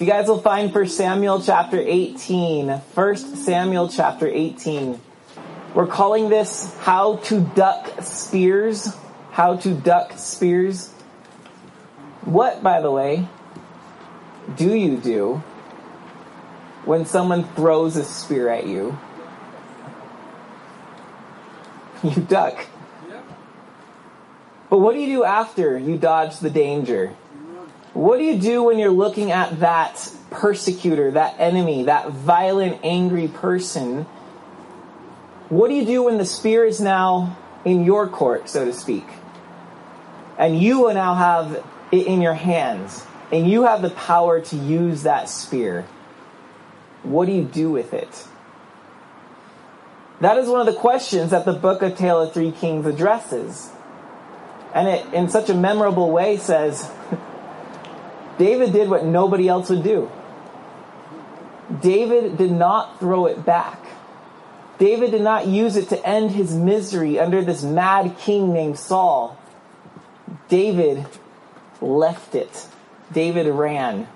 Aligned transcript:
You 0.00 0.06
guys 0.06 0.26
will 0.26 0.40
find 0.40 0.74
1 0.74 0.88
Samuel 0.88 1.40
chapter 1.40 1.78
18. 1.78 2.68
1 2.68 3.16
Samuel 3.16 3.88
chapter 3.88 4.26
18. 4.26 5.00
We're 5.72 5.86
calling 5.86 6.28
this 6.28 6.76
How 6.78 7.18
to 7.28 7.38
Duck 7.54 8.02
Spears. 8.02 8.92
How 9.30 9.54
to 9.58 9.72
Duck 9.72 10.18
Spears. 10.18 10.88
What, 12.22 12.60
by 12.60 12.80
the 12.80 12.90
way, 12.90 13.28
do 14.56 14.74
you 14.74 14.96
do 14.96 15.44
when 16.84 17.06
someone 17.06 17.44
throws 17.54 17.96
a 17.96 18.02
spear 18.02 18.48
at 18.48 18.66
you? 18.66 18.98
You 22.02 22.20
duck. 22.20 22.66
But 24.68 24.78
what 24.78 24.94
do 24.94 25.00
you 25.00 25.18
do 25.18 25.24
after 25.24 25.78
you 25.78 25.96
dodge 25.96 26.40
the 26.40 26.50
danger? 26.50 27.14
What 27.94 28.18
do 28.18 28.24
you 28.24 28.38
do 28.38 28.64
when 28.64 28.78
you're 28.78 28.90
looking 28.90 29.30
at 29.30 29.60
that 29.60 30.12
persecutor, 30.30 31.12
that 31.12 31.36
enemy, 31.38 31.84
that 31.84 32.10
violent, 32.10 32.80
angry 32.82 33.28
person? 33.28 34.02
What 35.48 35.68
do 35.68 35.74
you 35.74 35.86
do 35.86 36.02
when 36.02 36.18
the 36.18 36.26
spear 36.26 36.64
is 36.64 36.80
now 36.80 37.38
in 37.64 37.84
your 37.84 38.08
court, 38.08 38.48
so 38.48 38.64
to 38.64 38.72
speak? 38.72 39.06
And 40.36 40.60
you 40.60 40.80
will 40.80 40.94
now 40.94 41.14
have 41.14 41.64
it 41.92 42.06
in 42.08 42.20
your 42.20 42.34
hands, 42.34 43.06
and 43.30 43.48
you 43.48 43.62
have 43.62 43.80
the 43.80 43.90
power 43.90 44.40
to 44.40 44.56
use 44.56 45.04
that 45.04 45.28
spear. 45.28 45.86
What 47.04 47.26
do 47.26 47.32
you 47.32 47.44
do 47.44 47.70
with 47.70 47.94
it? 47.94 48.26
That 50.20 50.38
is 50.38 50.48
one 50.48 50.60
of 50.60 50.66
the 50.66 50.80
questions 50.80 51.30
that 51.30 51.44
the 51.44 51.52
book 51.52 51.82
of 51.82 51.96
Tale 51.96 52.22
of 52.22 52.32
Three 52.32 52.50
Kings 52.50 52.86
addresses. 52.86 53.70
And 54.72 54.88
it, 54.88 55.14
in 55.14 55.28
such 55.28 55.50
a 55.50 55.54
memorable 55.54 56.10
way, 56.10 56.36
says, 56.36 56.90
David 58.38 58.72
did 58.72 58.88
what 58.88 59.04
nobody 59.04 59.48
else 59.48 59.70
would 59.70 59.82
do. 59.82 60.10
David 61.80 62.36
did 62.36 62.50
not 62.50 62.98
throw 62.98 63.26
it 63.26 63.44
back. 63.44 63.80
David 64.78 65.12
did 65.12 65.22
not 65.22 65.46
use 65.46 65.76
it 65.76 65.88
to 65.90 66.06
end 66.06 66.32
his 66.32 66.54
misery 66.54 67.18
under 67.18 67.42
this 67.42 67.62
mad 67.62 68.16
king 68.18 68.52
named 68.52 68.78
Saul. 68.78 69.38
David 70.48 71.06
left 71.80 72.34
it. 72.34 72.66
David 73.12 73.46
ran. 73.46 74.08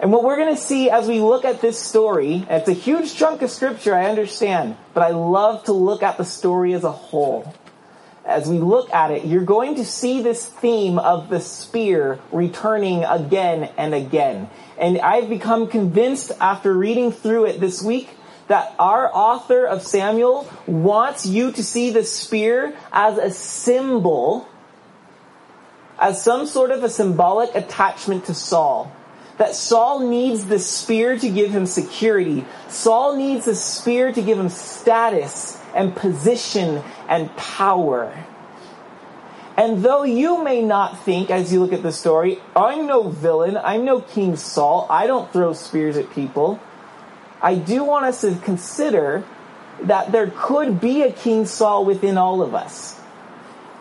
And 0.00 0.12
what 0.12 0.24
we're 0.24 0.36
going 0.36 0.54
to 0.54 0.60
see 0.60 0.88
as 0.88 1.06
we 1.06 1.20
look 1.20 1.44
at 1.44 1.60
this 1.60 1.78
story, 1.78 2.46
it's 2.48 2.68
a 2.68 2.72
huge 2.72 3.14
chunk 3.14 3.42
of 3.42 3.50
scripture, 3.50 3.94
I 3.94 4.06
understand, 4.06 4.76
but 4.94 5.02
I 5.02 5.10
love 5.10 5.64
to 5.64 5.72
look 5.72 6.02
at 6.02 6.16
the 6.16 6.24
story 6.24 6.72
as 6.72 6.84
a 6.84 6.92
whole 6.92 7.54
as 8.30 8.48
we 8.48 8.58
look 8.58 8.92
at 8.92 9.10
it, 9.10 9.24
you're 9.24 9.44
going 9.44 9.74
to 9.74 9.84
see 9.84 10.22
this 10.22 10.46
theme 10.46 10.98
of 10.98 11.28
the 11.28 11.40
spear 11.40 12.18
returning 12.32 13.04
again 13.04 13.70
and 13.76 13.94
again. 13.94 14.48
And 14.78 14.98
I've 15.00 15.28
become 15.28 15.68
convinced 15.68 16.32
after 16.40 16.72
reading 16.72 17.12
through 17.12 17.46
it 17.46 17.60
this 17.60 17.82
week 17.82 18.08
that 18.48 18.74
our 18.78 19.10
author 19.14 19.64
of 19.66 19.82
Samuel 19.82 20.50
wants 20.66 21.26
you 21.26 21.52
to 21.52 21.62
see 21.62 21.90
the 21.90 22.04
spear 22.04 22.76
as 22.92 23.18
a 23.18 23.30
symbol, 23.30 24.48
as 25.98 26.22
some 26.22 26.46
sort 26.46 26.70
of 26.70 26.82
a 26.82 26.88
symbolic 26.88 27.54
attachment 27.54 28.24
to 28.26 28.34
Saul. 28.34 28.90
That 29.38 29.54
Saul 29.54 30.08
needs 30.08 30.46
the 30.46 30.58
spear 30.58 31.18
to 31.18 31.30
give 31.30 31.50
him 31.50 31.66
security. 31.66 32.44
Saul 32.68 33.16
needs 33.16 33.44
the 33.44 33.54
spear 33.54 34.12
to 34.12 34.22
give 34.22 34.38
him 34.38 34.48
status 34.48 35.59
and 35.74 35.94
position 35.94 36.82
and 37.08 37.34
power. 37.36 38.12
And 39.56 39.82
though 39.82 40.04
you 40.04 40.42
may 40.42 40.62
not 40.62 41.00
think, 41.00 41.30
as 41.30 41.52
you 41.52 41.60
look 41.60 41.72
at 41.72 41.82
the 41.82 41.92
story, 41.92 42.38
I'm 42.56 42.86
no 42.86 43.08
villain, 43.08 43.56
I'm 43.56 43.84
no 43.84 44.00
King 44.00 44.36
Saul, 44.36 44.86
I 44.88 45.06
don't 45.06 45.30
throw 45.32 45.52
spears 45.52 45.96
at 45.96 46.10
people, 46.10 46.60
I 47.42 47.56
do 47.56 47.84
want 47.84 48.06
us 48.06 48.20
to 48.22 48.34
consider 48.36 49.24
that 49.82 50.12
there 50.12 50.32
could 50.34 50.80
be 50.80 51.02
a 51.02 51.12
King 51.12 51.46
Saul 51.46 51.84
within 51.84 52.18
all 52.18 52.42
of 52.42 52.54
us. 52.54 52.98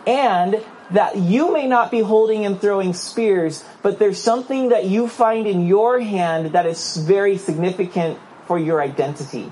And 0.08 0.64
that 0.92 1.18
you 1.18 1.54
may 1.54 1.68
not 1.68 1.92
be 1.92 2.00
holding 2.00 2.46
and 2.46 2.60
throwing 2.60 2.94
spears, 2.94 3.64
but 3.84 4.00
there's 4.00 4.22
something 4.22 4.70
that 4.70 4.86
you 4.86 5.08
find 5.08 5.46
in 5.46 5.68
your 5.68 6.00
hand 6.00 6.54
that 6.54 6.66
is 6.66 6.98
very 6.98 7.38
significant 7.38 8.18
for 8.48 8.58
your 8.58 8.82
identity 8.82 9.52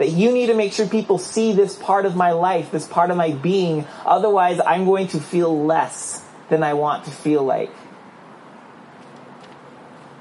that 0.00 0.08
you 0.08 0.32
need 0.32 0.46
to 0.46 0.54
make 0.54 0.72
sure 0.72 0.86
people 0.86 1.18
see 1.18 1.52
this 1.52 1.76
part 1.76 2.06
of 2.06 2.16
my 2.16 2.32
life, 2.32 2.70
this 2.70 2.86
part 2.86 3.10
of 3.10 3.18
my 3.18 3.32
being. 3.32 3.86
Otherwise, 4.06 4.58
I'm 4.66 4.86
going 4.86 5.08
to 5.08 5.20
feel 5.20 5.66
less 5.66 6.24
than 6.48 6.62
I 6.62 6.72
want 6.72 7.04
to 7.04 7.10
feel 7.10 7.44
like. 7.44 7.70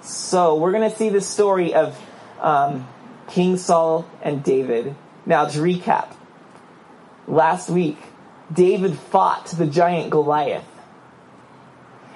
So, 0.02 0.56
we're 0.56 0.74
going 0.74 0.92
to 0.92 0.94
see 0.94 1.08
the 1.08 1.22
story 1.22 1.74
of 1.74 1.98
um, 2.42 2.90
King 3.30 3.56
Saul 3.56 4.06
and 4.22 4.44
David. 4.44 4.96
Now, 5.26 5.46
to 5.46 5.60
recap, 5.60 6.14
last 7.26 7.70
week, 7.70 8.00
David 8.52 8.98
fought 8.98 9.46
the 9.46 9.66
giant 9.66 10.10
Goliath. 10.10 10.68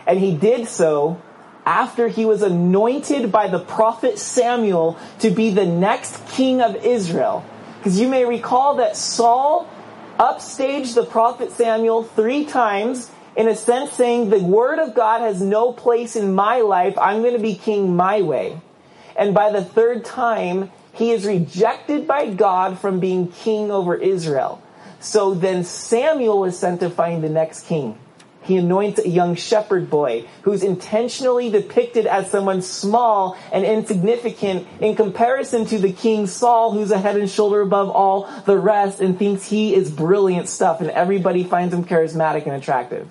And 0.06 0.19
he 0.19 0.35
did 0.35 0.68
so 0.68 1.22
after 1.66 2.09
he 2.09 2.25
was 2.25 2.41
anointed 2.41 3.31
by 3.31 3.47
the 3.47 3.59
prophet 3.59 4.19
Samuel 4.19 5.00
to 5.19 5.30
be 5.30 5.51
the 5.51 5.66
next 5.66 6.28
king 6.28 6.62
of 6.62 6.75
Israel. 6.84 7.45
Because 7.83 7.99
you 7.99 8.07
may 8.07 8.23
recall 8.23 8.75
that 8.75 8.95
Saul 8.95 9.69
upstaged 10.17 10.95
the 10.95 11.03
prophet 11.03 11.51
Samuel 11.51 12.03
three 12.03 12.45
times, 12.45 13.11
in 13.35 13.49
a 13.49 13.57
sense 13.57 13.91
saying, 13.91 14.29
the 14.29 14.39
word 14.39 14.79
of 14.79 14.95
God 14.95 15.19
has 15.19 15.41
no 15.41 15.73
place 15.73 16.16
in 16.16 16.33
my 16.33 16.61
life. 16.61 16.97
I'm 16.97 17.21
going 17.21 17.33
to 17.33 17.41
be 17.41 17.55
king 17.55 17.94
my 17.94 18.21
way. 18.21 18.57
And 19.17 19.33
by 19.33 19.51
the 19.51 19.66
third 19.66 20.05
time, 20.05 20.71
he 20.94 21.11
is 21.11 21.25
rejected 21.25 22.07
by 22.07 22.33
God 22.33 22.79
from 22.79 23.01
being 23.01 23.27
king 23.27 23.69
over 23.69 23.95
Israel. 23.95 24.63
So 25.01 25.33
then 25.33 25.65
Samuel 25.65 26.45
is 26.45 26.57
sent 26.57 26.79
to 26.79 26.89
find 26.89 27.21
the 27.21 27.27
next 27.27 27.65
king. 27.65 27.97
He 28.44 28.58
anoints 28.58 29.00
a 29.00 29.08
young 29.08 29.36
shepherd 29.36 29.90
boy 29.90 30.28
who's 30.42 30.64
intentionally 30.64 31.50
depicted 31.50 32.06
as 32.06 32.30
someone 32.30 32.62
small 32.62 33.38
and 33.52 33.66
insignificant 33.66 34.68
in 34.80 34.96
comparison 34.96 35.66
to 35.68 35.80
the 35.80 35.92
king 35.92 36.28
Saul 36.28 36.72
who's 36.72 36.92
a 36.92 36.98
head 36.98 37.18
and 37.18 37.30
shoulder 37.30 37.62
above 37.62 37.90
all 37.90 38.30
the 38.46 38.58
rest 38.58 39.00
and 39.00 39.18
thinks 39.18 39.46
he 39.46 39.74
is 39.74 39.90
brilliant 39.90 40.50
stuff 40.50 40.81
and 40.81 40.90
everybody 40.92 41.44
finds 41.44 41.74
him 41.74 41.86
charismatic 41.86 42.46
and 42.46 42.54
attractive. 42.54 43.09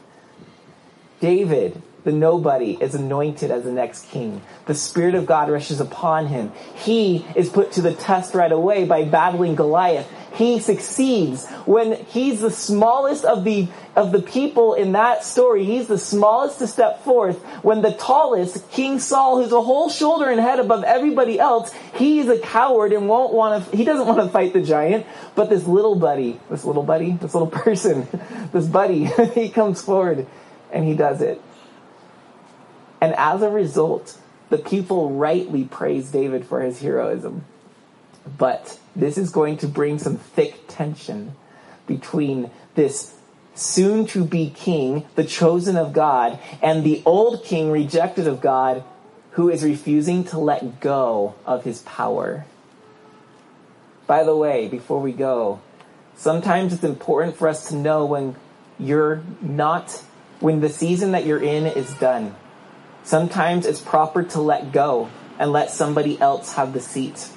David, 1.20 1.80
the 2.04 2.12
nobody, 2.12 2.76
is 2.80 2.94
anointed 2.94 3.50
as 3.50 3.62
the 3.62 3.72
next 3.72 4.10
king. 4.10 4.42
The 4.66 4.74
Spirit 4.74 5.14
of 5.14 5.24
God 5.24 5.48
rushes 5.48 5.80
upon 5.80 6.26
him. 6.26 6.52
He 6.74 7.24
is 7.36 7.48
put 7.48 7.72
to 7.72 7.80
the 7.80 7.94
test 7.94 8.34
right 8.34 8.50
away 8.50 8.84
by 8.84 9.04
battling 9.04 9.54
Goliath 9.54 10.10
he 10.34 10.58
succeeds. 10.58 11.46
When 11.66 12.04
he's 12.06 12.40
the 12.40 12.50
smallest 12.50 13.24
of 13.24 13.44
the, 13.44 13.68
of 13.96 14.12
the 14.12 14.22
people 14.22 14.74
in 14.74 14.92
that 14.92 15.24
story, 15.24 15.64
he's 15.64 15.86
the 15.86 15.98
smallest 15.98 16.58
to 16.60 16.66
step 16.66 17.04
forth. 17.04 17.38
When 17.62 17.82
the 17.82 17.92
tallest, 17.92 18.70
King 18.70 18.98
Saul, 18.98 19.42
who's 19.42 19.52
a 19.52 19.60
whole 19.60 19.90
shoulder 19.90 20.30
and 20.30 20.40
head 20.40 20.58
above 20.58 20.84
everybody 20.84 21.38
else, 21.38 21.72
he's 21.94 22.28
a 22.28 22.38
coward 22.38 22.92
and 22.92 23.08
won't 23.08 23.32
want 23.32 23.70
to, 23.70 23.76
he 23.76 23.84
doesn't 23.84 24.06
want 24.06 24.20
to 24.20 24.28
fight 24.28 24.52
the 24.52 24.62
giant. 24.62 25.06
But 25.34 25.48
this 25.50 25.66
little 25.66 25.96
buddy, 25.96 26.40
this 26.50 26.64
little 26.64 26.82
buddy, 26.82 27.12
this 27.12 27.34
little 27.34 27.50
person, 27.50 28.08
this 28.52 28.66
buddy, 28.66 29.04
he 29.34 29.48
comes 29.48 29.82
forward 29.82 30.26
and 30.72 30.84
he 30.84 30.94
does 30.94 31.20
it. 31.20 31.40
And 33.00 33.14
as 33.16 33.42
a 33.42 33.50
result, 33.50 34.16
the 34.48 34.58
people 34.58 35.10
rightly 35.10 35.64
praise 35.64 36.10
David 36.10 36.46
for 36.46 36.60
his 36.60 36.80
heroism. 36.80 37.44
But 38.38 38.78
this 38.94 39.18
is 39.18 39.30
going 39.30 39.58
to 39.58 39.68
bring 39.68 39.98
some 39.98 40.16
thick 40.16 40.68
tension 40.68 41.34
between 41.86 42.50
this 42.74 43.14
soon 43.54 44.06
to 44.06 44.24
be 44.24 44.50
king, 44.50 45.04
the 45.14 45.24
chosen 45.24 45.76
of 45.76 45.92
God, 45.92 46.38
and 46.62 46.84
the 46.84 47.02
old 47.04 47.44
king, 47.44 47.70
rejected 47.70 48.26
of 48.26 48.40
God, 48.40 48.84
who 49.32 49.48
is 49.48 49.64
refusing 49.64 50.24
to 50.24 50.38
let 50.38 50.80
go 50.80 51.34
of 51.44 51.64
his 51.64 51.80
power. 51.82 52.44
By 54.06 54.24
the 54.24 54.36
way, 54.36 54.68
before 54.68 55.00
we 55.00 55.12
go, 55.12 55.60
sometimes 56.16 56.72
it's 56.72 56.84
important 56.84 57.36
for 57.36 57.48
us 57.48 57.68
to 57.68 57.76
know 57.76 58.04
when 58.04 58.36
you're 58.78 59.22
not, 59.40 59.90
when 60.40 60.60
the 60.60 60.68
season 60.68 61.12
that 61.12 61.24
you're 61.24 61.42
in 61.42 61.66
is 61.66 61.92
done. 61.94 62.34
Sometimes 63.04 63.66
it's 63.66 63.80
proper 63.80 64.22
to 64.22 64.40
let 64.40 64.72
go 64.72 65.08
and 65.38 65.50
let 65.50 65.70
somebody 65.70 66.20
else 66.20 66.54
have 66.54 66.72
the 66.72 66.80
seat. 66.80 67.28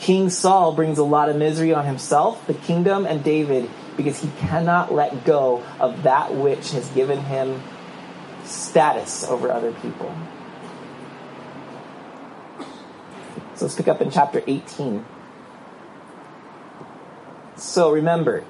King 0.00 0.30
Saul 0.30 0.72
brings 0.72 0.98
a 0.98 1.04
lot 1.04 1.28
of 1.28 1.36
misery 1.36 1.74
on 1.74 1.84
himself, 1.84 2.46
the 2.46 2.54
kingdom, 2.54 3.04
and 3.04 3.22
David 3.24 3.68
because 3.96 4.20
he 4.20 4.30
cannot 4.38 4.92
let 4.92 5.24
go 5.24 5.64
of 5.80 6.04
that 6.04 6.34
which 6.34 6.70
has 6.70 6.88
given 6.90 7.18
him 7.18 7.60
status 8.44 9.24
over 9.24 9.50
other 9.50 9.72
people. 9.72 10.14
So 13.56 13.64
let's 13.64 13.74
pick 13.74 13.88
up 13.88 14.00
in 14.00 14.10
chapter 14.10 14.42
18. 14.46 15.04
So 17.56 17.90
remember, 17.90 18.44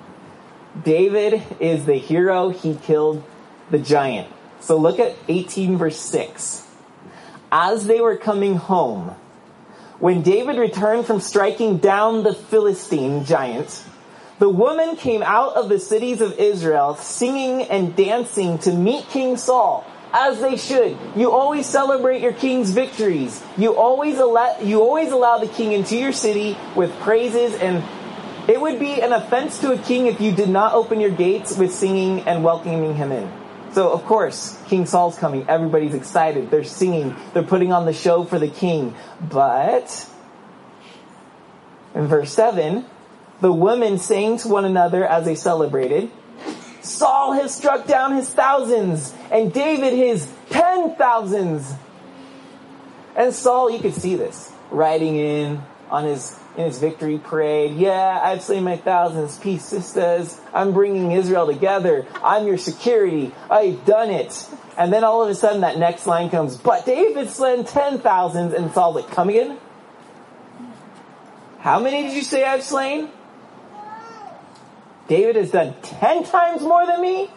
David 0.84 1.42
is 1.60 1.86
the 1.86 1.94
hero, 1.94 2.50
he 2.50 2.74
killed 2.74 3.24
the 3.70 3.78
giant. 3.78 4.28
So 4.60 4.76
look 4.76 4.98
at 4.98 5.16
18 5.28 5.78
verse 5.78 5.98
6. 5.98 6.66
as 7.50 7.86
they 7.86 8.02
were 8.02 8.16
coming 8.16 8.56
home, 8.56 9.16
when 10.00 10.22
David 10.22 10.56
returned 10.56 11.06
from 11.06 11.20
striking 11.20 11.78
down 11.78 12.22
the 12.22 12.34
Philistine 12.34 13.24
giant, 13.24 13.84
the 14.38 14.48
woman 14.48 14.94
came 14.94 15.22
out 15.22 15.56
of 15.56 15.68
the 15.68 15.80
cities 15.80 16.20
of 16.20 16.38
Israel 16.38 16.94
singing 16.94 17.62
and 17.62 17.96
dancing 17.96 18.58
to 18.58 18.72
meet 18.72 19.08
King 19.08 19.36
Saul, 19.36 19.84
as 20.12 20.40
they 20.40 20.56
should. 20.56 20.96
You 21.16 21.32
always 21.32 21.66
celebrate 21.66 22.22
your 22.22 22.32
king's 22.32 22.70
victories. 22.70 23.42
You 23.56 23.74
always 23.76 24.18
allow, 24.18 24.58
you 24.60 24.80
always 24.80 25.10
allow 25.10 25.38
the 25.38 25.48
king 25.48 25.72
into 25.72 25.96
your 25.96 26.12
city 26.12 26.56
with 26.76 26.92
praises 27.00 27.54
and 27.54 27.82
it 28.48 28.60
would 28.60 28.78
be 28.78 29.02
an 29.02 29.12
offense 29.12 29.58
to 29.58 29.72
a 29.72 29.78
king 29.78 30.06
if 30.06 30.20
you 30.20 30.32
did 30.32 30.48
not 30.48 30.72
open 30.72 31.00
your 31.00 31.10
gates 31.10 31.58
with 31.58 31.72
singing 31.72 32.20
and 32.20 32.42
welcoming 32.42 32.94
him 32.94 33.12
in. 33.12 33.30
So, 33.72 33.92
of 33.92 34.04
course, 34.04 34.60
King 34.66 34.86
Saul's 34.86 35.16
coming. 35.18 35.48
Everybody's 35.48 35.94
excited. 35.94 36.50
They're 36.50 36.64
singing. 36.64 37.14
They're 37.34 37.42
putting 37.42 37.72
on 37.72 37.86
the 37.86 37.92
show 37.92 38.24
for 38.24 38.38
the 38.38 38.48
king. 38.48 38.94
But, 39.20 40.08
in 41.94 42.06
verse 42.06 42.32
7, 42.32 42.84
the 43.40 43.52
women 43.52 43.98
sang 43.98 44.38
to 44.38 44.48
one 44.48 44.64
another 44.64 45.06
as 45.06 45.24
they 45.24 45.34
celebrated, 45.34 46.10
Saul 46.80 47.32
has 47.32 47.54
struck 47.54 47.86
down 47.86 48.14
his 48.14 48.28
thousands, 48.28 49.12
and 49.30 49.52
David 49.52 49.92
his 49.92 50.28
ten 50.48 50.94
thousands. 50.96 51.74
And 53.16 53.34
Saul, 53.34 53.70
you 53.70 53.78
could 53.80 53.94
see 53.94 54.16
this, 54.16 54.52
riding 54.70 55.16
in 55.16 55.62
on 55.90 56.04
his 56.04 56.37
in 56.58 56.64
his 56.64 56.78
victory 56.80 57.18
parade. 57.18 57.76
Yeah, 57.76 58.20
I've 58.20 58.42
slain 58.42 58.64
my 58.64 58.76
thousands. 58.76 59.38
Peace, 59.38 59.64
sisters. 59.64 60.38
I'm 60.52 60.72
bringing 60.72 61.12
Israel 61.12 61.46
together. 61.46 62.04
I'm 62.22 62.48
your 62.48 62.58
security. 62.58 63.32
I've 63.48 63.86
done 63.86 64.10
it. 64.10 64.48
And 64.76 64.92
then 64.92 65.04
all 65.04 65.22
of 65.22 65.30
a 65.30 65.36
sudden 65.36 65.60
that 65.60 65.78
next 65.78 66.08
line 66.08 66.30
comes, 66.30 66.56
but 66.56 66.84
David 66.84 67.30
slain 67.30 67.64
ten 67.64 68.00
thousands. 68.00 68.54
And 68.54 68.72
Saul's 68.72 68.96
like, 68.96 69.08
come 69.08 69.28
again? 69.28 69.56
How 71.60 71.78
many 71.78 72.02
did 72.02 72.14
you 72.14 72.22
say 72.22 72.44
I've 72.44 72.64
slain? 72.64 73.08
David 75.06 75.36
has 75.36 75.52
done 75.52 75.76
ten 75.80 76.24
times 76.24 76.62
more 76.62 76.84
than 76.86 77.00
me? 77.00 77.30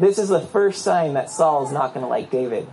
This 0.00 0.18
is 0.18 0.28
the 0.28 0.40
first 0.40 0.82
sign 0.82 1.14
that 1.14 1.30
Saul 1.30 1.64
is 1.64 1.72
not 1.72 1.94
going 1.94 2.04
to 2.04 2.10
like 2.10 2.30
David. 2.30 2.68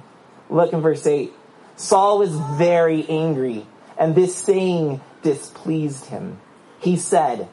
Look 0.49 0.73
in 0.73 0.81
verse 0.81 1.05
8. 1.05 1.31
Saul 1.75 2.17
was 2.17 2.35
very 2.57 3.07
angry 3.07 3.65
and 3.97 4.15
this 4.15 4.35
saying 4.35 5.01
displeased 5.21 6.05
him. 6.05 6.39
He 6.79 6.97
said, 6.97 7.47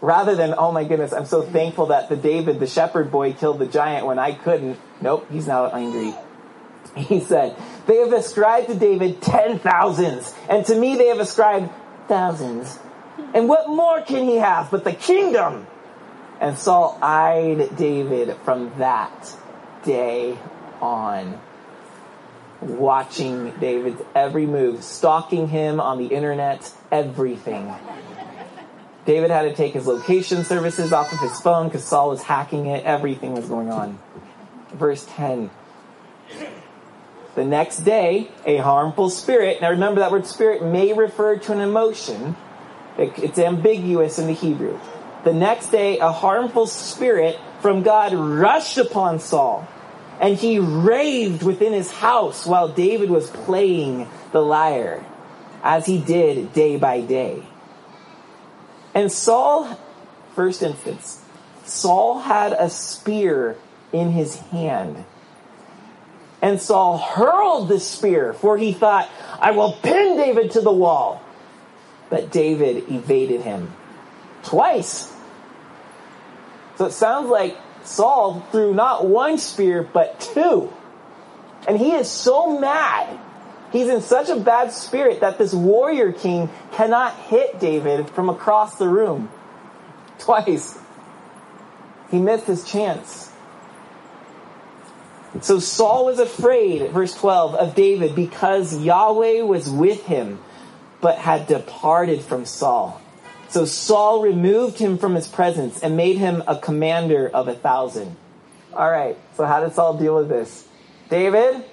rather 0.00 0.34
than, 0.34 0.54
oh 0.56 0.72
my 0.72 0.84
goodness, 0.84 1.12
I'm 1.12 1.26
so 1.26 1.42
thankful 1.42 1.86
that 1.86 2.08
the 2.08 2.16
David, 2.16 2.60
the 2.60 2.66
shepherd 2.66 3.10
boy, 3.10 3.32
killed 3.32 3.58
the 3.58 3.66
giant 3.66 4.06
when 4.06 4.18
I 4.18 4.32
couldn't. 4.32 4.78
Nope, 5.00 5.26
he's 5.30 5.46
now 5.46 5.66
angry. 5.66 6.14
He 6.96 7.20
said, 7.20 7.56
they 7.86 7.96
have 7.98 8.12
ascribed 8.12 8.68
to 8.68 8.74
David 8.74 9.20
ten 9.20 9.58
thousands, 9.58 10.34
and 10.48 10.64
to 10.66 10.74
me 10.74 10.96
they 10.96 11.08
have 11.08 11.20
ascribed 11.20 11.70
thousands. 12.08 12.78
And 13.34 13.48
what 13.48 13.68
more 13.68 14.02
can 14.02 14.24
he 14.24 14.36
have 14.36 14.70
but 14.70 14.84
the 14.84 14.92
kingdom? 14.92 15.66
And 16.40 16.56
Saul 16.56 16.98
eyed 17.00 17.76
David 17.76 18.36
from 18.44 18.72
that 18.78 19.34
day 19.84 20.38
on 20.80 21.40
watching 22.66 23.52
David's 23.60 24.02
every 24.14 24.46
move, 24.46 24.82
stalking 24.82 25.48
him 25.48 25.80
on 25.80 25.98
the 25.98 26.06
internet, 26.06 26.72
everything. 26.90 27.74
David 29.04 29.30
had 29.30 29.42
to 29.42 29.54
take 29.54 29.74
his 29.74 29.86
location 29.86 30.44
services 30.44 30.92
off 30.92 31.12
of 31.12 31.20
his 31.20 31.40
phone 31.40 31.68
because 31.68 31.84
Saul 31.84 32.10
was 32.10 32.22
hacking 32.22 32.66
it. 32.66 32.84
Everything 32.84 33.34
was 33.34 33.46
going 33.46 33.70
on. 33.70 33.98
Verse 34.72 35.06
10. 35.10 35.50
The 37.36 37.44
next 37.44 37.78
day, 37.78 38.30
a 38.44 38.56
harmful 38.56 39.10
spirit, 39.10 39.60
now 39.60 39.70
remember 39.70 40.00
that 40.00 40.10
word 40.10 40.26
spirit 40.26 40.64
may 40.64 40.92
refer 40.92 41.36
to 41.36 41.52
an 41.52 41.60
emotion. 41.60 42.34
It's 42.98 43.38
ambiguous 43.38 44.18
in 44.18 44.26
the 44.26 44.32
Hebrew. 44.32 44.80
The 45.22 45.34
next 45.34 45.68
day, 45.68 45.98
a 45.98 46.10
harmful 46.10 46.66
spirit 46.66 47.38
from 47.60 47.82
God 47.82 48.14
rushed 48.14 48.78
upon 48.78 49.20
Saul 49.20 49.68
and 50.20 50.36
he 50.36 50.58
raved 50.58 51.42
within 51.42 51.72
his 51.72 51.90
house 51.90 52.46
while 52.46 52.68
David 52.68 53.10
was 53.10 53.28
playing 53.30 54.08
the 54.32 54.40
lyre, 54.40 55.04
as 55.62 55.86
he 55.86 55.98
did 55.98 56.52
day 56.52 56.76
by 56.76 57.00
day. 57.00 57.42
And 58.94 59.12
Saul, 59.12 59.78
first 60.34 60.62
instance, 60.62 61.22
Saul 61.64 62.20
had 62.20 62.52
a 62.52 62.70
spear 62.70 63.58
in 63.92 64.12
his 64.12 64.36
hand. 64.36 65.04
And 66.40 66.60
Saul 66.60 66.98
hurled 66.98 67.68
the 67.68 67.80
spear, 67.80 68.32
for 68.32 68.56
he 68.56 68.72
thought, 68.72 69.10
I 69.40 69.50
will 69.50 69.72
pin 69.72 70.16
David 70.16 70.52
to 70.52 70.60
the 70.60 70.72
wall. 70.72 71.22
But 72.08 72.30
David 72.30 72.90
evaded 72.90 73.40
him 73.40 73.74
twice. 74.44 75.12
So 76.76 76.86
it 76.86 76.92
sounds 76.92 77.28
like 77.28 77.56
Saul 77.86 78.40
threw 78.50 78.74
not 78.74 79.06
one 79.06 79.38
spear, 79.38 79.82
but 79.82 80.20
two. 80.20 80.72
And 81.66 81.78
he 81.78 81.92
is 81.92 82.10
so 82.10 82.58
mad. 82.58 83.18
He's 83.72 83.88
in 83.88 84.00
such 84.00 84.28
a 84.28 84.36
bad 84.36 84.72
spirit 84.72 85.20
that 85.20 85.38
this 85.38 85.52
warrior 85.52 86.12
king 86.12 86.50
cannot 86.72 87.14
hit 87.14 87.58
David 87.58 88.10
from 88.10 88.28
across 88.28 88.76
the 88.76 88.88
room. 88.88 89.30
Twice. 90.18 90.78
He 92.10 92.18
missed 92.18 92.46
his 92.46 92.64
chance. 92.64 93.32
So 95.40 95.58
Saul 95.58 96.06
was 96.06 96.18
afraid, 96.18 96.90
verse 96.92 97.14
12, 97.14 97.54
of 97.56 97.74
David 97.74 98.14
because 98.14 98.76
Yahweh 98.76 99.42
was 99.42 99.68
with 99.68 100.04
him, 100.06 100.38
but 101.00 101.18
had 101.18 101.46
departed 101.46 102.22
from 102.22 102.46
Saul. 102.46 103.00
So 103.48 103.64
Saul 103.64 104.22
removed 104.22 104.78
him 104.78 104.98
from 104.98 105.14
his 105.14 105.28
presence 105.28 105.80
and 105.82 105.96
made 105.96 106.18
him 106.18 106.42
a 106.46 106.58
commander 106.58 107.28
of 107.28 107.48
a 107.48 107.54
thousand. 107.54 108.16
All 108.74 108.90
right, 108.90 109.16
so 109.36 109.46
how 109.46 109.60
did 109.60 109.72
Saul 109.72 109.96
deal 109.96 110.16
with 110.16 110.28
this? 110.28 110.66
David, 111.08 111.64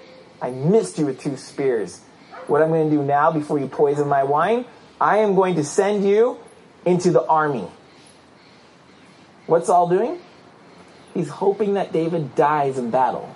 I 0.42 0.52
missed 0.52 1.00
you 1.00 1.08
with 1.08 1.20
two 1.20 1.36
spears. 1.38 2.00
What 2.48 2.62
I'm 2.62 2.70
going 2.70 2.90
to 2.90 2.96
do 2.96 3.04
now 3.04 3.32
before 3.32 3.60
you 3.60 3.68
poison 3.68 4.08
my 4.08 4.24
wine, 4.24 4.66
I 5.02 5.18
am 5.18 5.36
going 5.36 5.56
to 5.56 5.64
send 5.64 6.08
you 6.08 6.38
into 6.86 7.12
the 7.12 7.26
army. 7.26 7.68
What's 9.48 9.68
Saul 9.68 9.90
doing? 9.90 10.20
He's 11.14 11.30
hoping 11.30 11.74
that 11.74 11.92
David 11.92 12.36
dies 12.36 12.78
in 12.78 12.90
battle. 12.90 13.33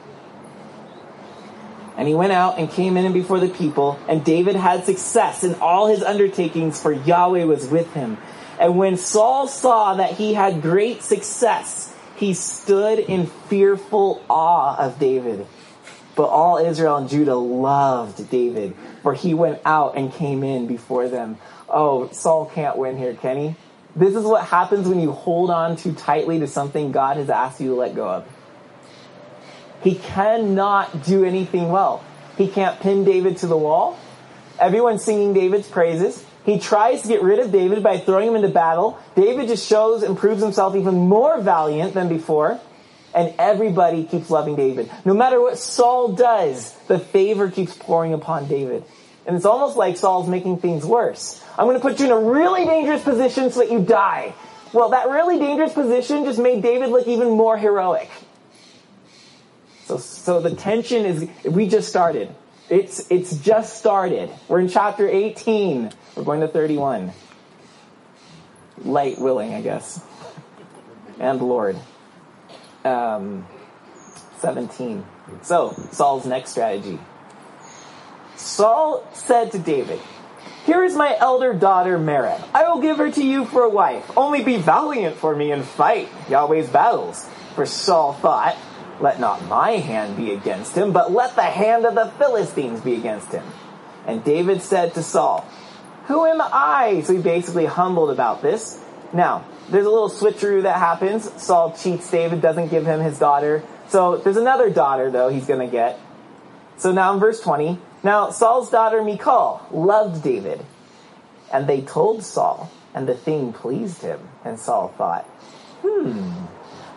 And 1.98 2.08
he 2.08 2.14
went 2.14 2.32
out 2.32 2.60
and 2.60 2.70
came 2.70 2.96
in 2.96 3.12
before 3.12 3.40
the 3.40 3.50
people, 3.50 4.00
and 4.08 4.24
David 4.24 4.56
had 4.56 4.86
success 4.86 5.44
in 5.44 5.56
all 5.56 5.88
his 5.88 6.04
undertakings, 6.04 6.80
for 6.80 6.92
Yahweh 6.92 7.46
was 7.46 7.68
with 7.68 7.92
him. 7.94 8.20
And 8.60 8.78
when 8.78 8.98
Saul 8.98 9.48
saw 9.48 9.96
that 9.96 10.12
he 10.12 10.36
had 10.36 10.62
great 10.62 11.02
success, 11.02 11.94
he 12.16 12.36
stood 12.36 13.00
in 13.00 13.26
fearful 13.26 14.24
awe 14.30 14.78
of 14.78 15.00
David. 15.00 15.48
But 16.16 16.28
all 16.30 16.58
Israel 16.58 16.98
and 16.98 17.10
Judah 17.10 17.36
loved 17.36 18.30
David, 18.30 18.76
for 19.02 19.14
he 19.14 19.34
went 19.34 19.60
out 19.66 19.98
and 19.98 20.14
came 20.14 20.44
in 20.44 20.68
before 20.68 21.08
them. 21.08 21.38
Oh, 21.70 22.10
Saul 22.12 22.46
can't 22.46 22.78
win 22.78 22.98
here, 22.98 23.14
can 23.16 23.38
he? 23.38 23.56
This 23.96 24.16
is 24.16 24.24
what 24.24 24.44
happens 24.44 24.88
when 24.88 25.00
you 25.00 25.12
hold 25.12 25.50
on 25.50 25.76
too 25.76 25.94
tightly 25.94 26.40
to 26.40 26.48
something 26.48 26.92
God 26.92 27.18
has 27.18 27.32
asked 27.32 27.60
you 27.60 27.70
to 27.70 27.76
let 27.76 27.96
go 27.96 28.08
of. 28.08 28.37
He 29.84 29.96
cannot 29.96 31.04
do 31.04 31.24
anything 31.24 31.70
well. 31.70 32.04
He 32.38 32.48
can't 32.48 32.80
pin 32.80 33.04
David 33.04 33.38
to 33.38 33.48
the 33.48 33.58
wall. 33.58 33.98
Everyone's 34.60 35.04
singing 35.04 35.34
David's 35.34 35.68
praises. 35.68 36.24
He 36.46 36.60
tries 36.60 37.02
to 37.02 37.08
get 37.08 37.22
rid 37.22 37.40
of 37.40 37.52
David 37.52 37.84
by 37.84 37.98
throwing 38.00 38.30
him 38.30 38.36
into 38.36 38.48
battle. 38.48 38.98
David 39.16 39.50
just 39.50 39.68
shows 39.68 40.02
and 40.04 40.18
proves 40.18 40.42
himself 40.42 40.76
even 40.76 40.96
more 40.96 41.42
valiant 41.42 41.94
than 41.94 42.08
before. 42.08 42.60
And 43.14 43.34
everybody 43.38 44.04
keeps 44.04 44.30
loving 44.30 44.56
David. 44.56 44.92
No 45.04 45.14
matter 45.14 45.42
what 45.42 45.58
Saul 45.58 46.14
does, 46.14 46.74
the 46.88 47.00
favor 47.00 47.50
keeps 47.50 47.76
pouring 47.76 48.14
upon 48.14 48.48
David. 48.48 48.84
And 49.26 49.36
it's 49.36 49.46
almost 49.46 49.76
like 49.76 49.98
Saul's 49.98 50.30
making 50.30 50.60
things 50.60 50.86
worse. 50.86 51.44
I'm 51.58 51.66
going 51.66 51.76
to 51.76 51.82
put 51.82 52.00
you 52.00 52.06
in 52.06 52.12
a 52.12 52.20
really 52.20 52.66
dangerous 52.66 53.04
position 53.04 53.52
so 53.52 53.60
that 53.60 53.72
you 53.72 53.82
die. 53.82 54.34
Well, 54.72 54.90
that 54.90 55.10
really 55.10 55.40
dangerous 55.40 55.74
position 55.74 56.24
just 56.24 56.40
made 56.40 56.62
David 56.62 56.90
look 56.90 57.08
even 57.08 57.32
more 57.32 57.58
heroic. 57.58 58.10
So, 59.88 59.98
so 59.98 60.42
the 60.42 60.54
tension 60.54 61.06
is, 61.06 61.30
we 61.50 61.70
just 61.70 61.88
started. 61.88 62.36
It's, 62.70 63.10
it's 63.10 63.38
just 63.38 63.78
started. 63.78 64.30
We're 64.50 64.60
in 64.60 64.68
chapter 64.68 65.08
18. 65.08 65.94
We're 66.14 66.24
going 66.24 66.42
to 66.42 66.50
31. 66.50 67.14
Light 68.84 69.18
willing, 69.18 69.54
I 69.54 69.62
guess. 69.62 70.04
And 71.20 71.42
Lord. 71.42 71.78
Um, 72.84 73.48
17. 74.40 75.06
So, 75.44 75.72
Saul's 75.92 76.26
next 76.26 76.52
strategy. 76.52 77.00
Saul 78.36 79.08
said 79.14 79.54
to 79.54 79.60
David, 79.60 80.02
Here 80.66 80.84
is 80.84 80.98
my 80.98 81.16
elder 81.18 81.54
daughter 81.54 81.98
Merab. 81.98 82.46
I 82.54 82.68
will 82.68 82.82
give 82.82 82.98
her 82.98 83.10
to 83.10 83.26
you 83.26 83.46
for 83.46 83.64
a 83.64 83.70
wife. 83.70 84.12
Only 84.18 84.44
be 84.44 84.58
valiant 84.58 85.16
for 85.16 85.34
me 85.34 85.54
and 85.54 85.64
fight 85.64 86.10
Yahweh's 86.28 86.70
battles. 86.70 87.26
For 87.56 87.66
Saul 87.66 88.14
thought, 88.14 88.58
Let 89.00 89.20
not 89.20 89.46
my 89.46 89.72
hand 89.72 90.18
be 90.18 90.32
against 90.32 90.76
him, 90.76 90.92
but 90.92 91.12
let 91.12 91.36
the 91.36 91.44
hand 91.44 91.86
of 91.86 91.96
the 91.96 92.08
Philistines 92.18 92.82
be 92.82 92.96
against 92.96 93.32
him. 93.32 93.46
And 94.06 94.24
David 94.24 94.62
said 94.62 94.94
to 94.96 95.04
Saul, 95.04 95.46
Who 96.06 96.26
am 96.26 96.42
I? 96.42 97.04
So 97.06 97.14
he 97.14 97.22
basically 97.22 97.66
humbled 97.66 98.10
about 98.10 98.42
this. 98.42 98.82
Now, 99.14 99.46
there's 99.70 99.86
a 99.86 99.90
little 99.90 100.10
switcheroo 100.10 100.64
that 100.64 100.80
happens. 100.80 101.30
Saul 101.42 101.76
cheats 101.78 102.10
David, 102.10 102.42
doesn't 102.42 102.70
give 102.70 102.86
him 102.86 103.02
his 103.02 103.20
daughter. 103.20 103.64
So 103.90 104.18
there's 104.18 104.38
another 104.38 104.70
daughter, 104.70 105.12
though, 105.12 105.30
he's 105.30 105.46
going 105.46 105.60
to 105.60 105.72
get. 105.72 106.00
So 106.78 106.92
now 106.92 107.14
in 107.14 107.20
verse 107.20 107.40
20, 107.42 107.80
now 108.04 108.30
Saul's 108.30 108.70
daughter 108.70 109.04
Michal 109.04 109.66
loved 109.72 110.24
David. 110.24 110.66
And 111.52 111.68
they 111.68 111.82
told 111.82 112.24
Saul, 112.24 112.72
and 112.94 113.08
the 113.08 113.16
thing 113.16 113.54
pleased 113.54 114.02
him. 114.02 114.20
And 114.44 114.60
Saul 114.60 114.94
thought, 114.98 115.26
hmm, 115.82 116.46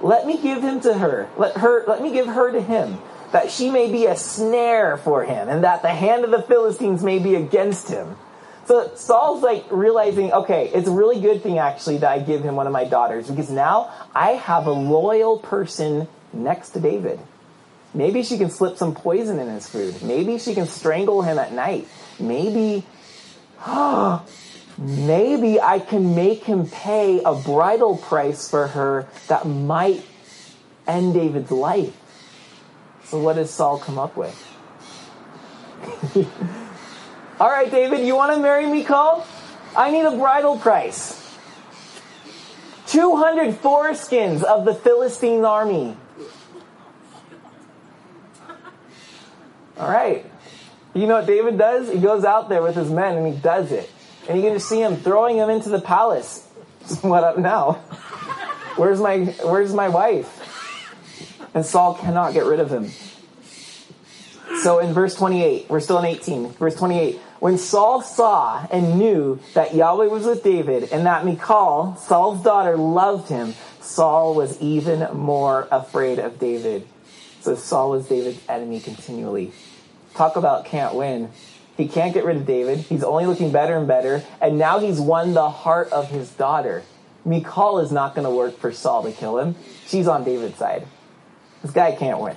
let 0.01 0.27
me 0.27 0.41
give 0.41 0.63
him 0.63 0.81
to 0.81 0.95
her. 0.95 1.29
Let 1.37 1.57
her, 1.59 1.85
let 1.87 2.03
me 2.03 2.13
give 2.13 2.27
her 2.27 2.53
to 2.53 2.61
him, 2.61 2.99
that 3.33 3.51
she 3.51 3.71
may 3.71 3.91
be 3.91 4.07
a 4.07 4.17
snare 4.17 4.97
for 4.97 5.25
him, 5.25 5.49
and 5.49 5.65
that 5.65 5.83
the 5.83 5.89
hand 5.89 6.25
of 6.25 6.31
the 6.31 6.43
Philistines 6.43 7.03
may 7.03 7.19
be 7.19 7.35
against 7.35 7.89
him. 7.89 8.17
So 8.67 8.93
Saul's 8.95 9.43
like 9.43 9.65
realizing, 9.71 10.33
okay, 10.33 10.71
it's 10.73 10.87
a 10.87 10.93
really 10.93 11.21
good 11.21 11.43
thing 11.43 11.59
actually 11.59 11.99
that 11.99 12.11
I 12.11 12.21
give 12.21 12.43
him 12.43 12.55
one 12.55 12.67
of 12.69 12.73
my 12.73 12.85
daughters 12.85 13.29
because 13.29 13.51
now 13.51 13.93
I 14.15 14.33
have 14.33 14.67
a 14.67 14.73
loyal 14.73 15.39
person 15.39 16.07
next 16.33 16.71
to 16.71 16.81
David. 16.81 17.19
Maybe 17.93 18.23
she 18.23 18.39
can 18.39 18.51
slip 18.51 18.77
some 18.77 18.95
poison 18.95 19.41
in 19.41 19.49
his 19.49 19.69
food. 19.69 20.01
Maybe 20.03 20.39
she 20.39 20.55
can 20.55 20.67
strangle 20.67 21.23
him 21.23 21.39
at 21.39 21.53
night. 21.53 21.89
Maybe, 22.21 22.87
oh, 23.67 24.25
maybe 24.81 25.61
I 25.61 25.79
can 25.79 26.15
make 26.15 26.45
him 26.45 26.67
pay 26.67 27.23
a 27.23 27.35
bridal 27.35 27.97
price 27.97 28.49
for 28.49 28.69
her 28.69 29.07
that 29.29 29.47
might 29.47 30.05
end 30.87 31.15
David's 31.15 31.51
life. 31.51 31.95
So 33.05 33.21
what 33.21 33.37
does 33.37 33.51
Saul 33.51 33.79
come 33.79 33.99
up 33.99 34.17
with? 34.17 34.47
All 37.41 37.49
right, 37.49 37.71
David, 37.71 38.07
you 38.07 38.17
want 38.17 38.35
to 38.35 38.41
marry 38.41 38.67
Michal? 38.67 39.27
I 39.77 39.91
need 39.91 40.05
a 40.05 40.17
bridal 40.17 40.59
price. 40.59 41.17
200 42.89 43.55
foreskins 43.63 44.43
of 44.43 44.65
the 44.65 44.75
Philistine 44.75 45.45
army. 45.45 45.97
All 49.79 49.91
right. 49.91 50.27
You 50.93 51.07
know 51.07 51.17
what 51.17 51.27
David 51.27 51.57
does? 51.57 51.91
He 51.91 52.01
goes 52.01 52.25
out 52.25 52.49
there 52.49 52.63
with 52.63 52.75
his 52.75 52.91
men 52.91 53.17
and 53.17 53.27
he 53.27 53.41
does 53.41 53.71
it. 53.71 53.89
And 54.29 54.39
you 54.39 54.45
can 54.45 54.55
just 54.55 54.69
see 54.69 54.81
him 54.81 54.97
throwing 54.97 55.37
him 55.37 55.51
into 55.51 55.69
the 55.69 55.81
palace. 55.81 56.47
what 57.03 57.25
up 57.25 57.39
now? 57.39 57.73
Where's 58.77 59.01
my 59.01 59.25
where's 59.45 59.75
my 59.75 59.89
wife? 59.89 60.37
And 61.55 61.67
Saul 61.67 61.95
cannot 61.95 62.33
get 62.33 62.45
rid 62.45 62.61
of 62.61 62.71
him. 62.71 62.91
So 64.63 64.79
in 64.79 64.93
verse 64.93 65.15
28, 65.15 65.71
we're 65.71 65.81
still 65.81 65.99
in 65.99 66.05
18. 66.05 66.53
Verse 66.53 66.75
28. 66.75 67.17
When 67.39 67.57
Saul 67.57 68.03
saw 68.03 68.67
and 68.71 68.99
knew 68.99 69.41
that 69.55 69.75
Yahweh 69.75 70.07
was 70.07 70.27
with 70.27 70.43
David 70.43 70.93
and 70.93 71.07
that 71.07 71.25
Michal, 71.25 71.97
Saul's 71.97 72.43
daughter, 72.43 72.77
loved 72.77 73.29
him, 73.31 73.55
Saul 73.81 74.35
was 74.35 74.61
even 74.61 75.17
more 75.17 75.67
afraid 75.71 76.19
of 76.19 76.39
David. 76.39 76.87
So 77.41 77.55
Saul 77.55 77.91
was 77.91 78.07
David's 78.07 78.41
enemy 78.49 78.81
continually. 78.81 79.53
Talk 80.15 80.37
about 80.37 80.67
can't 80.67 80.95
win. 80.95 81.31
He 81.81 81.89
can't 81.89 82.13
get 82.13 82.27
rid 82.27 82.37
of 82.37 82.45
David. 82.45 82.79
He's 82.81 83.03
only 83.03 83.25
looking 83.25 83.53
better 83.53 83.75
and 83.75 83.89
better. 83.89 84.23
And 84.39 84.59
now 84.59 84.81
he's 84.81 85.01
won 85.01 85.33
the 85.33 85.49
heart 85.49 85.91
of 85.93 86.11
his 86.11 86.29
daughter. 86.29 86.83
Michal 87.25 87.79
is 87.79 87.91
not 87.91 88.15
going 88.15 88.27
to 88.27 88.31
work 88.31 88.59
for 88.59 88.71
Saul 88.71 89.03
to 89.05 89.13
kill 89.13 89.39
him. 89.39 89.57
She's 89.87 90.07
on 90.07 90.25
David's 90.25 90.57
side. 90.57 90.87
This 91.63 91.71
guy 91.71 91.93
can't 91.93 92.21
win. 92.21 92.37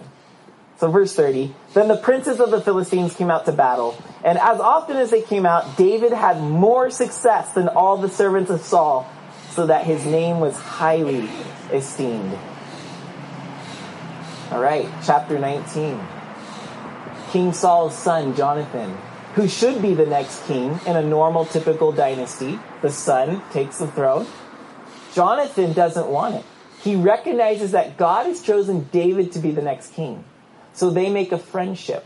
So 0.77 0.89
verse 0.89 1.13
30, 1.13 1.53
then 1.73 1.89
the 1.89 1.97
princes 1.97 2.39
of 2.39 2.51
the 2.51 2.61
Philistines 2.61 3.15
came 3.15 3.29
out 3.29 3.45
to 3.45 3.51
battle, 3.51 3.95
and 4.25 4.37
as 4.37 4.59
often 4.59 4.97
as 4.97 5.11
they 5.11 5.21
came 5.21 5.45
out, 5.45 5.77
David 5.77 6.11
had 6.11 6.41
more 6.41 6.89
success 6.89 7.53
than 7.53 7.69
all 7.69 7.95
the 7.95 8.09
servants 8.09 8.49
of 8.49 8.61
Saul, 8.61 9.09
so 9.51 9.67
that 9.67 9.85
his 9.85 10.03
name 10.05 10.39
was 10.41 10.57
highly 10.57 11.29
esteemed. 11.71 12.37
All 14.51 14.59
right, 14.59 14.89
chapter 15.05 15.39
19. 15.39 15.99
King 17.31 17.53
Saul's 17.53 17.97
son, 17.97 18.35
Jonathan, 18.35 18.97
who 19.35 19.47
should 19.47 19.81
be 19.81 19.93
the 19.93 20.05
next 20.05 20.45
king 20.45 20.79
in 20.85 20.95
a 20.95 21.01
normal, 21.01 21.45
typical 21.45 21.91
dynasty, 21.91 22.59
the 22.81 22.89
son 22.89 23.41
takes 23.51 23.79
the 23.79 23.87
throne. 23.87 24.27
Jonathan 25.13 25.73
doesn't 25.73 26.07
want 26.07 26.35
it. 26.35 26.45
He 26.81 26.95
recognizes 26.95 27.71
that 27.71 27.97
God 27.97 28.25
has 28.27 28.41
chosen 28.41 28.89
David 28.91 29.31
to 29.33 29.39
be 29.39 29.51
the 29.51 29.61
next 29.61 29.93
king. 29.93 30.23
So 30.73 30.89
they 30.89 31.09
make 31.09 31.31
a 31.31 31.37
friendship. 31.37 32.05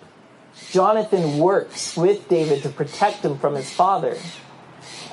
Jonathan 0.71 1.37
works 1.37 1.95
with 1.97 2.27
David 2.29 2.63
to 2.63 2.69
protect 2.69 3.23
him 3.23 3.37
from 3.39 3.55
his 3.55 3.69
father. 3.69 4.17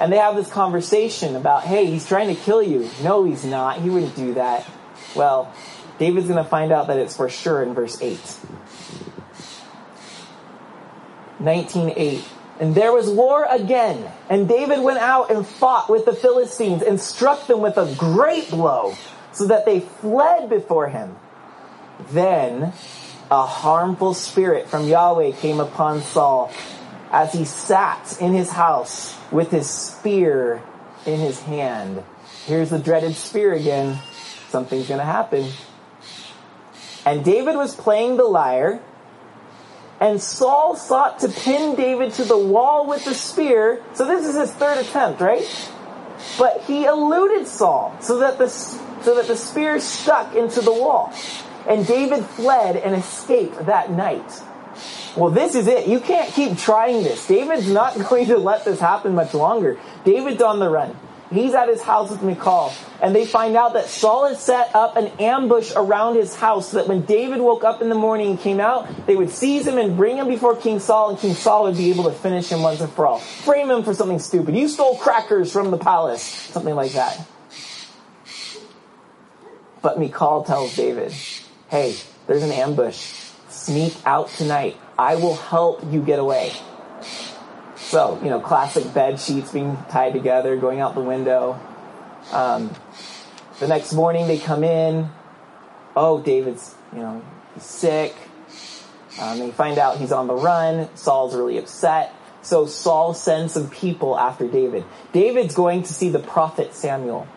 And 0.01 0.13
they 0.13 0.19
have 0.19 0.37
this 0.37 0.51
conversation 0.51 1.37
about, 1.37 1.65
hey, 1.65 1.87
he's 1.87 2.07
trying 2.07 2.35
to 2.35 2.41
kill 2.41 2.63
you. 2.63 2.91
No, 3.03 3.25
he's 3.25 3.45
not. 3.45 3.81
He 3.81 3.91
wouldn't 3.91 4.17
do 4.17 4.35
that. 4.35 4.67
Well, 5.15 5.53
David's 5.99 6.27
going 6.27 6.43
to 6.43 6.49
find 6.49 6.73
out 6.73 6.89
that 6.89 6.99
it's 6.99 7.17
for 7.17 7.29
sure 7.29 7.63
in 7.63 7.75
verse 7.75 8.01
8. 8.01 8.19
19:8 11.45 12.23
And 12.61 12.75
there 12.75 12.93
was 12.93 13.11
war 13.11 13.47
again, 13.51 14.05
and 14.31 14.49
David 14.49 14.81
went 14.81 15.01
out 15.01 15.31
and 15.31 15.47
fought 15.47 15.91
with 15.91 16.05
the 16.05 16.15
Philistines 16.15 16.83
and 16.83 17.01
struck 17.01 17.49
them 17.49 17.61
with 17.61 17.77
a 17.77 17.93
great 17.97 18.49
blow, 18.49 18.95
so 19.33 19.47
that 19.49 19.67
they 19.67 19.81
fled 19.81 20.49
before 20.49 20.89
him. 20.89 21.17
Then 22.13 22.73
a 23.31 23.45
harmful 23.45 24.15
spirit 24.15 24.69
from 24.69 24.87
Yahweh 24.87 25.33
came 25.33 25.59
upon 25.59 26.03
Saul 26.03 26.53
as 27.11 27.33
he 27.33 27.45
sat 27.45 28.17
in 28.21 28.33
his 28.33 28.51
house 28.51 29.17
with 29.33 29.51
his 29.51 29.69
spear 29.69 30.63
in 31.07 31.19
his 31.19 31.41
hand. 31.43 32.03
Here's 32.47 32.71
the 32.71 32.79
dreaded 32.79 33.15
spear 33.17 33.53
again. 33.53 33.99
Something's 34.51 34.89
going 34.89 35.01
to 35.01 35.07
happen. 35.07 35.51
And 37.07 37.25
David 37.25 37.57
was 37.57 37.75
playing 37.75 38.17
the 38.17 38.25
lyre, 38.25 38.81
and 40.01 40.21
Saul 40.21 40.77
sought 40.77 41.21
to 41.21 41.29
pin 41.29 41.77
David 41.77 42.13
to 42.15 42.25
the 42.25 42.39
wall 42.39 42.87
with 42.87 43.05
the 43.05 43.15
spear. 43.15 43.83
So 43.95 44.07
this 44.07 44.27
is 44.27 44.37
his 44.37 44.53
third 44.53 44.79
attempt, 44.79 45.21
right? 45.21 45.47
But 46.39 46.63
he 46.63 46.85
eluded 46.85 47.47
Saul 47.47 47.97
so 48.01 48.19
that 48.19 48.39
the, 48.39 48.49
so 48.49 49.15
that 49.15 49.27
the 49.27 49.37
spear 49.37 49.79
stuck 49.81 50.35
into 50.35 50.61
the 50.61 50.73
wall. 50.73 51.13
And 51.69 51.87
David 51.87 52.25
fled 52.25 52.77
and 52.77 52.95
escaped 52.95 53.67
that 53.67 53.91
night. 53.91 54.43
Well, 55.17 55.31
this 55.31 55.55
is 55.55 55.69
it. 55.69 55.87
You 55.87 56.01
can't 56.01 56.33
keep 56.33 56.59
trying 56.59 57.05
this. 57.05 57.27
David's 57.27 57.71
not 57.71 57.97
going 58.11 58.27
to 58.27 58.39
let 58.39 58.65
this 58.65 58.81
happen 58.81 59.15
much 59.15 59.33
longer. 59.33 59.79
David's 60.05 60.43
on 60.43 60.59
the 60.59 60.69
run. 60.69 60.97
He's 61.35 61.53
at 61.53 61.69
his 61.69 61.83
house 61.83 62.11
with 62.11 62.23
Michal, 62.23 62.73
and 63.03 63.15
they 63.15 63.27
find 63.27 63.57
out 63.57 63.73
that 63.73 63.87
Saul 63.87 64.29
has 64.29 64.41
set 64.41 64.73
up 64.73 64.97
an 64.97 65.09
ambush 65.19 65.73
around 65.75 66.15
his 66.15 66.35
house 66.37 66.71
so 66.71 66.77
that 66.77 66.87
when 66.87 67.03
David 67.03 67.41
woke 67.41 67.65
up 67.65 67.83
in 67.83 67.89
the 67.89 67.97
morning 67.97 68.31
and 68.31 68.39
came 68.39 68.61
out, 68.61 69.07
they 69.07 69.17
would 69.17 69.31
seize 69.31 69.67
him 69.67 69.77
and 69.77 69.97
bring 69.97 70.17
him 70.17 70.29
before 70.29 70.55
King 70.55 70.79
Saul, 70.79 71.11
and 71.11 71.19
King 71.19 71.35
Saul 71.35 71.65
would 71.65 71.77
be 71.77 71.91
able 71.91 72.05
to 72.05 72.13
finish 72.13 72.51
him 72.51 72.63
once 72.63 72.81
and 72.81 72.93
for 72.93 73.07
all. 73.07 73.19
Frame 73.19 73.69
him 73.69 73.83
for 73.83 73.95
something 73.95 74.21
stupid. 74.21 74.55
You 74.55 74.69
stole 74.69 74.97
crackers 74.97 75.53
from 75.53 75.73
the 75.73 75.79
palace. 75.79 76.23
Something 76.23 76.77
like 76.77 76.93
that. 76.93 77.21
But 79.83 79.99
Michal 79.99 80.45
tells 80.45 80.77
David, 80.77 81.13
hey, 81.69 81.97
there's 82.29 82.45
an 82.45 82.53
ambush. 82.53 83.13
Sneak 83.49 83.95
out 84.07 84.29
tonight. 84.29 84.77
I 84.97 85.17
will 85.17 85.35
help 85.35 85.83
you 85.93 86.01
get 86.01 86.21
away. 86.21 86.53
So, 87.95 88.19
you 88.25 88.29
know, 88.29 88.41
classic 88.41 88.93
bed 88.93 89.21
sheets 89.21 89.53
being 89.53 89.79
tied 89.89 90.15
together, 90.15 90.57
going 90.57 90.81
out 90.81 90.97
the 90.97 91.01
window. 91.01 91.61
Um, 92.33 92.75
the 93.61 93.69
next 93.69 93.93
morning 93.93 94.27
they 94.27 94.37
come 94.37 94.65
in. 94.65 95.11
Oh, 95.95 96.21
David's, 96.21 96.75
you 96.93 96.99
know, 96.99 97.23
sick. 97.57 98.13
Um, 99.21 99.39
they 99.39 99.53
find 99.53 99.79
out 99.79 99.99
he's 99.99 100.11
on 100.11 100.27
the 100.27 100.35
run. 100.35 100.89
Saul's 100.97 101.37
really 101.37 101.57
upset. 101.57 102.13
So 102.43 102.67
Saul 102.67 103.15
sends 103.15 103.53
some 103.53 103.71
people 103.71 104.19
after 104.19 104.49
David. 104.49 104.85
David's 105.13 105.55
going 105.55 105.85
to 105.85 105.95
see 105.95 106.09
the 106.09 106.19
prophet 106.19 106.75
Samuel. 106.75 107.29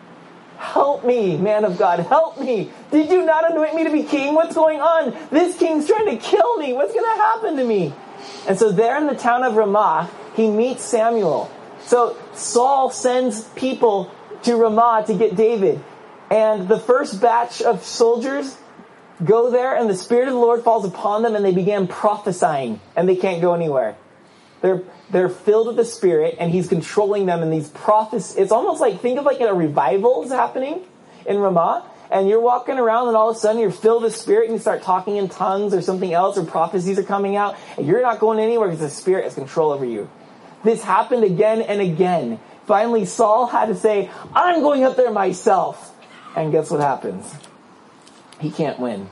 Help 0.56 1.04
me, 1.04 1.36
man 1.36 1.64
of 1.64 1.78
God, 1.78 2.00
help 2.00 2.40
me. 2.40 2.72
Did 2.90 3.12
you 3.12 3.24
not 3.24 3.48
anoint 3.48 3.76
me 3.76 3.84
to 3.84 3.92
be 3.92 4.02
king? 4.02 4.34
What's 4.34 4.56
going 4.56 4.80
on? 4.80 5.16
This 5.30 5.56
king's 5.56 5.86
trying 5.86 6.06
to 6.06 6.16
kill 6.16 6.56
me. 6.56 6.72
What's 6.72 6.92
going 6.92 7.06
to 7.06 7.22
happen 7.22 7.56
to 7.58 7.64
me? 7.64 7.94
And 8.48 8.58
so 8.58 8.72
there 8.72 8.96
in 8.96 9.06
the 9.06 9.14
town 9.14 9.44
of 9.44 9.54
Ramah, 9.54 10.10
he 10.38 10.50
meets 10.50 10.82
Samuel. 10.82 11.50
So 11.80 12.16
Saul 12.34 12.90
sends 12.90 13.42
people 13.50 14.10
to 14.44 14.56
Ramah 14.56 15.04
to 15.06 15.14
get 15.14 15.36
David. 15.36 15.82
And 16.30 16.68
the 16.68 16.78
first 16.78 17.20
batch 17.20 17.62
of 17.62 17.84
soldiers 17.84 18.56
go 19.24 19.50
there 19.50 19.76
and 19.76 19.88
the 19.88 19.96
Spirit 19.96 20.28
of 20.28 20.34
the 20.34 20.40
Lord 20.40 20.62
falls 20.62 20.84
upon 20.84 21.22
them 21.22 21.34
and 21.34 21.44
they 21.44 21.52
begin 21.52 21.88
prophesying 21.88 22.80
and 22.94 23.08
they 23.08 23.16
can't 23.16 23.40
go 23.40 23.54
anywhere. 23.54 23.96
They're, 24.60 24.82
they're 25.10 25.28
filled 25.28 25.68
with 25.68 25.76
the 25.76 25.84
Spirit 25.84 26.36
and 26.38 26.50
He's 26.50 26.68
controlling 26.68 27.26
them 27.26 27.42
and 27.42 27.52
these 27.52 27.68
prophecies. 27.68 28.36
It's 28.36 28.52
almost 28.52 28.80
like, 28.80 29.00
think 29.00 29.18
of 29.18 29.24
like 29.24 29.40
a 29.40 29.54
revival 29.54 30.22
is 30.24 30.30
happening 30.30 30.84
in 31.26 31.38
Ramah 31.38 31.84
and 32.10 32.28
you're 32.28 32.40
walking 32.40 32.78
around 32.78 33.08
and 33.08 33.16
all 33.16 33.30
of 33.30 33.36
a 33.36 33.38
sudden 33.38 33.60
you're 33.60 33.70
filled 33.70 34.02
with 34.02 34.16
spirit 34.16 34.44
and 34.44 34.54
you 34.54 34.58
start 34.58 34.82
talking 34.82 35.16
in 35.16 35.28
tongues 35.28 35.74
or 35.74 35.82
something 35.82 36.12
else 36.12 36.38
or 36.38 36.44
prophecies 36.44 36.98
are 36.98 37.02
coming 37.02 37.36
out 37.36 37.56
and 37.76 37.86
you're 37.86 38.02
not 38.02 38.18
going 38.18 38.38
anywhere 38.38 38.68
because 38.68 38.80
the 38.80 38.90
spirit 38.90 39.24
has 39.24 39.34
control 39.34 39.70
over 39.70 39.84
you. 39.84 40.08
This 40.64 40.82
happened 40.82 41.24
again 41.24 41.62
and 41.62 41.80
again. 41.80 42.40
Finally, 42.66 43.04
Saul 43.06 43.46
had 43.46 43.66
to 43.66 43.74
say, 43.74 44.10
I'm 44.34 44.60
going 44.60 44.84
up 44.84 44.96
there 44.96 45.10
myself. 45.10 45.94
And 46.36 46.52
guess 46.52 46.70
what 46.70 46.80
happens? 46.80 47.34
He 48.40 48.50
can't 48.50 48.78
win. 48.78 49.08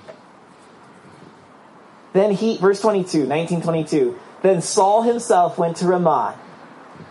Then 2.13 2.31
he, 2.31 2.57
verse 2.57 2.81
22, 2.81 3.27
1922, 3.27 4.19
then 4.43 4.63
Saul 4.63 5.03
himself 5.03 5.59
went 5.59 5.79
to 5.79 5.87
Ramah 5.87 6.39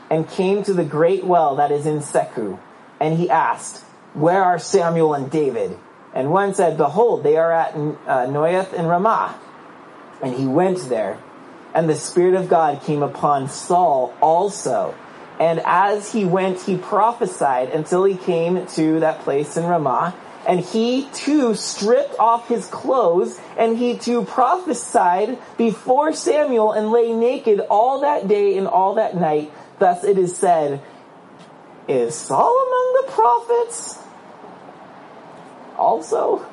and 0.10 0.30
came 0.30 0.64
to 0.64 0.74
the 0.74 0.86
great 0.86 1.24
well 1.24 1.58
that 1.58 1.72
is 1.72 1.86
in 1.86 2.00
Secu. 2.00 2.60
And 3.00 3.18
he 3.18 3.30
asked, 3.30 3.84
Where 4.14 4.44
are 4.44 4.60
Samuel 4.60 5.14
and 5.14 5.30
David? 5.30 5.78
And 6.14 6.32
one 6.32 6.54
said, 6.54 6.78
Behold, 6.78 7.24
they 7.24 7.38
are 7.38 7.52
at 7.52 7.76
uh, 7.76 8.72
and 8.76 8.88
Ramah. 8.88 9.40
And 10.24 10.34
he 10.34 10.48
went 10.48 10.80
there. 10.90 11.20
And 11.76 11.90
the 11.90 11.96
Spirit 11.96 12.36
of 12.36 12.48
God 12.48 12.82
came 12.84 13.04
upon 13.04 13.50
Saul 13.50 14.14
also. 14.22 14.96
And 15.42 15.62
as 15.66 16.14
he 16.14 16.24
went, 16.24 16.62
he 16.62 16.78
prophesied 16.78 17.70
until 17.70 18.06
he 18.06 18.16
came 18.16 18.66
to 18.68 19.02
that 19.02 19.20
place 19.20 19.58
in 19.58 19.66
Ramah. 19.66 20.16
And 20.48 20.62
he 20.62 21.10
too 21.12 21.54
stripped 21.56 22.18
off 22.18 22.48
his 22.48 22.68
clothes 22.68 23.38
and 23.58 23.78
he 23.78 23.98
too 23.98 24.24
prophesied 24.24 25.38
before 25.58 26.14
Samuel 26.14 26.72
and 26.72 26.92
lay 26.92 27.12
naked 27.12 27.60
all 27.70 28.02
that 28.02 28.28
day 28.28 28.58
and 28.58 28.68
all 28.68 28.96
that 28.96 29.18
night. 29.18 29.52
Thus 29.78 30.06
it 30.06 30.18
is 30.18 30.38
said, 30.38 30.82
is 31.90 32.16
Saul 32.16 32.56
among 32.68 33.06
the 33.06 33.12
prophets? 33.12 34.00
Also? 35.78 36.46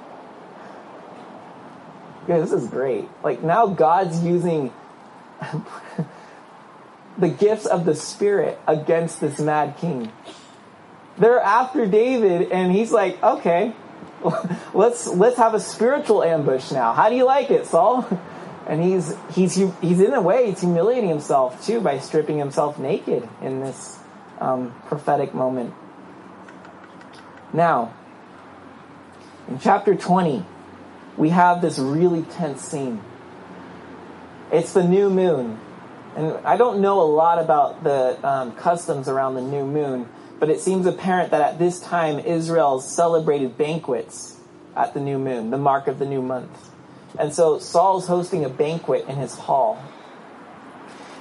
Yeah, 2.27 2.41
this 2.41 2.53
is 2.53 2.67
great. 2.67 3.09
Like 3.23 3.43
now 3.43 3.67
God's 3.67 4.25
using 4.25 4.73
the 7.19 7.29
gifts 7.29 7.67
of 7.67 7.85
the 7.85 7.95
Spirit 7.95 8.59
against 8.67 9.21
this 9.21 9.39
mad 9.41 9.77
king. 9.79 10.11
They're 11.19 11.41
after 11.41 11.87
David 11.87 12.51
and 12.53 12.73
he's 12.73 12.91
like, 12.91 13.23
okay, 13.23 13.75
let's, 14.75 15.07
let's 15.07 15.37
have 15.37 15.55
a 15.55 15.61
spiritual 15.61 16.23
ambush 16.23 16.71
now. 16.71 16.93
How 16.93 17.09
do 17.09 17.17
you 17.17 17.25
like 17.25 17.51
it, 17.51 17.67
Saul? 17.67 18.07
And 18.65 18.81
he's, 18.81 19.13
he's, 19.35 19.57
he's 19.57 19.99
in 19.99 20.15
a 20.15 20.21
way, 20.21 20.49
he's 20.49 20.61
humiliating 20.61 21.09
himself 21.09 21.67
too 21.67 21.81
by 21.81 21.99
stripping 21.99 22.39
himself 22.39 22.79
naked 22.79 23.29
in 23.43 23.59
this 23.59 23.99
um, 24.41 24.73
prophetic 24.87 25.35
moment. 25.35 25.75
Now, 27.53 27.93
in 29.49 29.59
chapter 29.59 29.97
20, 29.97 30.45
we 31.17 31.31
have 31.31 31.61
this 31.61 31.79
really 31.79 32.23
tense 32.23 32.63
scene. 32.63 33.03
It's 34.53 34.75
the 34.75 34.85
new 34.85 35.09
moon. 35.09 35.59
And 36.15 36.37
I 36.47 36.59
don't 36.59 36.83
know 36.83 37.01
a 37.01 37.09
lot 37.09 37.39
about 37.39 37.83
the 37.83 38.19
um, 38.27 38.53
customs 38.53 39.09
around 39.09 39.35
the 39.35 39.41
new 39.41 39.65
moon, 39.65 40.09
but 40.39 40.51
it 40.51 40.61
seems 40.61 40.85
apparent 40.85 41.31
that 41.31 41.41
at 41.41 41.59
this 41.59 41.81
time 41.81 42.19
Israel 42.19 42.79
celebrated 42.79 43.57
banquets 43.57 44.39
at 44.77 44.93
the 44.93 45.01
new 45.01 45.19
moon, 45.19 45.51
the 45.51 45.57
mark 45.59 45.89
of 45.89 45.99
the 45.99 46.05
new 46.05 46.21
month. 46.21 46.71
And 47.19 47.33
so 47.33 47.59
Saul's 47.59 48.07
hosting 48.07 48.45
a 48.45 48.51
banquet 48.51 49.07
in 49.09 49.17
his 49.17 49.35
hall. 49.35 49.83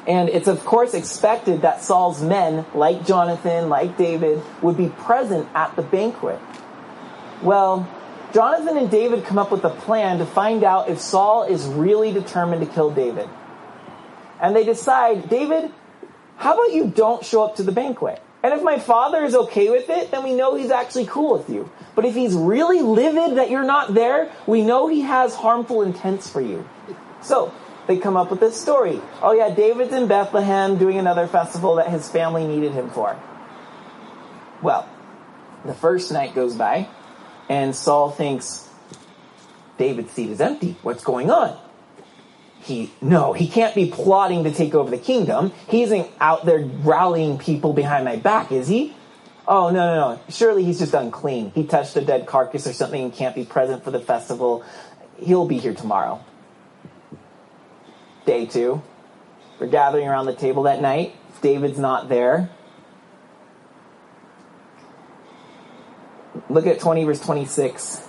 And 0.07 0.27
it's 0.27 0.47
of 0.47 0.65
course 0.65 0.93
expected 0.93 1.61
that 1.61 1.81
Saul's 1.81 2.21
men, 2.21 2.65
like 2.73 3.05
Jonathan, 3.05 3.69
like 3.69 3.97
David, 3.97 4.41
would 4.61 4.75
be 4.75 4.89
present 4.89 5.47
at 5.53 5.75
the 5.77 5.83
banquet. 5.83 6.39
Well, 7.41 7.87
Jonathan 8.33 8.77
and 8.77 8.89
David 8.89 9.25
come 9.25 9.37
up 9.37 9.51
with 9.51 9.63
a 9.65 9.69
plan 9.69 10.19
to 10.19 10.25
find 10.25 10.63
out 10.63 10.89
if 10.89 10.99
Saul 10.99 11.43
is 11.43 11.65
really 11.65 12.11
determined 12.11 12.65
to 12.65 12.71
kill 12.71 12.91
David. 12.91 13.27
And 14.41 14.55
they 14.55 14.63
decide, 14.63 15.29
David, 15.29 15.71
how 16.37 16.53
about 16.53 16.73
you 16.73 16.87
don't 16.87 17.23
show 17.23 17.43
up 17.43 17.57
to 17.57 17.63
the 17.63 17.71
banquet? 17.71 18.21
And 18.43 18.53
if 18.53 18.63
my 18.63 18.79
father 18.79 19.23
is 19.23 19.35
okay 19.35 19.69
with 19.69 19.89
it, 19.89 20.09
then 20.09 20.23
we 20.23 20.33
know 20.33 20.55
he's 20.55 20.71
actually 20.71 21.05
cool 21.05 21.37
with 21.37 21.49
you. 21.49 21.69
But 21.93 22.05
if 22.05 22.15
he's 22.15 22.33
really 22.33 22.81
livid 22.81 23.37
that 23.37 23.51
you're 23.51 23.63
not 23.63 23.93
there, 23.93 24.31
we 24.47 24.63
know 24.63 24.87
he 24.87 25.01
has 25.01 25.35
harmful 25.35 25.83
intents 25.83 26.27
for 26.27 26.41
you. 26.41 26.67
So, 27.21 27.53
they 27.87 27.97
come 27.97 28.15
up 28.15 28.31
with 28.31 28.39
this 28.39 28.59
story. 28.59 29.01
Oh 29.21 29.33
yeah, 29.33 29.53
David's 29.53 29.93
in 29.93 30.07
Bethlehem 30.07 30.77
doing 30.77 30.97
another 30.97 31.27
festival 31.27 31.75
that 31.75 31.89
his 31.89 32.09
family 32.09 32.47
needed 32.47 32.71
him 32.71 32.89
for. 32.89 33.19
Well, 34.61 34.87
the 35.65 35.73
first 35.73 36.11
night 36.11 36.33
goes 36.33 36.55
by, 36.55 36.87
and 37.51 37.75
Saul 37.75 38.11
thinks, 38.11 38.69
David's 39.77 40.13
seat 40.13 40.29
is 40.29 40.39
empty. 40.39 40.77
What's 40.83 41.03
going 41.03 41.29
on? 41.29 41.57
he 42.63 42.91
no 43.01 43.33
he 43.33 43.47
can't 43.47 43.73
be 43.73 43.87
plotting 43.87 44.43
to 44.43 44.51
take 44.51 44.75
over 44.75 44.89
the 44.89 44.97
kingdom. 44.97 45.51
He 45.67 45.81
isn't 45.81 46.07
out 46.19 46.45
there 46.45 46.59
rallying 46.59 47.39
people 47.39 47.73
behind 47.73 48.05
my 48.05 48.15
back 48.17 48.51
is 48.51 48.67
he? 48.67 48.95
Oh 49.47 49.71
no 49.71 49.95
no 49.95 50.13
no. 50.13 50.21
Surely 50.29 50.63
he's 50.63 50.77
just 50.77 50.93
unclean. 50.93 51.51
He 51.55 51.65
touched 51.65 51.97
a 51.97 52.01
dead 52.01 52.27
carcass 52.27 52.67
or 52.67 52.73
something 52.73 53.03
and 53.03 53.11
can't 53.13 53.33
be 53.33 53.43
present 53.43 53.83
for 53.83 53.89
the 53.89 53.99
festival. 53.99 54.63
He'll 55.17 55.47
be 55.47 55.57
here 55.57 55.73
tomorrow. 55.73 56.23
Day 58.27 58.45
two. 58.45 58.83
We're 59.59 59.67
gathering 59.67 60.07
around 60.07 60.27
the 60.27 60.35
table 60.35 60.63
that 60.63 60.81
night. 60.81 61.15
David's 61.41 61.79
not 61.79 62.09
there 62.09 62.51
look 66.53 66.67
at 66.67 66.79
20 66.79 67.03
verse 67.05 67.19
26 67.19 68.07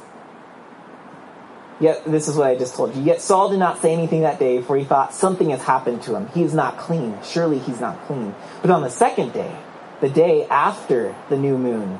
Yet, 1.83 2.05
this 2.05 2.29
is 2.29 2.37
what 2.37 2.47
I 2.47 2.55
just 2.55 2.77
told 2.77 2.95
you. 2.95 3.03
Yet 3.03 3.21
Saul 3.21 3.49
did 3.49 3.59
not 3.59 3.83
say 3.83 3.93
anything 3.93 4.21
that 4.21 4.39
day, 4.39 4.63
for 4.63 4.77
he 4.77 4.85
thought 4.85 5.13
something 5.13 5.51
has 5.51 5.63
happened 5.63 6.03
to 6.03 6.15
him. 6.15 6.29
He 6.29 6.45
is 6.45 6.55
not 6.55 6.79
clean. 6.79 7.19
Surely 7.25 7.59
he's 7.59 7.81
not 7.81 8.01
clean. 8.07 8.37
But 8.61 8.71
on 8.71 8.83
the 8.83 8.89
second 8.89 9.33
day, 9.33 9.53
the 10.01 10.09
day 10.09 10.47
after 10.47 11.13
the 11.29 11.37
new 11.37 11.59
moon, 11.59 11.99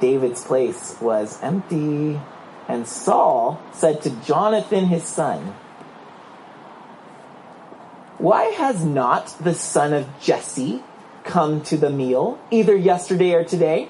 David's 0.00 0.44
place 0.44 0.96
was 1.00 1.42
empty. 1.42 2.20
And 2.68 2.86
Saul 2.86 3.58
said 3.72 4.02
to 4.02 4.10
Jonathan 4.10 4.84
his 4.84 5.04
son, 5.04 5.54
Why 8.18 8.44
has 8.44 8.84
not 8.84 9.34
the 9.40 9.54
son 9.54 9.94
of 9.94 10.06
Jesse 10.20 10.82
come 11.24 11.62
to 11.62 11.78
the 11.78 11.88
meal, 11.88 12.38
either 12.50 12.76
yesterday 12.76 13.32
or 13.32 13.44
today? 13.44 13.88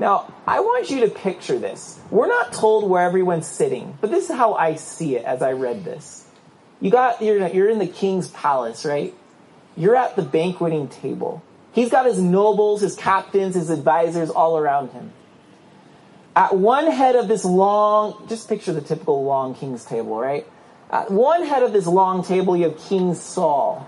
Now, 0.00 0.32
I 0.46 0.60
want 0.60 0.88
you 0.88 1.00
to 1.00 1.08
picture 1.08 1.58
this. 1.58 2.00
We're 2.10 2.26
not 2.26 2.54
told 2.54 2.88
where 2.88 3.04
everyone's 3.04 3.46
sitting, 3.46 3.98
but 4.00 4.10
this 4.10 4.30
is 4.30 4.34
how 4.34 4.54
I 4.54 4.76
see 4.76 5.14
it 5.14 5.26
as 5.26 5.42
I 5.42 5.52
read 5.52 5.84
this. 5.84 6.26
You 6.80 6.90
got, 6.90 7.20
you're, 7.20 7.46
you're 7.48 7.68
in 7.68 7.78
the 7.78 7.86
king's 7.86 8.28
palace, 8.28 8.86
right? 8.86 9.14
You're 9.76 9.94
at 9.94 10.16
the 10.16 10.22
banqueting 10.22 10.88
table. 10.88 11.42
He's 11.72 11.90
got 11.90 12.06
his 12.06 12.18
nobles, 12.18 12.80
his 12.80 12.96
captains, 12.96 13.54
his 13.54 13.68
advisors 13.68 14.30
all 14.30 14.56
around 14.56 14.92
him. 14.92 15.12
At 16.34 16.56
one 16.56 16.90
head 16.90 17.14
of 17.14 17.28
this 17.28 17.44
long, 17.44 18.26
just 18.26 18.48
picture 18.48 18.72
the 18.72 18.80
typical 18.80 19.22
long 19.24 19.54
king's 19.54 19.84
table, 19.84 20.18
right? 20.18 20.46
At 20.90 21.10
one 21.10 21.44
head 21.44 21.62
of 21.62 21.74
this 21.74 21.86
long 21.86 22.24
table, 22.24 22.56
you 22.56 22.70
have 22.70 22.78
King 22.78 23.14
Saul. 23.14 23.86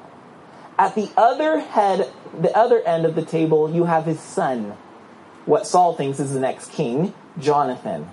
At 0.79 0.95
the 0.95 1.11
other 1.17 1.59
head, 1.59 2.07
the 2.39 2.55
other 2.55 2.83
end 2.83 3.07
of 3.07 3.15
the 3.15 3.25
table, 3.25 3.75
you 3.75 3.85
have 3.85 4.05
his 4.05 4.21
son, 4.21 4.77
what 5.47 5.67
Saul 5.67 5.95
thinks 5.95 6.21
is 6.21 6.33
the 6.33 6.41
next 6.41 6.73
king, 6.73 7.15
Jonathan. 7.39 8.09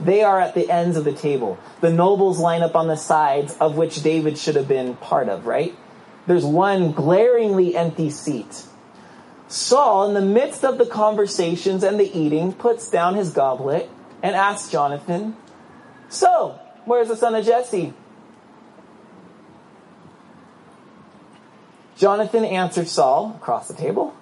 They 0.00 0.22
are 0.22 0.40
at 0.40 0.54
the 0.54 0.68
ends 0.70 0.96
of 0.96 1.04
the 1.04 1.12
table. 1.12 1.58
The 1.80 1.92
nobles 1.92 2.38
line 2.38 2.62
up 2.62 2.74
on 2.74 2.88
the 2.88 2.96
sides, 2.96 3.56
of 3.58 3.76
which 3.76 4.02
David 4.02 4.36
should 4.36 4.56
have 4.56 4.66
been 4.66 4.96
part 4.96 5.28
of, 5.28 5.46
right? 5.46 5.74
There's 6.26 6.44
one 6.44 6.92
glaringly 6.92 7.76
empty 7.76 8.10
seat. 8.10 8.64
Saul, 9.48 10.08
in 10.08 10.14
the 10.14 10.20
midst 10.20 10.64
of 10.64 10.78
the 10.78 10.86
conversations 10.86 11.84
and 11.84 12.00
the 12.00 12.18
eating, 12.18 12.52
puts 12.52 12.90
down 12.90 13.14
his 13.14 13.32
goblet 13.32 13.88
and 14.22 14.34
asks 14.34 14.70
Jonathan, 14.70 15.36
So, 16.08 16.58
where's 16.84 17.08
the 17.08 17.16
son 17.16 17.34
of 17.34 17.44
Jesse? 17.44 17.92
Jonathan 21.96 22.44
answered 22.44 22.88
Saul 22.88 23.34
across 23.36 23.68
the 23.68 23.74
table, 23.74 24.14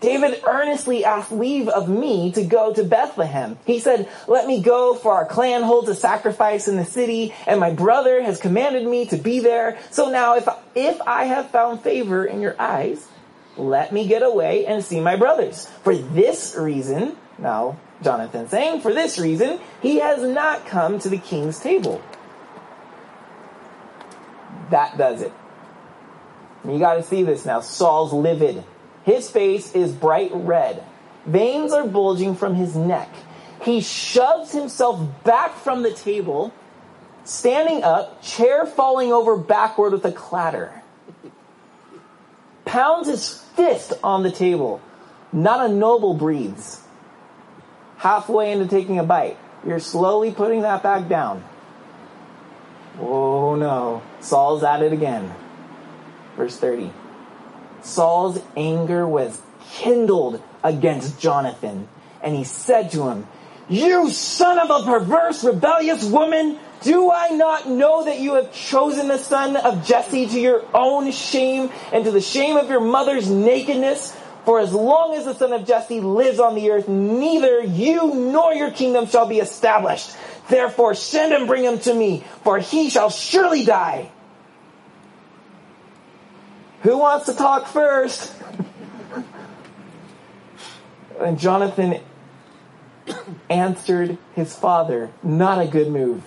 David 0.00 0.40
earnestly 0.46 1.04
asked 1.04 1.32
leave 1.32 1.68
of 1.68 1.88
me 1.88 2.30
to 2.32 2.44
go 2.44 2.72
to 2.72 2.84
Bethlehem. 2.84 3.58
He 3.66 3.80
said, 3.80 4.08
let 4.28 4.46
me 4.46 4.62
go 4.62 4.94
for 4.94 5.12
our 5.12 5.26
clan 5.26 5.62
holds 5.62 5.88
a 5.88 5.94
sacrifice 5.94 6.68
in 6.68 6.76
the 6.76 6.84
city 6.84 7.34
and 7.46 7.58
my 7.58 7.72
brother 7.72 8.22
has 8.22 8.40
commanded 8.40 8.86
me 8.86 9.06
to 9.06 9.16
be 9.16 9.40
there. 9.40 9.78
So 9.90 10.10
now 10.10 10.36
if, 10.36 10.48
if 10.76 11.00
I 11.02 11.24
have 11.24 11.50
found 11.50 11.82
favor 11.82 12.24
in 12.24 12.40
your 12.40 12.54
eyes, 12.60 13.08
let 13.56 13.92
me 13.92 14.06
get 14.06 14.22
away 14.22 14.66
and 14.66 14.84
see 14.84 15.00
my 15.00 15.16
brothers. 15.16 15.66
For 15.82 15.96
this 15.96 16.54
reason, 16.56 17.16
now 17.36 17.76
Jonathan 18.02 18.48
saying, 18.48 18.82
for 18.82 18.94
this 18.94 19.18
reason, 19.18 19.58
he 19.82 19.98
has 19.98 20.22
not 20.22 20.64
come 20.66 21.00
to 21.00 21.08
the 21.08 21.18
king's 21.18 21.58
table. 21.58 22.00
That 24.70 24.96
does 24.96 25.22
it. 25.22 25.32
You 26.64 26.78
gotta 26.78 27.02
see 27.02 27.24
this 27.24 27.44
now. 27.44 27.60
Saul's 27.60 28.12
livid. 28.12 28.62
His 29.08 29.30
face 29.30 29.74
is 29.74 29.90
bright 29.90 30.30
red. 30.34 30.84
Veins 31.24 31.72
are 31.72 31.86
bulging 31.86 32.34
from 32.34 32.54
his 32.54 32.76
neck. 32.76 33.08
He 33.62 33.80
shoves 33.80 34.52
himself 34.52 35.00
back 35.24 35.54
from 35.54 35.82
the 35.82 35.92
table, 35.92 36.52
standing 37.24 37.82
up, 37.82 38.20
chair 38.20 38.66
falling 38.66 39.10
over 39.10 39.38
backward 39.38 39.94
with 39.94 40.04
a 40.04 40.12
clatter. 40.12 40.82
Pounds 42.66 43.08
his 43.08 43.32
fist 43.56 43.94
on 44.04 44.24
the 44.24 44.30
table. 44.30 44.82
Not 45.32 45.70
a 45.70 45.72
noble 45.72 46.12
breathes. 46.12 46.82
Halfway 47.96 48.52
into 48.52 48.66
taking 48.66 48.98
a 48.98 49.04
bite, 49.04 49.38
you're 49.66 49.80
slowly 49.80 50.32
putting 50.32 50.60
that 50.60 50.82
back 50.82 51.08
down. 51.08 51.42
Oh 53.00 53.54
no. 53.54 54.02
Saul's 54.20 54.62
at 54.64 54.82
it 54.82 54.92
again. 54.92 55.34
Verse 56.36 56.58
30. 56.58 56.92
Saul's 57.82 58.40
anger 58.56 59.06
was 59.06 59.40
kindled 59.70 60.42
against 60.62 61.20
Jonathan, 61.20 61.88
and 62.22 62.34
he 62.34 62.44
said 62.44 62.90
to 62.92 63.08
him, 63.08 63.26
You 63.68 64.10
son 64.10 64.58
of 64.58 64.70
a 64.70 64.84
perverse, 64.84 65.44
rebellious 65.44 66.04
woman, 66.04 66.58
do 66.82 67.10
I 67.10 67.30
not 67.30 67.68
know 67.68 68.04
that 68.04 68.20
you 68.20 68.34
have 68.34 68.52
chosen 68.52 69.08
the 69.08 69.18
son 69.18 69.56
of 69.56 69.84
Jesse 69.84 70.26
to 70.26 70.40
your 70.40 70.64
own 70.74 71.10
shame 71.10 71.70
and 71.92 72.04
to 72.04 72.10
the 72.10 72.20
shame 72.20 72.56
of 72.56 72.68
your 72.68 72.80
mother's 72.80 73.28
nakedness? 73.28 74.14
For 74.44 74.60
as 74.60 74.72
long 74.72 75.14
as 75.14 75.24
the 75.24 75.34
son 75.34 75.52
of 75.52 75.66
Jesse 75.66 76.00
lives 76.00 76.38
on 76.38 76.54
the 76.54 76.70
earth, 76.70 76.88
neither 76.88 77.60
you 77.60 78.14
nor 78.14 78.54
your 78.54 78.70
kingdom 78.70 79.06
shall 79.06 79.26
be 79.26 79.40
established. 79.40 80.10
Therefore 80.48 80.94
send 80.94 81.34
and 81.34 81.46
bring 81.46 81.64
him 81.64 81.78
to 81.80 81.92
me, 81.92 82.24
for 82.44 82.58
he 82.58 82.88
shall 82.88 83.10
surely 83.10 83.64
die. 83.64 84.10
Who 86.82 86.98
wants 86.98 87.26
to 87.26 87.34
talk 87.34 87.66
first? 87.66 88.34
and 91.20 91.38
Jonathan 91.38 92.00
answered 93.50 94.18
his 94.34 94.54
father, 94.54 95.10
not 95.22 95.60
a 95.60 95.66
good 95.66 95.88
move. 95.88 96.22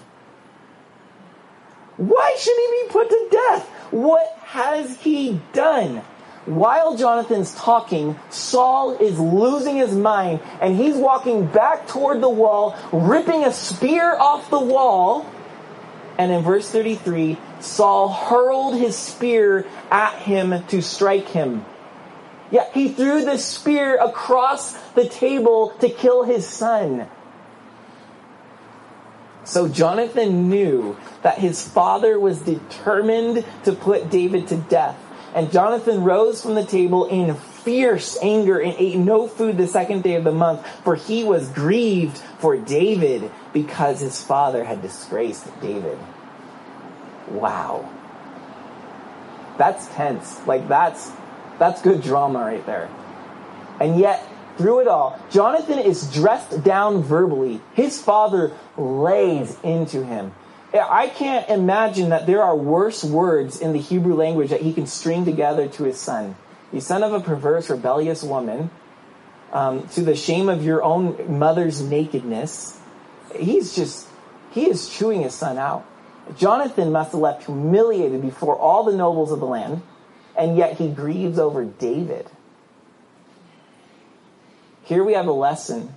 Why 1.98 2.36
should 2.40 2.56
he 2.56 2.84
be 2.84 2.92
put 2.92 3.10
to 3.10 3.28
death? 3.32 3.68
What 3.92 4.28
has 4.46 5.00
he 5.02 5.40
done? 5.54 6.02
While 6.46 6.98
Jonathan's 6.98 7.54
talking, 7.54 8.18
Saul 8.32 8.98
is 8.98 9.20
losing 9.20 9.76
his 9.76 9.94
mind 9.94 10.40
and 10.60 10.76
he's 10.76 10.96
walking 10.96 11.46
back 11.46 11.88
toward 11.88 12.22
the 12.22 12.30
wall, 12.30 12.76
ripping 12.92 13.44
a 13.44 13.54
spear 13.54 14.16
off 14.16 14.50
the 14.50 14.60
wall. 14.60 15.28
And 16.22 16.32
in 16.32 16.44
verse 16.44 16.70
33, 16.70 17.36
Saul 17.62 18.10
hurled 18.10 18.76
his 18.76 18.96
spear 18.96 19.66
at 19.90 20.20
him 20.20 20.64
to 20.68 20.80
strike 20.80 21.30
him. 21.30 21.66
Yeah, 22.52 22.72
he 22.72 22.90
threw 22.90 23.26
the 23.26 23.40
spear 23.40 23.98
across 23.98 24.74
the 24.92 25.10
table 25.10 25.72
to 25.80 25.90
kill 25.90 26.22
his 26.22 26.48
son. 26.48 27.08
So 29.46 29.68
Jonathan 29.68 30.48
knew 30.48 30.96
that 31.24 31.40
his 31.40 31.68
father 31.68 32.20
was 32.20 32.42
determined 32.42 33.44
to 33.64 33.72
put 33.72 34.12
David 34.12 34.48
to 34.50 34.58
death. 34.58 35.04
And 35.34 35.52
Jonathan 35.52 36.04
rose 36.04 36.40
from 36.44 36.54
the 36.54 36.66
table 36.66 37.06
in 37.06 37.34
fierce 37.64 38.18
anger 38.22 38.60
and 38.60 38.76
ate 38.78 38.98
no 38.98 39.28
food 39.28 39.58
the 39.58 39.68
second 39.68 40.04
day 40.04 40.16
of 40.16 40.24
the 40.24 40.32
month, 40.32 40.66
for 40.84 40.96
he 40.96 41.24
was 41.24 41.50
grieved 41.50 42.18
for 42.40 42.58
David 42.58 43.32
because 43.54 44.00
his 44.00 44.22
father 44.22 44.64
had 44.64 44.82
disgraced 44.82 45.48
David. 45.62 45.98
Wow. 47.30 47.90
That's 49.58 49.88
tense. 49.90 50.46
Like 50.48 50.68
that's 50.68 51.12
that's 51.60 51.82
good 51.82 52.02
drama 52.02 52.40
right 52.40 52.66
there. 52.66 52.90
And 53.80 54.00
yet, 54.00 54.28
through 54.58 54.82
it 54.82 54.88
all, 54.88 55.20
Jonathan 55.30 55.80
is 55.80 56.12
dressed 56.12 56.64
down 56.64 57.04
verbally. 57.04 57.62
His 57.74 58.02
father 58.02 58.52
lays 58.78 59.58
into 59.64 60.04
him. 60.04 60.34
I 60.74 61.08
can't 61.08 61.50
imagine 61.50 62.10
that 62.10 62.28
there 62.28 62.42
are 62.42 62.56
worse 62.56 63.04
words 63.04 63.60
in 63.60 63.74
the 63.74 63.80
Hebrew 63.80 64.16
language 64.16 64.52
that 64.52 64.62
he 64.62 64.72
can 64.74 64.88
string 64.88 65.26
together 65.26 65.68
to 65.68 65.84
his 65.84 66.00
son. 66.00 66.36
You 66.72 66.80
son 66.80 67.04
of 67.04 67.14
a 67.14 67.20
perverse, 67.20 67.70
rebellious 67.70 68.24
woman, 68.24 68.70
um, 69.52 69.88
to 69.90 70.02
the 70.02 70.16
shame 70.16 70.50
of 70.50 70.64
your 70.64 70.84
own 70.84 71.38
mother's 71.38 71.82
nakedness. 71.82 72.80
He's 73.36 73.76
just, 73.76 74.08
he 74.52 74.70
is 74.70 74.90
chewing 74.90 75.22
his 75.22 75.34
son 75.34 75.58
out. 75.58 75.86
Jonathan 76.38 76.92
must 76.92 77.12
have 77.12 77.22
left 77.22 77.46
humiliated 77.46 78.22
before 78.22 78.58
all 78.58 78.84
the 78.84 78.96
nobles 78.96 79.32
of 79.32 79.40
the 79.40 79.46
land, 79.46 79.82
and 80.38 80.56
yet 80.56 80.78
he 80.78 80.90
grieves 80.90 81.38
over 81.38 81.66
David. 81.66 82.30
Here 84.84 85.04
we 85.04 85.14
have 85.14 85.28
a 85.28 85.34
lesson 85.34 85.94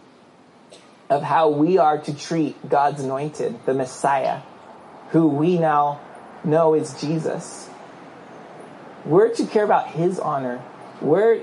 of 1.08 1.22
how 1.22 1.50
we 1.50 1.78
are 1.78 1.98
to 1.98 2.16
treat 2.16 2.68
God's 2.68 3.02
anointed, 3.02 3.64
the 3.66 3.74
Messiah 3.74 4.40
who 5.14 5.28
we 5.28 5.58
now 5.58 6.00
know 6.42 6.74
is 6.74 7.00
Jesus. 7.00 7.68
We're 9.04 9.34
to 9.34 9.46
care 9.46 9.64
about 9.64 9.88
his 9.88 10.18
honor. 10.18 10.62
We're, 11.00 11.42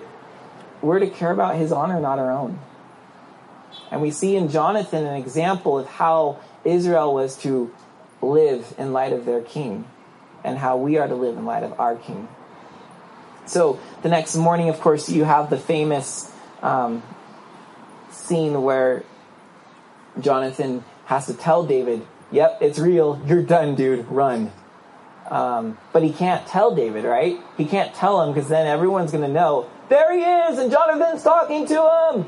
we're 0.82 1.00
to 1.00 1.10
care 1.10 1.32
about 1.32 1.56
his 1.56 1.72
honor, 1.72 2.00
not 2.00 2.20
our 2.20 2.32
own. 2.32 2.60
And 3.92 4.02
we 4.02 4.12
see 4.12 4.36
in 4.36 4.50
Jonathan 4.50 5.06
an 5.06 5.16
example 5.16 5.78
of 5.78 5.88
how 5.88 6.40
Israel 6.64 7.14
was 7.14 7.38
to 7.38 7.74
live 8.22 8.74
in 8.78 8.94
light 8.94 9.14
of 9.14 9.26
their 9.26 9.42
king 9.42 9.86
and 10.44 10.58
how 10.58 10.78
we 10.78 10.98
are 10.98 11.08
to 11.08 11.16
live 11.16 11.38
in 11.38 11.46
light 11.46 11.64
of 11.64 11.80
our 11.80 11.96
king. 11.96 12.28
So 13.46 13.80
the 14.02 14.10
next 14.10 14.36
morning, 14.36 14.70
of 14.70 14.80
course, 14.80 15.10
you 15.10 15.24
have 15.24 15.50
the 15.50 15.58
famous 15.58 16.32
um, 16.62 17.04
scene 18.10 18.62
where 18.62 19.04
Jonathan 20.20 20.84
has 21.06 21.28
to 21.28 21.34
tell 21.34 21.66
David, 21.66 22.06
Yep, 22.32 22.60
it's 22.62 22.80
real. 22.80 23.22
You're 23.28 23.44
done, 23.44 23.76
dude. 23.76 24.08
Run. 24.10 24.54
Um, 25.32 25.78
but 25.94 26.04
he 26.04 26.12
can't 26.12 26.46
tell 26.46 26.76
David, 26.76 27.06
right? 27.06 27.40
He 27.58 27.66
can't 27.66 27.96
tell 27.96 28.22
him 28.22 28.34
because 28.34 28.50
then 28.50 28.68
everyone's 28.68 29.12
going 29.12 29.24
to 29.24 29.32
know 29.32 29.70
there 29.88 30.14
he 30.14 30.22
is, 30.22 30.60
and 30.60 30.70
Jonathan's 30.70 31.24
talking 31.24 31.66
to 31.68 31.74
him. 31.74 32.26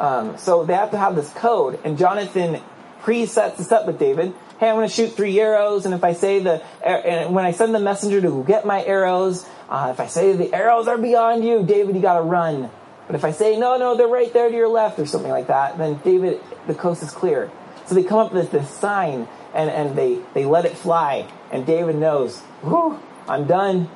Um, 0.00 0.38
so 0.38 0.64
they 0.64 0.74
have 0.74 0.90
to 0.92 0.98
have 0.98 1.14
this 1.14 1.30
code, 1.34 1.78
and 1.84 1.98
Jonathan 1.98 2.60
pre-sets 3.00 3.58
this 3.58 3.70
up 3.70 3.86
with 3.86 3.98
David. 3.98 4.34
Hey, 4.60 4.68
I'm 4.68 4.76
going 4.76 4.88
to 4.88 4.94
shoot 4.94 5.12
three 5.12 5.38
arrows, 5.38 5.84
and 5.84 5.94
if 5.94 6.02
I 6.02 6.14
say 6.14 6.38
the, 6.38 6.62
and 6.84 7.34
when 7.34 7.44
I 7.44 7.52
send 7.52 7.74
the 7.74 7.80
messenger 7.80 8.20
to 8.22 8.44
get 8.44 8.64
my 8.64 8.84
arrows, 8.84 9.46
uh, 9.68 9.88
if 9.92 10.00
I 10.00 10.06
say 10.06 10.34
the 10.34 10.52
arrows 10.54 10.88
are 10.88 10.98
beyond 10.98 11.44
you, 11.44 11.62
David, 11.64 11.96
you 11.96 12.02
got 12.02 12.16
to 12.16 12.22
run. 12.22 12.70
But 13.06 13.14
if 13.14 13.24
I 13.24 13.32
say 13.32 13.58
no, 13.58 13.76
no, 13.76 13.96
they're 13.96 14.08
right 14.08 14.32
there 14.32 14.48
to 14.48 14.54
your 14.54 14.68
left, 14.68 14.98
or 14.98 15.06
something 15.06 15.30
like 15.30 15.48
that, 15.48 15.78
then 15.78 16.00
David, 16.04 16.40
the 16.66 16.74
coast 16.74 17.02
is 17.02 17.10
clear. 17.10 17.50
So 17.86 17.94
they 17.94 18.04
come 18.04 18.18
up 18.18 18.32
with 18.32 18.50
this 18.50 18.68
sign 18.70 19.28
and, 19.54 19.70
and 19.70 19.96
they, 19.96 20.18
they 20.34 20.44
let 20.44 20.64
it 20.64 20.76
fly. 20.76 21.30
And 21.50 21.66
David 21.66 21.96
knows, 21.96 22.40
whew, 22.62 23.00
I'm 23.28 23.46
done. 23.46 23.90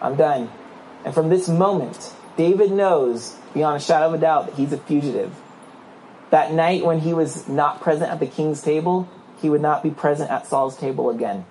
I'm 0.00 0.16
done. 0.16 0.50
And 1.04 1.14
from 1.14 1.28
this 1.28 1.48
moment, 1.48 2.12
David 2.36 2.70
knows 2.70 3.36
beyond 3.54 3.76
a 3.76 3.80
shadow 3.80 4.08
of 4.08 4.14
a 4.14 4.18
doubt 4.18 4.46
that 4.46 4.54
he's 4.54 4.72
a 4.72 4.78
fugitive. 4.78 5.34
That 6.30 6.52
night 6.52 6.84
when 6.84 7.00
he 7.00 7.14
was 7.14 7.48
not 7.48 7.80
present 7.80 8.10
at 8.10 8.20
the 8.20 8.26
king's 8.26 8.62
table, 8.62 9.08
he 9.40 9.48
would 9.48 9.62
not 9.62 9.82
be 9.82 9.90
present 9.90 10.30
at 10.30 10.46
Saul's 10.46 10.76
table 10.76 11.10
again. 11.10 11.46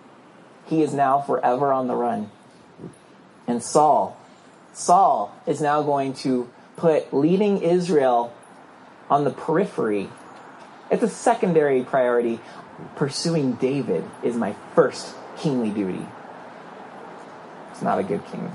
He 0.66 0.82
is 0.82 0.94
now 0.94 1.22
forever 1.22 1.74
on 1.74 1.88
the 1.88 1.96
run. 1.96 2.30
And 3.48 3.64
Saul, 3.64 4.18
Saul 4.74 5.34
is 5.48 5.62
now 5.62 5.82
going 5.82 6.14
to 6.16 6.50
put 6.76 7.14
leading 7.14 7.62
Israel 7.62 8.34
on 9.10 9.24
the 9.24 9.32
periphery. 9.32 10.10
It's 10.92 11.04
a 11.04 11.10
secondary 11.10 11.84
priority 11.84 12.40
pursuing 12.96 13.54
David 13.54 14.04
is 14.24 14.36
my 14.36 14.56
first 14.76 15.16
kingly 15.38 15.70
duty. 15.70 16.06
It's 17.72 17.82
not 17.82 18.00
a 18.00 18.04
good 18.04 18.26
king. 18.28 18.52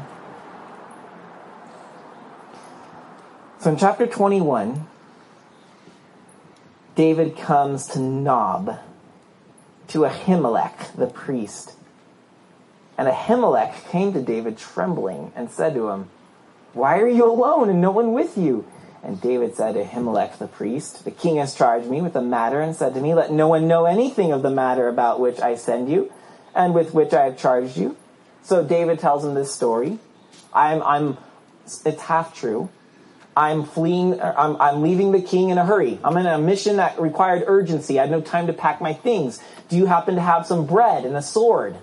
So 3.61 3.71
in 3.71 3.77
chapter 3.77 4.07
21, 4.07 4.87
David 6.97 7.37
comes 7.37 7.87
to 7.89 8.01
Nob, 8.01 8.81
to 9.89 10.01
Ahimelech, 10.01 10.97
the 10.97 11.07
priest. 11.07 11.75
And 12.99 13.09
Ahimelech 13.09 13.89
came 13.91 14.13
to 14.13 14.21
David 14.21 14.59
trembling 14.59 15.33
and 15.37 15.51
said 15.51 15.75
to 15.75 15.91
him, 15.91 16.11
Why 16.73 16.99
are 16.99 17.09
you 17.09 17.25
alone 17.31 17.71
and 17.71 17.81
no 17.81 17.91
one 17.91 18.13
with 18.13 18.37
you? 18.37 18.67
And 19.03 19.21
David 19.21 19.57
said 19.57 19.75
to 19.75 19.85
Ahimelech 19.85 20.39
the 20.39 20.47
priest, 20.47 21.05
The 21.05 21.11
king 21.11 21.37
has 21.37 21.55
charged 21.55 21.89
me 21.89 22.01
with 22.01 22.15
a 22.15 22.23
matter 22.23 22.61
and 22.61 22.77
said 22.77 22.95
to 22.95 23.01
me, 23.01 23.15
Let 23.15 23.33
no 23.33 23.49
one 23.49 23.67
know 23.67 23.85
anything 23.85 24.33
of 24.33 24.43
the 24.43 24.51
matter 24.51 24.87
about 24.87 25.19
which 25.19 25.41
I 25.41 25.57
send 25.57 25.91
you 25.91 26.13
and 26.55 26.73
with 26.75 26.95
which 26.95 27.13
I 27.13 27.25
have 27.25 27.37
charged 27.37 27.77
you. 27.77 27.97
So 28.43 28.63
David 28.63 29.01
tells 29.01 29.25
him 29.25 29.35
this 29.35 29.53
story. 29.53 29.99
I'm, 30.55 30.83
I'm, 30.83 31.19
it's 31.65 32.03
half 32.03 32.35
true. 32.35 32.69
I'm 33.37 33.65
fleeing, 33.65 34.21
er, 34.21 34.35
I'm, 34.37 34.61
I'm 34.61 34.83
leaving 34.83 35.11
the 35.13 35.23
king 35.23 35.49
in 35.49 35.59
a 35.59 35.65
hurry. 35.65 35.99
I'm 36.05 36.17
in 36.17 36.27
a 36.27 36.39
mission 36.39 36.77
that 36.77 37.01
required 37.01 37.45
urgency. 37.47 37.99
I 37.99 38.03
had 38.03 38.11
no 38.11 38.21
time 38.21 38.47
to 38.49 38.53
pack 38.53 38.81
my 38.81 38.93
things. 38.93 39.41
Do 39.69 39.77
you 39.77 39.87
happen 39.87 40.17
to 40.17 40.21
have 40.21 40.47
some 40.47 40.67
bread 40.67 41.05
and 41.05 41.17
a 41.17 41.23
sword? 41.23 41.77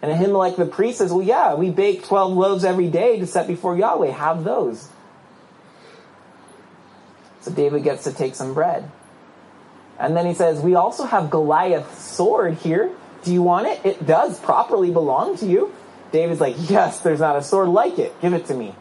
And 0.00 0.12
Ahimelech 0.12 0.56
the 0.56 0.64
priest 0.64 0.98
says, 0.98 1.12
Well, 1.12 1.26
yeah, 1.26 1.54
we 1.54 1.70
bake 1.70 2.04
12 2.04 2.32
loaves 2.32 2.64
every 2.64 2.88
day 2.88 3.18
to 3.18 3.26
set 3.26 3.48
before 3.48 3.76
Yahweh. 3.76 4.12
Have 4.12 4.44
those. 4.44 4.88
So 7.40 7.52
David 7.52 7.84
gets 7.84 8.04
to 8.04 8.12
take 8.12 8.34
some 8.34 8.54
bread. 8.54 8.90
And 9.98 10.16
then 10.16 10.26
he 10.26 10.34
says, 10.34 10.60
We 10.60 10.74
also 10.74 11.04
have 11.04 11.30
Goliath's 11.30 12.02
sword 12.02 12.54
here. 12.54 12.90
Do 13.24 13.32
you 13.32 13.42
want 13.42 13.66
it? 13.66 13.84
It 13.84 14.06
does 14.06 14.38
properly 14.38 14.90
belong 14.90 15.36
to 15.38 15.46
you. 15.46 15.72
David's 16.12 16.40
like, 16.40 16.56
Yes, 16.70 17.00
there's 17.00 17.20
not 17.20 17.36
a 17.36 17.42
sword 17.42 17.68
like 17.68 17.98
it. 17.98 18.18
Give 18.20 18.32
it 18.32 18.46
to 18.46 18.54
me. 18.54 18.74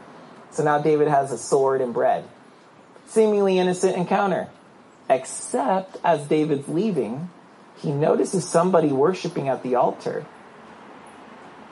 So 0.51 0.63
now 0.63 0.79
David 0.79 1.07
has 1.07 1.31
a 1.31 1.37
sword 1.37 1.81
and 1.81 1.93
bread. 1.93 2.23
Seemingly 3.07 3.57
innocent 3.57 3.95
encounter. 3.95 4.49
Except 5.09 5.97
as 6.03 6.27
David's 6.27 6.67
leaving, 6.67 7.29
he 7.77 7.91
notices 7.91 8.47
somebody 8.47 8.89
worshiping 8.89 9.47
at 9.47 9.63
the 9.63 9.75
altar. 9.75 10.25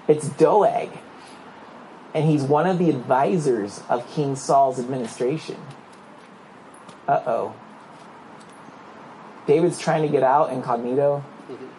It's 0.08 0.30
Doeg. 0.30 0.90
And 2.14 2.30
he's 2.30 2.44
one 2.44 2.68
of 2.68 2.78
the 2.78 2.90
advisors 2.90 3.82
of 3.90 4.10
King 4.12 4.36
Saul's 4.36 4.80
administration. 4.80 5.58
Uh 7.08 7.22
oh. 7.26 7.56
David's 9.48 9.80
trying 9.80 10.02
to 10.02 10.08
get 10.08 10.24
out 10.24 10.52
incognito, 10.52 11.24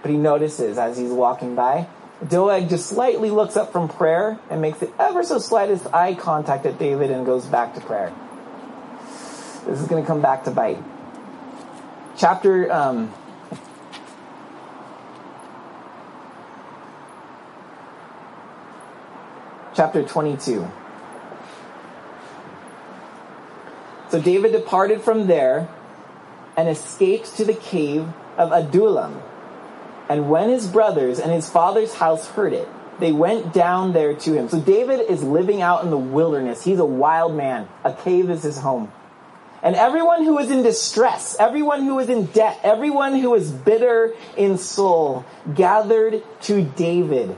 but 0.03 0.11
he 0.11 0.17
notices 0.17 0.79
as 0.79 0.97
he's 0.97 1.11
walking 1.11 1.55
by. 1.57 1.89
Doeg 2.27 2.69
just 2.69 2.87
slightly 2.87 3.31
looks 3.31 3.57
up 3.57 3.73
from 3.73 3.89
prayer 3.89 4.39
and 4.49 4.63
makes 4.63 4.79
the 4.79 4.91
ever 5.01 5.23
so 5.23 5.39
slightest 5.39 5.87
eye 5.93 6.15
contact 6.15 6.65
at 6.65 6.79
David 6.79 7.11
and 7.11 7.27
goes 7.27 7.45
back 7.45 7.75
to 7.75 7.81
prayer. 7.81 8.13
This 9.67 9.81
is 9.81 9.89
going 9.89 10.03
to 10.03 10.07
come 10.07 10.23
back 10.23 10.45
to 10.45 10.51
bite. 10.53 10.79
Chapter 12.17 12.73
um, 12.73 13.13
chapter 19.75 20.03
22. 20.03 20.67
So 24.09 24.21
David 24.21 24.53
departed 24.53 25.03
from 25.03 25.27
there 25.27 25.69
and 26.57 26.69
escaped 26.69 27.37
to 27.37 27.45
the 27.45 27.55
cave 27.55 28.09
of 28.37 28.53
Adullam. 28.53 29.21
And 30.09 30.31
when 30.31 30.51
his 30.51 30.67
brothers 30.67 31.19
and 31.19 31.33
his 31.33 31.51
father's 31.51 31.95
house 31.95 32.27
heard 32.29 32.53
it, 32.53 32.69
they 32.99 33.13
went 33.13 33.53
down 33.53 33.93
there 33.93 34.15
to 34.15 34.33
him. 34.33 34.49
So 34.49 34.61
David 34.61 35.01
is 35.01 35.23
living 35.23 35.61
out 35.61 35.85
in 35.85 35.91
the 35.91 35.99
wilderness. 35.99 36.65
He's 36.65 36.79
a 36.79 36.85
wild 36.85 37.35
man. 37.35 37.69
A 37.85 37.93
cave 37.93 38.31
is 38.31 38.43
his 38.43 38.59
home. 38.59 38.91
And 39.63 39.75
everyone 39.75 40.25
who 40.25 40.39
is 40.39 40.51
in 40.51 40.63
distress, 40.63 41.37
everyone 41.41 41.83
who 41.83 41.99
is 41.99 42.09
in 42.09 42.27
debt, 42.27 42.61
everyone 42.63 43.19
who 43.19 43.35
is 43.35 43.51
bitter 43.51 44.15
in 44.37 44.59
soul 44.59 45.25
gathered 45.55 46.23
to 46.43 46.63
David. 46.63 47.37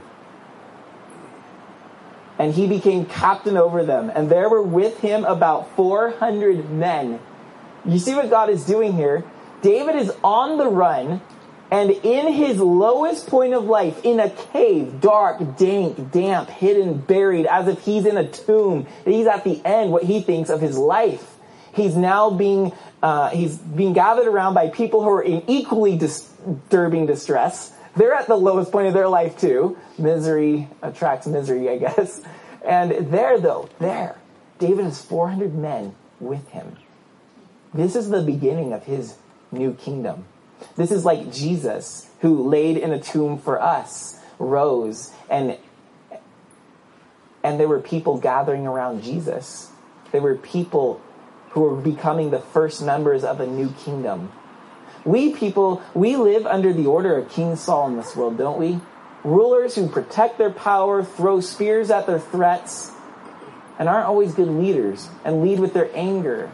And 2.38 2.54
he 2.54 2.66
became 2.66 3.04
captain 3.04 3.56
over 3.56 3.84
them. 3.84 4.12
And 4.14 4.30
there 4.30 4.48
were 4.48 4.62
with 4.62 5.00
him 5.00 5.24
about 5.24 5.74
400 5.76 6.70
men 6.70 7.18
you 7.88 7.98
see 7.98 8.14
what 8.14 8.30
God 8.30 8.50
is 8.50 8.64
doing 8.64 8.92
here? 8.92 9.24
David 9.62 9.96
is 9.96 10.12
on 10.22 10.58
the 10.58 10.68
run, 10.68 11.20
and 11.70 11.90
in 11.90 12.32
his 12.32 12.58
lowest 12.58 13.26
point 13.28 13.54
of 13.54 13.64
life, 13.64 14.04
in 14.04 14.20
a 14.20 14.30
cave, 14.30 15.00
dark, 15.00 15.56
dank, 15.56 16.12
damp, 16.12 16.48
hidden, 16.48 16.98
buried, 16.98 17.46
as 17.46 17.66
if 17.66 17.80
he's 17.80 18.06
in 18.06 18.16
a 18.16 18.28
tomb, 18.28 18.86
he's 19.04 19.26
at 19.26 19.44
the 19.44 19.60
end, 19.64 19.90
what 19.90 20.04
he 20.04 20.20
thinks 20.20 20.50
of 20.50 20.60
his 20.60 20.78
life. 20.78 21.36
He's 21.72 21.96
now 21.96 22.30
being, 22.30 22.72
uh, 23.02 23.30
he's 23.30 23.56
being 23.56 23.92
gathered 23.92 24.26
around 24.26 24.54
by 24.54 24.68
people 24.68 25.02
who 25.02 25.10
are 25.10 25.22
in 25.22 25.42
equally 25.46 25.96
disturbing 25.96 27.06
distress. 27.06 27.72
They're 27.98 28.14
at 28.14 28.28
the 28.28 28.36
lowest 28.36 28.70
point 28.70 28.86
of 28.86 28.94
their 28.94 29.08
life 29.08 29.36
too. 29.38 29.76
Misery 29.98 30.68
attracts 30.82 31.26
misery, 31.26 31.68
I 31.68 31.78
guess. 31.78 32.22
And 32.64 33.10
there 33.10 33.40
though, 33.40 33.68
there, 33.80 34.16
David 34.60 34.84
has 34.84 35.02
400 35.02 35.52
men 35.52 35.96
with 36.20 36.48
him. 36.50 36.76
This 37.74 37.96
is 37.96 38.08
the 38.08 38.22
beginning 38.22 38.72
of 38.72 38.84
his 38.84 39.16
new 39.50 39.74
kingdom. 39.74 40.26
This 40.76 40.92
is 40.92 41.04
like 41.04 41.32
Jesus, 41.32 42.08
who 42.20 42.48
laid 42.48 42.76
in 42.76 42.92
a 42.92 43.00
tomb 43.00 43.36
for 43.36 43.60
us, 43.60 44.20
rose, 44.38 45.12
and 45.28 45.58
and 47.42 47.58
there 47.58 47.68
were 47.68 47.80
people 47.80 48.18
gathering 48.18 48.66
around 48.66 49.02
Jesus. 49.02 49.70
There 50.12 50.20
were 50.20 50.36
people 50.36 51.00
who 51.50 51.62
were 51.62 51.76
becoming 51.76 52.30
the 52.30 52.40
first 52.40 52.82
members 52.82 53.24
of 53.24 53.40
a 53.40 53.46
new 53.46 53.70
kingdom. 53.70 54.32
We 55.08 55.34
people, 55.34 55.82
we 55.94 56.16
live 56.16 56.46
under 56.46 56.72
the 56.72 56.86
order 56.86 57.16
of 57.16 57.30
King 57.30 57.56
Saul 57.56 57.88
in 57.88 57.96
this 57.96 58.14
world, 58.14 58.36
don't 58.36 58.58
we? 58.58 58.80
Rulers 59.24 59.74
who 59.74 59.88
protect 59.88 60.38
their 60.38 60.50
power, 60.50 61.02
throw 61.02 61.40
spears 61.40 61.90
at 61.90 62.06
their 62.06 62.20
threats, 62.20 62.92
and 63.78 63.88
aren't 63.88 64.06
always 64.06 64.34
good 64.34 64.48
leaders 64.48 65.08
and 65.24 65.42
lead 65.42 65.60
with 65.60 65.72
their 65.72 65.90
anger 65.94 66.50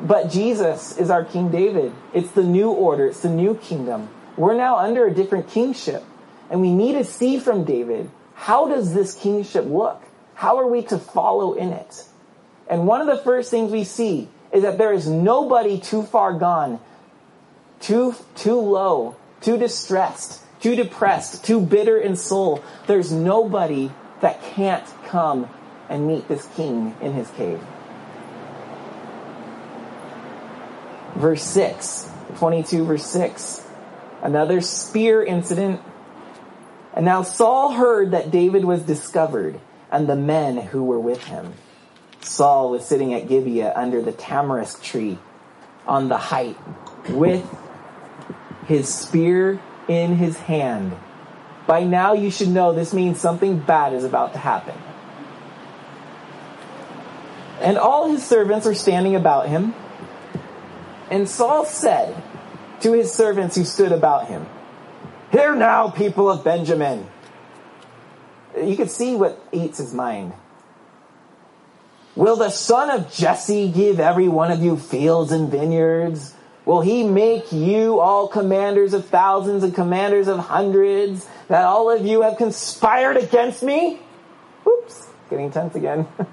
but 0.00 0.30
Jesus 0.30 0.96
is 0.96 1.10
our 1.10 1.24
King 1.24 1.50
David. 1.50 1.92
It's 2.12 2.30
the 2.30 2.44
new 2.44 2.70
order. 2.70 3.06
It's 3.06 3.20
the 3.20 3.30
new 3.30 3.54
kingdom. 3.56 4.08
We're 4.36 4.56
now 4.56 4.76
under 4.76 5.06
a 5.06 5.14
different 5.14 5.48
kingship. 5.48 6.04
And 6.50 6.60
we 6.60 6.72
need 6.72 6.92
to 6.92 7.04
see 7.04 7.38
from 7.38 7.64
David, 7.64 8.10
how 8.34 8.68
does 8.68 8.94
this 8.94 9.14
kingship 9.14 9.64
look? 9.66 10.02
How 10.34 10.58
are 10.58 10.66
we 10.66 10.82
to 10.82 10.98
follow 10.98 11.54
in 11.54 11.72
it? 11.72 12.04
And 12.68 12.86
one 12.86 13.00
of 13.00 13.06
the 13.06 13.22
first 13.22 13.50
things 13.50 13.72
we 13.72 13.84
see 13.84 14.28
is 14.52 14.62
that 14.62 14.78
there 14.78 14.92
is 14.92 15.06
nobody 15.06 15.78
too 15.78 16.02
far 16.02 16.32
gone, 16.32 16.80
too, 17.80 18.14
too 18.34 18.60
low, 18.60 19.16
too 19.40 19.56
distressed, 19.56 20.42
too 20.60 20.74
depressed, 20.74 21.44
too 21.44 21.60
bitter 21.60 21.98
in 21.98 22.16
soul. 22.16 22.62
There's 22.86 23.12
nobody 23.12 23.90
that 24.20 24.42
can't 24.42 24.86
come 25.06 25.48
and 25.88 26.06
meet 26.06 26.28
this 26.28 26.46
king 26.54 26.96
in 27.00 27.12
his 27.12 27.30
cave. 27.30 27.60
verse 31.18 31.42
6. 31.42 32.10
22 32.36 32.84
verse 32.84 33.06
6. 33.06 33.66
Another 34.22 34.60
spear 34.60 35.22
incident. 35.24 35.80
And 36.94 37.04
now 37.04 37.22
Saul 37.22 37.72
heard 37.72 38.12
that 38.12 38.30
David 38.30 38.64
was 38.64 38.82
discovered 38.82 39.60
and 39.90 40.08
the 40.08 40.16
men 40.16 40.56
who 40.56 40.84
were 40.84 41.00
with 41.00 41.24
him. 41.24 41.54
Saul 42.20 42.70
was 42.70 42.84
sitting 42.84 43.14
at 43.14 43.28
Gibeah 43.28 43.72
under 43.74 44.02
the 44.02 44.12
tamarisk 44.12 44.82
tree 44.82 45.18
on 45.86 46.08
the 46.08 46.16
height 46.16 46.56
with 47.08 47.44
his 48.66 48.92
spear 48.92 49.60
in 49.88 50.16
his 50.16 50.36
hand. 50.38 50.96
By 51.66 51.84
now 51.84 52.12
you 52.12 52.30
should 52.30 52.48
know 52.48 52.72
this 52.72 52.92
means 52.92 53.20
something 53.20 53.58
bad 53.58 53.92
is 53.92 54.04
about 54.04 54.32
to 54.32 54.38
happen. 54.38 54.74
And 57.60 57.76
all 57.76 58.10
his 58.10 58.24
servants 58.24 58.66
are 58.66 58.74
standing 58.74 59.14
about 59.14 59.48
him 59.48 59.74
and 61.10 61.28
Saul 61.28 61.64
said 61.64 62.14
to 62.80 62.92
his 62.92 63.12
servants 63.12 63.56
who 63.56 63.64
stood 63.64 63.92
about 63.92 64.28
him, 64.28 64.46
Hear 65.30 65.54
now, 65.54 65.90
people 65.90 66.30
of 66.30 66.44
Benjamin. 66.44 67.06
You 68.56 68.76
can 68.76 68.88
see 68.88 69.14
what 69.14 69.40
eats 69.52 69.78
his 69.78 69.94
mind. 69.94 70.32
Will 72.18 72.34
the 72.34 72.50
son 72.50 72.90
of 72.90 73.12
Jesse 73.12 73.68
give 73.68 74.00
every 74.00 74.26
one 74.26 74.50
of 74.50 74.60
you 74.60 74.76
fields 74.76 75.30
and 75.30 75.48
vineyards? 75.48 76.34
Will 76.64 76.80
he 76.80 77.04
make 77.04 77.52
you 77.52 78.00
all 78.00 78.26
commanders 78.26 78.92
of 78.92 79.06
thousands 79.06 79.62
and 79.62 79.72
commanders 79.72 80.26
of 80.26 80.40
hundreds, 80.40 81.28
that 81.46 81.62
all 81.62 81.88
of 81.92 82.04
you 82.04 82.22
have 82.22 82.36
conspired 82.36 83.18
against 83.18 83.62
me? 83.62 84.00
Oops, 84.66 85.06
getting 85.30 85.52
tense 85.52 85.76
again. 85.76 86.08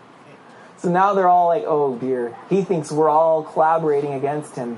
So 0.78 0.92
now 0.92 1.14
they're 1.14 1.28
all 1.28 1.48
like, 1.48 1.64
oh 1.66 1.98
dear. 1.98 2.36
He 2.50 2.62
thinks 2.62 2.92
we're 2.92 3.10
all 3.10 3.44
collaborating 3.44 4.14
against 4.14 4.56
him. 4.56 4.78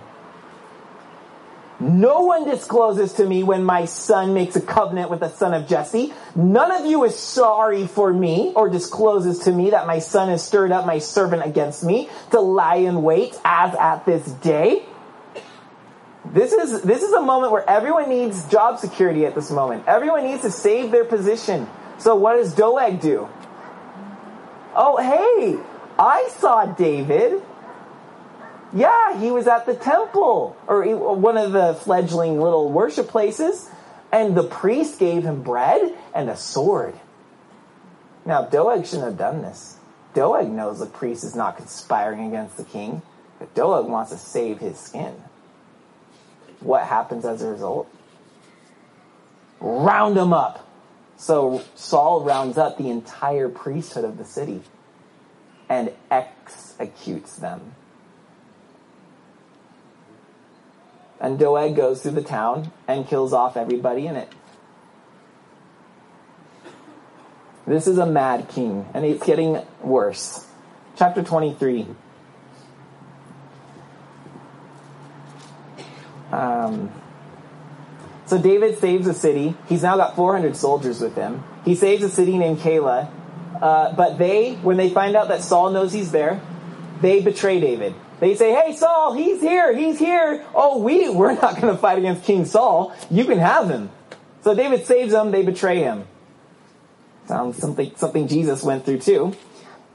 No 1.97 2.21
one 2.21 2.45
discloses 2.45 3.13
to 3.13 3.25
me 3.25 3.41
when 3.41 3.63
my 3.63 3.85
son 3.85 4.35
makes 4.35 4.55
a 4.55 4.61
covenant 4.61 5.09
with 5.09 5.21
the 5.21 5.29
son 5.29 5.55
of 5.55 5.67
Jesse. 5.67 6.13
None 6.35 6.69
of 6.71 6.85
you 6.85 7.03
is 7.05 7.17
sorry 7.17 7.87
for 7.87 8.13
me 8.13 8.53
or 8.55 8.69
discloses 8.69 9.39
to 9.45 9.51
me 9.51 9.71
that 9.71 9.87
my 9.87 9.97
son 9.97 10.29
has 10.29 10.45
stirred 10.45 10.71
up 10.71 10.85
my 10.85 10.99
servant 10.99 11.43
against 11.43 11.83
me 11.83 12.07
to 12.29 12.39
lie 12.39 12.75
in 12.75 13.01
wait 13.01 13.35
as 13.43 13.73
at 13.73 14.05
this 14.05 14.23
day. 14.27 14.85
This 16.23 16.53
is, 16.53 16.83
this 16.83 17.01
is 17.01 17.13
a 17.13 17.21
moment 17.21 17.51
where 17.51 17.67
everyone 17.67 18.09
needs 18.09 18.47
job 18.47 18.77
security 18.77 19.25
at 19.25 19.33
this 19.33 19.49
moment. 19.49 19.85
Everyone 19.87 20.23
needs 20.23 20.43
to 20.43 20.51
save 20.51 20.91
their 20.91 21.05
position. 21.05 21.67
So 21.97 22.15
what 22.15 22.35
does 22.35 22.53
Doeg 22.53 23.01
do? 23.01 23.27
Oh, 24.75 24.97
hey, 24.97 25.59
I 25.97 26.29
saw 26.37 26.67
David. 26.67 27.41
Yeah, 28.73 29.19
he 29.19 29.31
was 29.31 29.47
at 29.47 29.65
the 29.65 29.75
temple 29.75 30.57
or 30.67 30.83
one 31.15 31.37
of 31.37 31.51
the 31.51 31.73
fledgling 31.73 32.39
little 32.39 32.69
worship 32.71 33.07
places, 33.07 33.69
and 34.11 34.35
the 34.35 34.43
priest 34.43 34.99
gave 34.99 35.23
him 35.23 35.41
bread 35.41 35.95
and 36.13 36.29
a 36.29 36.35
sword. 36.35 36.95
Now, 38.25 38.43
Doeg 38.43 38.85
shouldn't 38.85 39.05
have 39.05 39.17
done 39.17 39.41
this. 39.41 39.77
Doeg 40.13 40.49
knows 40.49 40.79
the 40.79 40.85
priest 40.85 41.23
is 41.23 41.35
not 41.35 41.55
conspiring 41.55 42.27
against 42.27 42.57
the 42.57 42.63
king, 42.63 43.01
but 43.39 43.53
Doeg 43.53 43.87
wants 43.87 44.11
to 44.11 44.17
save 44.17 44.59
his 44.59 44.77
skin. 44.77 45.13
What 46.59 46.83
happens 46.83 47.23
as 47.23 47.41
a 47.41 47.47
result? 47.47 47.89
Round 49.59 50.17
him 50.17 50.33
up. 50.33 50.67
So 51.15 51.63
Saul 51.75 52.23
rounds 52.23 52.57
up 52.57 52.77
the 52.77 52.89
entire 52.89 53.47
priesthood 53.47 54.03
of 54.03 54.17
the 54.17 54.25
city 54.25 54.61
and 55.69 55.91
executes 56.11 57.37
them. 57.37 57.75
And 61.19 61.39
Doeg 61.39 61.75
goes 61.75 62.01
through 62.01 62.11
the 62.11 62.21
town 62.21 62.71
and 62.87 63.07
kills 63.07 63.33
off 63.33 63.57
everybody 63.57 64.05
in 64.05 64.15
it. 64.15 64.31
This 67.65 67.87
is 67.87 67.97
a 67.97 68.05
mad 68.05 68.47
king, 68.47 68.87
and 68.93 69.03
it's 69.03 69.25
getting 69.25 69.61
worse. 69.81 70.45
Chapter 70.95 71.21
23. 71.21 71.87
Um, 76.31 76.91
so 78.25 78.41
David 78.41 78.77
saves 78.79 79.07
a 79.07 79.13
city. 79.13 79.55
He's 79.67 79.83
now 79.83 79.97
got 79.97 80.15
400 80.15 80.55
soldiers 80.55 81.01
with 81.01 81.15
him. 81.15 81.43
He 81.65 81.75
saves 81.75 82.03
a 82.03 82.09
city 82.09 82.37
named 82.37 82.59
Keilah. 82.59 83.11
Uh, 83.61 83.93
but 83.93 84.17
they, 84.17 84.53
when 84.55 84.77
they 84.77 84.89
find 84.89 85.15
out 85.15 85.29
that 85.29 85.41
Saul 85.41 85.71
knows 85.71 85.91
he's 85.91 86.11
there, 86.11 86.41
they 87.01 87.21
betray 87.21 87.59
David. 87.59 87.95
They 88.19 88.35
say, 88.35 88.53
"Hey 88.53 88.75
Saul, 88.75 89.13
he's 89.13 89.41
here. 89.41 89.75
He's 89.75 89.99
here. 89.99 90.43
Oh, 90.55 90.79
we 90.79 91.09
we're 91.09 91.33
not 91.33 91.61
going 91.61 91.73
to 91.73 91.77
fight 91.77 91.99
against 91.99 92.23
King 92.23 92.45
Saul. 92.45 92.93
You 93.09 93.25
can 93.25 93.37
have 93.37 93.69
him." 93.69 93.89
So 94.41 94.55
David 94.55 94.85
saves 94.85 95.11
them. 95.11 95.31
They 95.31 95.43
betray 95.43 95.79
him. 95.79 96.07
Sounds 97.27 97.57
something 97.57 97.91
something 97.95 98.27
Jesus 98.27 98.63
went 98.63 98.85
through 98.85 98.99
too. 98.99 99.33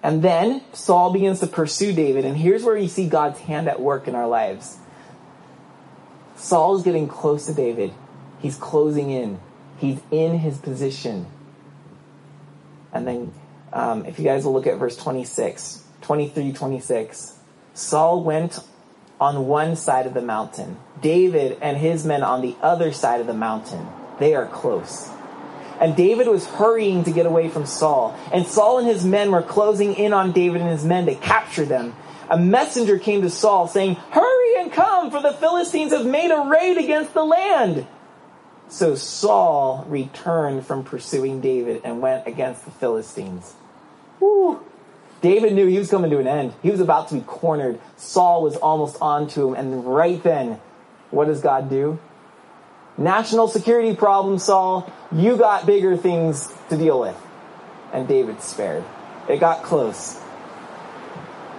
And 0.02 0.22
then 0.22 0.62
Saul 0.72 1.12
begins 1.12 1.40
to 1.40 1.46
pursue 1.46 1.92
David, 1.92 2.24
and 2.24 2.36
here's 2.36 2.64
where 2.64 2.76
you 2.76 2.88
see 2.88 3.08
God's 3.08 3.38
hand 3.38 3.68
at 3.68 3.80
work 3.80 4.08
in 4.08 4.14
our 4.14 4.26
lives. 4.26 4.76
Saul 6.36 6.76
is 6.76 6.82
getting 6.82 7.06
close 7.06 7.46
to 7.46 7.54
David. 7.54 7.92
He's 8.40 8.56
closing 8.56 9.10
in. 9.10 9.38
He's 9.78 10.00
in 10.10 10.38
his 10.38 10.58
position. 10.58 11.26
And 12.92 13.06
then, 13.06 13.32
um, 13.72 14.04
if 14.06 14.18
you 14.18 14.24
guys 14.24 14.44
will 14.44 14.52
look 14.52 14.66
at 14.66 14.76
verse 14.78 14.96
26, 14.96 15.84
23, 16.02 16.52
26. 16.52 17.38
Saul 17.74 18.22
went 18.22 18.60
on 19.20 19.46
one 19.46 19.76
side 19.76 20.06
of 20.06 20.14
the 20.14 20.22
mountain. 20.22 20.76
David 21.00 21.58
and 21.60 21.76
his 21.76 22.04
men 22.04 22.22
on 22.22 22.42
the 22.42 22.56
other 22.60 22.92
side 22.92 23.20
of 23.20 23.26
the 23.26 23.34
mountain. 23.34 23.86
They 24.18 24.34
are 24.34 24.46
close. 24.46 25.10
And 25.80 25.96
David 25.96 26.28
was 26.28 26.46
hurrying 26.46 27.04
to 27.04 27.10
get 27.10 27.26
away 27.26 27.48
from 27.48 27.66
Saul. 27.66 28.16
And 28.32 28.46
Saul 28.46 28.78
and 28.78 28.86
his 28.86 29.04
men 29.04 29.32
were 29.32 29.42
closing 29.42 29.94
in 29.94 30.12
on 30.12 30.32
David 30.32 30.60
and 30.60 30.70
his 30.70 30.84
men 30.84 31.06
to 31.06 31.14
capture 31.14 31.64
them. 31.64 31.94
A 32.30 32.38
messenger 32.38 32.98
came 32.98 33.22
to 33.22 33.30
Saul 33.30 33.68
saying, 33.68 33.96
Hurry 34.10 34.60
and 34.60 34.72
come, 34.72 35.10
for 35.10 35.20
the 35.20 35.32
Philistines 35.32 35.92
have 35.92 36.06
made 36.06 36.30
a 36.30 36.48
raid 36.48 36.78
against 36.78 37.14
the 37.14 37.24
land. 37.24 37.86
So 38.68 38.94
Saul 38.94 39.84
returned 39.88 40.66
from 40.66 40.82
pursuing 40.84 41.40
David 41.40 41.82
and 41.84 42.00
went 42.00 42.26
against 42.26 42.64
the 42.64 42.70
Philistines. 42.70 43.54
Woo. 44.18 44.64
David 45.22 45.54
knew 45.54 45.66
he 45.66 45.78
was 45.78 45.88
coming 45.88 46.10
to 46.10 46.18
an 46.18 46.26
end. 46.26 46.52
He 46.62 46.70
was 46.70 46.80
about 46.80 47.08
to 47.08 47.14
be 47.14 47.20
cornered. 47.20 47.80
Saul 47.96 48.42
was 48.42 48.56
almost 48.56 48.98
onto 49.00 49.48
him. 49.48 49.54
And 49.54 49.86
right 49.86 50.22
then, 50.22 50.60
what 51.10 51.26
does 51.26 51.40
God 51.40 51.70
do? 51.70 51.98
National 52.98 53.48
security 53.48 53.94
problem, 53.96 54.38
Saul. 54.38 54.92
You 55.12 55.36
got 55.36 55.64
bigger 55.64 55.96
things 55.96 56.52
to 56.68 56.76
deal 56.76 57.00
with. 57.00 57.16
And 57.92 58.08
David 58.08 58.42
spared. 58.42 58.84
It 59.28 59.38
got 59.38 59.62
close. 59.62 60.20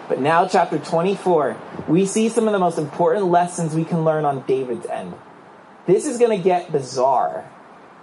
But 0.10 0.20
now, 0.20 0.46
chapter 0.48 0.78
24, 0.78 1.58
we 1.88 2.06
see 2.06 2.28
some 2.28 2.48
of 2.48 2.54
the 2.54 2.60
most 2.60 2.78
important 2.78 3.28
lessons 3.28 3.74
we 3.74 3.86
can 3.86 4.04
learn 4.04 4.26
on 4.26 4.44
David's 4.46 4.86
end. 4.88 5.14
This 5.88 6.06
is 6.06 6.20
going 6.20 6.38
to 6.38 6.44
get 6.44 6.72
bizarre. 6.72 7.50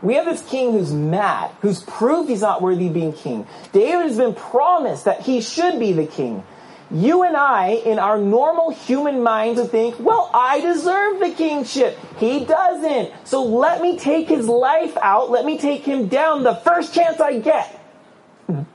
We 0.02 0.14
have 0.14 0.24
this 0.24 0.42
king 0.42 0.72
who's 0.72 0.92
mad, 0.92 1.50
who's 1.60 1.82
proved 1.82 2.30
he's 2.30 2.40
not 2.40 2.62
worthy 2.62 2.86
of 2.86 2.94
being 2.94 3.12
king. 3.12 3.46
David 3.72 4.06
has 4.06 4.16
been 4.16 4.34
promised 4.34 5.04
that 5.04 5.20
he 5.20 5.42
should 5.42 5.78
be 5.78 5.92
the 5.92 6.06
king. 6.06 6.42
You 6.90 7.22
and 7.22 7.36
I, 7.36 7.68
in 7.68 7.98
our 7.98 8.18
normal 8.18 8.70
human 8.70 9.22
minds, 9.22 9.60
would 9.60 9.70
think, 9.70 10.00
well, 10.00 10.28
I 10.34 10.60
deserve 10.60 11.20
the 11.20 11.30
kingship. 11.30 11.96
He 12.16 12.44
doesn't. 12.44 13.12
So 13.24 13.44
let 13.44 13.80
me 13.80 13.98
take 13.98 14.28
his 14.28 14.48
life 14.48 14.96
out. 15.00 15.30
Let 15.30 15.44
me 15.44 15.58
take 15.58 15.82
him 15.82 16.08
down 16.08 16.42
the 16.42 16.54
first 16.54 16.92
chance 16.94 17.20
I 17.20 17.38
get. 17.38 17.80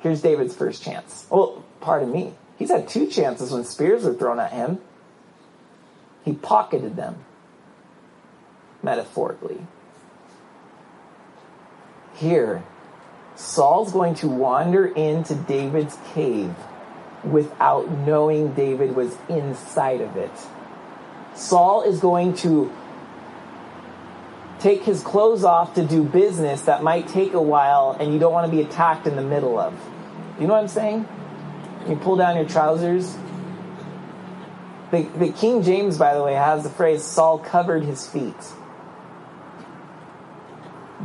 Here's 0.00 0.22
David's 0.22 0.56
first 0.56 0.82
chance. 0.82 1.26
Well, 1.30 1.64
pardon 1.80 2.10
me. 2.10 2.34
He's 2.58 2.70
had 2.70 2.88
two 2.88 3.06
chances 3.06 3.52
when 3.52 3.64
spears 3.64 4.02
were 4.02 4.14
thrown 4.14 4.40
at 4.40 4.52
him. 4.52 4.80
He 6.24 6.32
pocketed 6.32 6.96
them, 6.96 7.24
metaphorically. 8.82 9.60
Here, 12.18 12.64
Saul's 13.36 13.92
going 13.92 14.14
to 14.16 14.28
wander 14.28 14.86
into 14.86 15.34
David's 15.34 15.96
cave 16.12 16.54
without 17.22 17.88
knowing 17.90 18.54
David 18.54 18.96
was 18.96 19.16
inside 19.28 20.00
of 20.00 20.16
it. 20.16 20.30
Saul 21.34 21.82
is 21.82 22.00
going 22.00 22.34
to 22.38 22.72
take 24.58 24.82
his 24.82 25.02
clothes 25.02 25.44
off 25.44 25.74
to 25.74 25.86
do 25.86 26.02
business 26.02 26.62
that 26.62 26.82
might 26.82 27.06
take 27.06 27.34
a 27.34 27.42
while 27.42 27.96
and 27.98 28.12
you 28.12 28.18
don't 28.18 28.32
want 28.32 28.50
to 28.50 28.50
be 28.50 28.62
attacked 28.62 29.06
in 29.06 29.14
the 29.14 29.22
middle 29.22 29.58
of. 29.58 29.72
You 30.40 30.48
know 30.48 30.54
what 30.54 30.62
I'm 30.62 30.68
saying? 30.68 31.06
You 31.88 31.94
pull 31.96 32.16
down 32.16 32.36
your 32.36 32.48
trousers. 32.48 33.16
The, 34.90 35.02
the 35.16 35.30
King 35.32 35.62
James, 35.62 35.98
by 35.98 36.14
the 36.14 36.24
way, 36.24 36.34
has 36.34 36.64
the 36.64 36.70
phrase 36.70 37.04
Saul 37.04 37.38
covered 37.38 37.84
his 37.84 38.08
feet. 38.08 38.34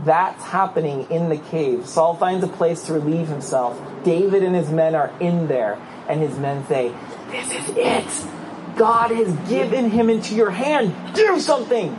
That's 0.05 0.43
happening 0.43 1.09
in 1.09 1.29
the 1.29 1.37
cave. 1.37 1.87
Saul 1.87 2.15
finds 2.15 2.43
a 2.43 2.47
place 2.47 2.83
to 2.83 2.93
relieve 2.93 3.27
himself. 3.27 3.79
David 4.03 4.43
and 4.43 4.55
his 4.55 4.69
men 4.69 4.95
are 4.95 5.13
in 5.19 5.47
there, 5.47 5.79
and 6.09 6.19
his 6.19 6.37
men 6.37 6.65
say, 6.67 6.93
This 7.29 7.51
is 7.51 7.69
it. 7.77 8.29
God 8.75 9.11
has 9.11 9.33
given 9.49 9.89
him 9.89 10.09
into 10.09 10.35
your 10.35 10.49
hand. 10.49 10.93
Do 11.13 11.39
something. 11.39 11.95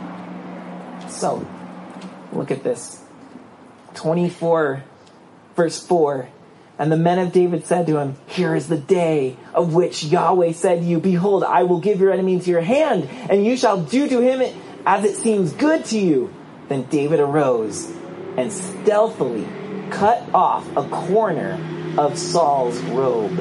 So, 1.09 1.47
look 2.33 2.51
at 2.51 2.63
this. 2.63 3.01
24, 3.95 4.83
verse 5.55 5.85
4. 5.85 6.29
And 6.77 6.91
the 6.91 6.97
men 6.97 7.19
of 7.19 7.31
David 7.31 7.65
said 7.65 7.87
to 7.87 7.97
him, 7.97 8.17
Here 8.27 8.53
is 8.53 8.67
the 8.67 8.77
day 8.77 9.37
of 9.53 9.73
which 9.73 10.03
Yahweh 10.03 10.51
said 10.51 10.81
to 10.81 10.85
you, 10.85 10.99
Behold, 10.99 11.45
I 11.45 11.63
will 11.63 11.79
give 11.79 12.01
your 12.01 12.11
enemy 12.11 12.33
into 12.33 12.51
your 12.51 12.61
hand, 12.61 13.09
and 13.29 13.45
you 13.45 13.55
shall 13.55 13.81
do 13.81 14.09
to 14.09 14.19
him 14.19 14.41
as 14.85 15.05
it 15.05 15.15
seems 15.15 15.53
good 15.53 15.85
to 15.85 15.97
you. 15.97 16.33
Then 16.67 16.83
David 16.83 17.19
arose 17.21 17.94
and 18.37 18.51
stealthily 18.51 19.47
cut 19.89 20.23
off 20.33 20.67
a 20.75 20.87
corner 20.89 21.59
of 21.97 22.17
Saul's 22.17 22.79
robe. 22.83 23.37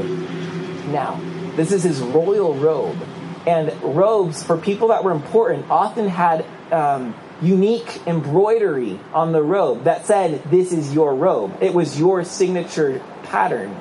Now, 0.89 1.21
this 1.57 1.73
is 1.73 1.83
his 1.83 2.01
royal 2.01 2.55
robe. 2.55 2.97
And 3.47 3.73
robes, 3.83 4.43
for 4.43 4.57
people 4.57 4.89
that 4.89 5.05
were 5.05 5.13
important, 5.13 5.71
often 5.71 6.09
had 6.09 6.47
um, 6.73 7.15
unique 7.43 8.07
embroidery 8.07 8.99
on 9.13 9.33
the 9.33 9.43
robe 9.43 9.85
that 9.85 10.07
said, 10.07 10.43
This 10.45 10.73
is 10.73 10.95
your 10.95 11.15
robe. 11.15 11.63
It 11.63 11.75
was 11.75 11.99
your 11.99 12.25
signature 12.25 13.03
pattern. 13.25 13.77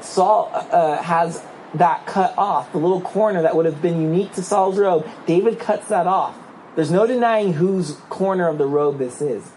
Saul 0.00 0.50
uh, 0.52 1.02
has 1.02 1.44
that 1.74 2.06
cut 2.06 2.36
off, 2.38 2.72
the 2.72 2.78
little 2.78 3.00
corner 3.00 3.42
that 3.42 3.54
would 3.54 3.66
have 3.66 3.82
been 3.82 4.00
unique 4.00 4.32
to 4.34 4.42
Saul's 4.42 4.78
robe. 4.78 5.06
David 5.26 5.58
cuts 5.58 5.88
that 5.88 6.06
off. 6.06 6.36
There's 6.74 6.90
no 6.90 7.06
denying 7.06 7.54
whose 7.54 7.92
corner 8.08 8.48
of 8.48 8.58
the 8.58 8.66
robe 8.66 8.98
this 8.98 9.20
is. 9.20 9.50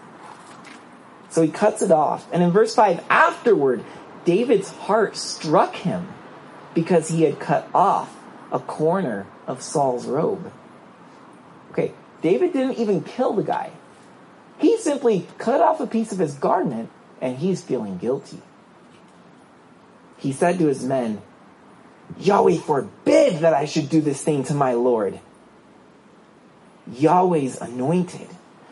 So 1.30 1.42
he 1.42 1.48
cuts 1.48 1.80
it 1.80 1.90
off. 1.90 2.28
And 2.32 2.42
in 2.42 2.50
verse 2.50 2.74
5, 2.74 3.04
afterward, 3.08 3.84
David's 4.24 4.70
heart 4.70 5.16
struck 5.16 5.74
him 5.76 6.08
because 6.74 7.08
he 7.08 7.22
had 7.22 7.40
cut 7.40 7.68
off 7.74 8.14
a 8.52 8.58
corner 8.58 9.26
of 9.46 9.62
Saul's 9.62 10.06
robe. 10.06 10.52
Okay, 11.70 11.92
David 12.20 12.52
didn't 12.52 12.78
even 12.78 13.02
kill 13.02 13.32
the 13.32 13.44
guy. 13.44 13.70
He 14.58 14.76
simply 14.76 15.26
cut 15.38 15.60
off 15.60 15.80
a 15.80 15.86
piece 15.86 16.12
of 16.12 16.18
his 16.18 16.34
garment 16.34 16.90
and 17.20 17.38
he's 17.38 17.62
feeling 17.62 17.96
guilty. 17.96 18.42
He 20.18 20.32
said 20.32 20.58
to 20.58 20.66
his 20.66 20.84
men, 20.84 21.22
Yahweh 22.18 22.58
forbid 22.58 23.40
that 23.40 23.54
I 23.54 23.64
should 23.64 23.88
do 23.88 24.00
this 24.00 24.22
thing 24.22 24.44
to 24.44 24.54
my 24.54 24.74
Lord. 24.74 25.20
Yahweh's 26.92 27.56
anointed 27.60 28.28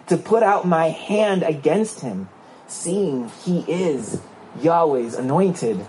to 0.09 0.17
put 0.17 0.43
out 0.43 0.67
my 0.67 0.89
hand 0.89 1.43
against 1.43 2.01
him, 2.01 2.29
seeing 2.69 3.29
he 3.45 3.61
is 3.61 4.21
Yahweh's 4.61 5.15
anointed. 5.15 5.85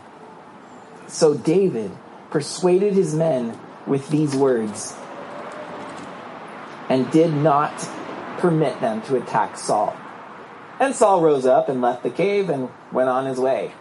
So 1.08 1.36
David 1.36 1.92
persuaded 2.32 2.94
his 2.94 3.14
men 3.14 3.60
with 3.86 4.10
these 4.10 4.36
words 4.36 4.96
and 6.90 7.10
did 7.12 7.34
not 7.34 7.74
permit 8.40 8.80
them 8.82 9.02
to 9.04 9.18
attack 9.18 9.58
Saul. 9.58 9.96
And 10.80 10.96
Saul 10.96 11.22
rose 11.22 11.46
up 11.46 11.70
and 11.70 11.82
left 11.82 12.04
the 12.04 12.10
cave 12.10 12.50
and 12.50 12.70
went 12.92 13.10
on 13.10 13.26
his 13.26 13.38
way. 13.38 13.74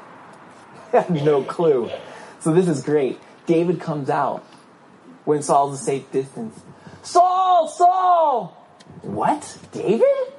no 1.09 1.43
clue. 1.45 1.91
So 2.41 2.53
this 2.53 2.69
is 2.69 2.83
great. 2.83 3.19
David 3.47 3.81
comes 3.81 4.11
out 4.11 4.45
when 5.25 5.43
Saul's 5.43 5.81
a 5.81 5.83
safe 5.83 6.11
distance. 6.11 6.61
Saul, 7.03 7.69
Saul! 7.69 8.49
What? 9.03 9.59
David? 9.73 10.33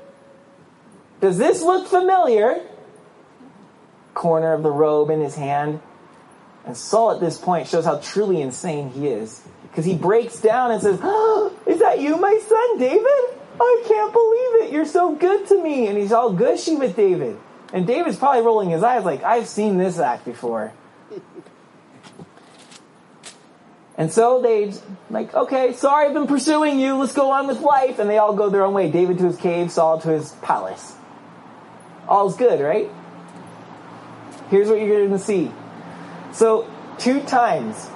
Does 1.21 1.37
this 1.37 1.61
look 1.61 1.87
familiar? 1.87 2.61
Corner 4.13 4.53
of 4.53 4.63
the 4.63 4.71
robe 4.71 5.09
in 5.09 5.21
his 5.21 5.35
hand. 5.35 5.81
And 6.65 6.75
Saul 6.75 7.11
at 7.11 7.19
this 7.19 7.37
point 7.37 7.67
shows 7.67 7.85
how 7.85 7.97
truly 7.97 8.41
insane 8.41 8.89
he 8.89 9.07
is. 9.07 9.41
Because 9.63 9.85
he 9.85 9.95
breaks 9.95 10.41
down 10.41 10.71
and 10.71 10.81
says, 10.81 10.99
oh, 11.01 11.53
Is 11.65 11.79
that 11.79 11.99
you, 11.99 12.17
my 12.17 12.39
son, 12.47 12.77
David? 12.79 13.35
I 13.61 13.83
can't 13.87 14.13
believe 14.13 14.67
it. 14.67 14.73
You're 14.73 14.85
so 14.85 15.15
good 15.15 15.47
to 15.47 15.61
me. 15.61 15.87
And 15.87 15.97
he's 15.97 16.11
all 16.11 16.31
gushy 16.31 16.75
with 16.75 16.95
David. 16.95 17.37
And 17.73 17.85
David's 17.85 18.17
probably 18.17 18.41
rolling 18.41 18.69
his 18.69 18.83
eyes 18.83 19.03
like, 19.05 19.23
I've 19.23 19.47
seen 19.47 19.77
this 19.77 19.99
act 19.99 20.25
before. 20.25 20.73
And 23.97 24.13
so 24.13 24.41
they 24.41 24.71
like, 25.09 25.33
okay, 25.33 25.73
sorry, 25.73 26.07
I've 26.07 26.13
been 26.13 26.25
pursuing 26.25 26.79
you. 26.79 26.95
Let's 26.95 27.11
go 27.11 27.31
on 27.31 27.47
with 27.47 27.59
life. 27.59 27.99
And 27.99 28.09
they 28.09 28.17
all 28.17 28.33
go 28.33 28.49
their 28.49 28.63
own 28.63 28.73
way. 28.73 28.89
David 28.89 29.17
to 29.17 29.25
his 29.25 29.35
cave, 29.35 29.73
Saul 29.73 29.99
to 29.99 30.07
his 30.07 30.31
palace. 30.41 30.95
All's 32.09 32.35
good, 32.35 32.59
right? 32.59 32.89
Here's 34.49 34.67
what 34.67 34.79
you're 34.79 35.07
going 35.07 35.11
to 35.11 35.19
see. 35.19 35.51
So, 36.33 36.69
two 36.97 37.21
times, 37.21 37.87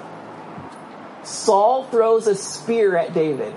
Saul 1.24 1.86
throws 1.86 2.28
a 2.28 2.36
spear 2.36 2.96
at 2.96 3.14
David. 3.16 3.56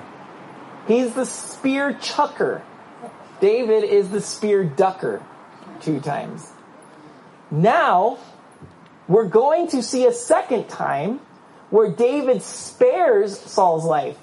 He's 0.89 1.13
the 1.13 1.27
spear 1.27 1.93
chucker. 1.93 2.63
David 3.41 3.85
is 3.85 4.09
the 4.09 4.23
spear 4.23 4.65
ducker. 4.65 5.23
Two 5.83 6.01
times. 6.01 6.51
Now, 7.51 8.19
we're 9.09 9.29
going 9.29 9.69
to 9.69 9.83
see 9.83 10.07
a 10.07 10.13
second 10.13 10.69
time 10.69 11.21
where 11.69 11.91
David 11.91 12.43
spares 12.43 13.39
Saul's 13.39 13.85
life. 13.85 14.17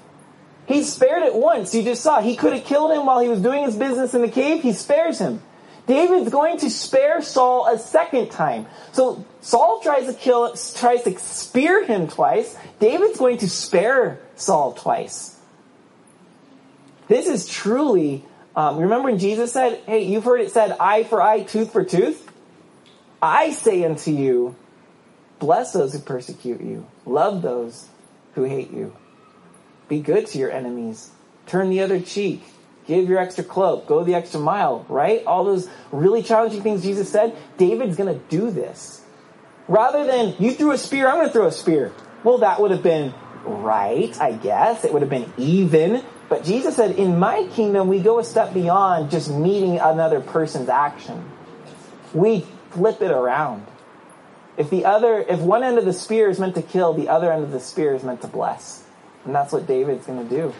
He 0.66 0.82
spared 0.82 1.22
it 1.22 1.34
once. 1.34 1.74
You 1.74 1.84
just 1.84 2.02
saw. 2.02 2.20
He 2.20 2.34
could 2.34 2.54
have 2.54 2.64
killed 2.64 2.90
him 2.90 3.06
while 3.06 3.20
he 3.20 3.28
was 3.28 3.40
doing 3.40 3.64
his 3.64 3.76
business 3.76 4.14
in 4.14 4.22
the 4.22 4.28
cave. 4.28 4.62
He 4.62 4.72
spares 4.72 5.18
him. 5.18 5.42
David's 5.86 6.30
going 6.30 6.58
to 6.58 6.70
spare 6.70 7.20
Saul 7.20 7.66
a 7.66 7.78
second 7.78 8.30
time. 8.30 8.66
So 8.92 9.24
Saul 9.40 9.80
tries 9.80 10.06
to 10.06 10.14
kill, 10.14 10.54
tries 10.74 11.02
to 11.02 11.18
spear 11.18 11.84
him 11.84 12.08
twice. 12.08 12.56
David's 12.80 13.18
going 13.18 13.38
to 13.38 13.48
spare 13.48 14.20
Saul 14.36 14.72
twice. 14.72 15.38
This 17.06 17.26
is 17.26 17.46
truly, 17.46 18.24
um, 18.56 18.78
remember 18.78 19.10
when 19.10 19.18
Jesus 19.18 19.52
said, 19.52 19.80
hey, 19.86 20.04
you've 20.04 20.24
heard 20.24 20.40
it 20.40 20.52
said, 20.52 20.74
eye 20.80 21.04
for 21.04 21.20
eye, 21.20 21.42
tooth 21.42 21.72
for 21.72 21.84
tooth? 21.84 22.30
I 23.20 23.52
say 23.52 23.84
unto 23.84 24.10
you, 24.10 24.56
bless 25.38 25.72
those 25.72 25.92
who 25.92 25.98
persecute 25.98 26.62
you. 26.62 26.86
Love 27.04 27.42
those 27.42 27.88
who 28.34 28.44
hate 28.44 28.70
you. 28.70 28.96
Be 29.88 30.00
good 30.00 30.26
to 30.28 30.38
your 30.38 30.50
enemies. 30.50 31.10
Turn 31.46 31.68
the 31.68 31.80
other 31.80 32.00
cheek. 32.00 32.42
Give 32.86 33.08
your 33.08 33.18
extra 33.18 33.44
cloak. 33.44 33.86
Go 33.86 34.04
the 34.04 34.14
extra 34.14 34.40
mile, 34.40 34.84
right? 34.88 35.24
All 35.26 35.44
those 35.44 35.68
really 35.90 36.22
challenging 36.22 36.62
things 36.62 36.82
Jesus 36.82 37.08
said. 37.08 37.36
David's 37.56 37.96
going 37.96 38.12
to 38.12 38.20
do 38.28 38.50
this. 38.50 39.02
Rather 39.68 40.04
than, 40.04 40.34
you 40.38 40.52
threw 40.52 40.72
a 40.72 40.78
spear, 40.78 41.08
I'm 41.08 41.14
going 41.14 41.28
to 41.28 41.32
throw 41.32 41.46
a 41.46 41.52
spear. 41.52 41.92
Well, 42.22 42.38
that 42.38 42.60
would 42.60 42.70
have 42.70 42.82
been 42.82 43.14
right, 43.44 44.18
I 44.20 44.32
guess. 44.32 44.84
It 44.84 44.92
would 44.92 45.02
have 45.02 45.10
been 45.10 45.32
even. 45.38 46.04
But 46.28 46.44
Jesus 46.44 46.76
said, 46.76 46.92
in 46.92 47.18
my 47.18 47.48
kingdom, 47.52 47.88
we 47.88 48.00
go 48.00 48.18
a 48.18 48.24
step 48.24 48.52
beyond 48.52 49.10
just 49.10 49.30
meeting 49.30 49.78
another 49.78 50.20
person's 50.20 50.68
action. 50.68 51.30
We 52.12 52.46
flip 52.70 53.00
it 53.00 53.10
around. 53.10 53.66
If 54.56 54.70
the 54.70 54.84
other, 54.84 55.18
if 55.18 55.40
one 55.40 55.64
end 55.64 55.78
of 55.78 55.84
the 55.84 55.92
spear 55.92 56.28
is 56.28 56.38
meant 56.38 56.54
to 56.54 56.62
kill, 56.62 56.94
the 56.94 57.08
other 57.08 57.32
end 57.32 57.44
of 57.44 57.50
the 57.50 57.60
spear 57.60 57.94
is 57.94 58.04
meant 58.04 58.20
to 58.22 58.28
bless. 58.28 58.84
And 59.24 59.34
that's 59.34 59.52
what 59.52 59.66
David's 59.66 60.06
going 60.06 60.28
to 60.28 60.34
do. 60.34 60.54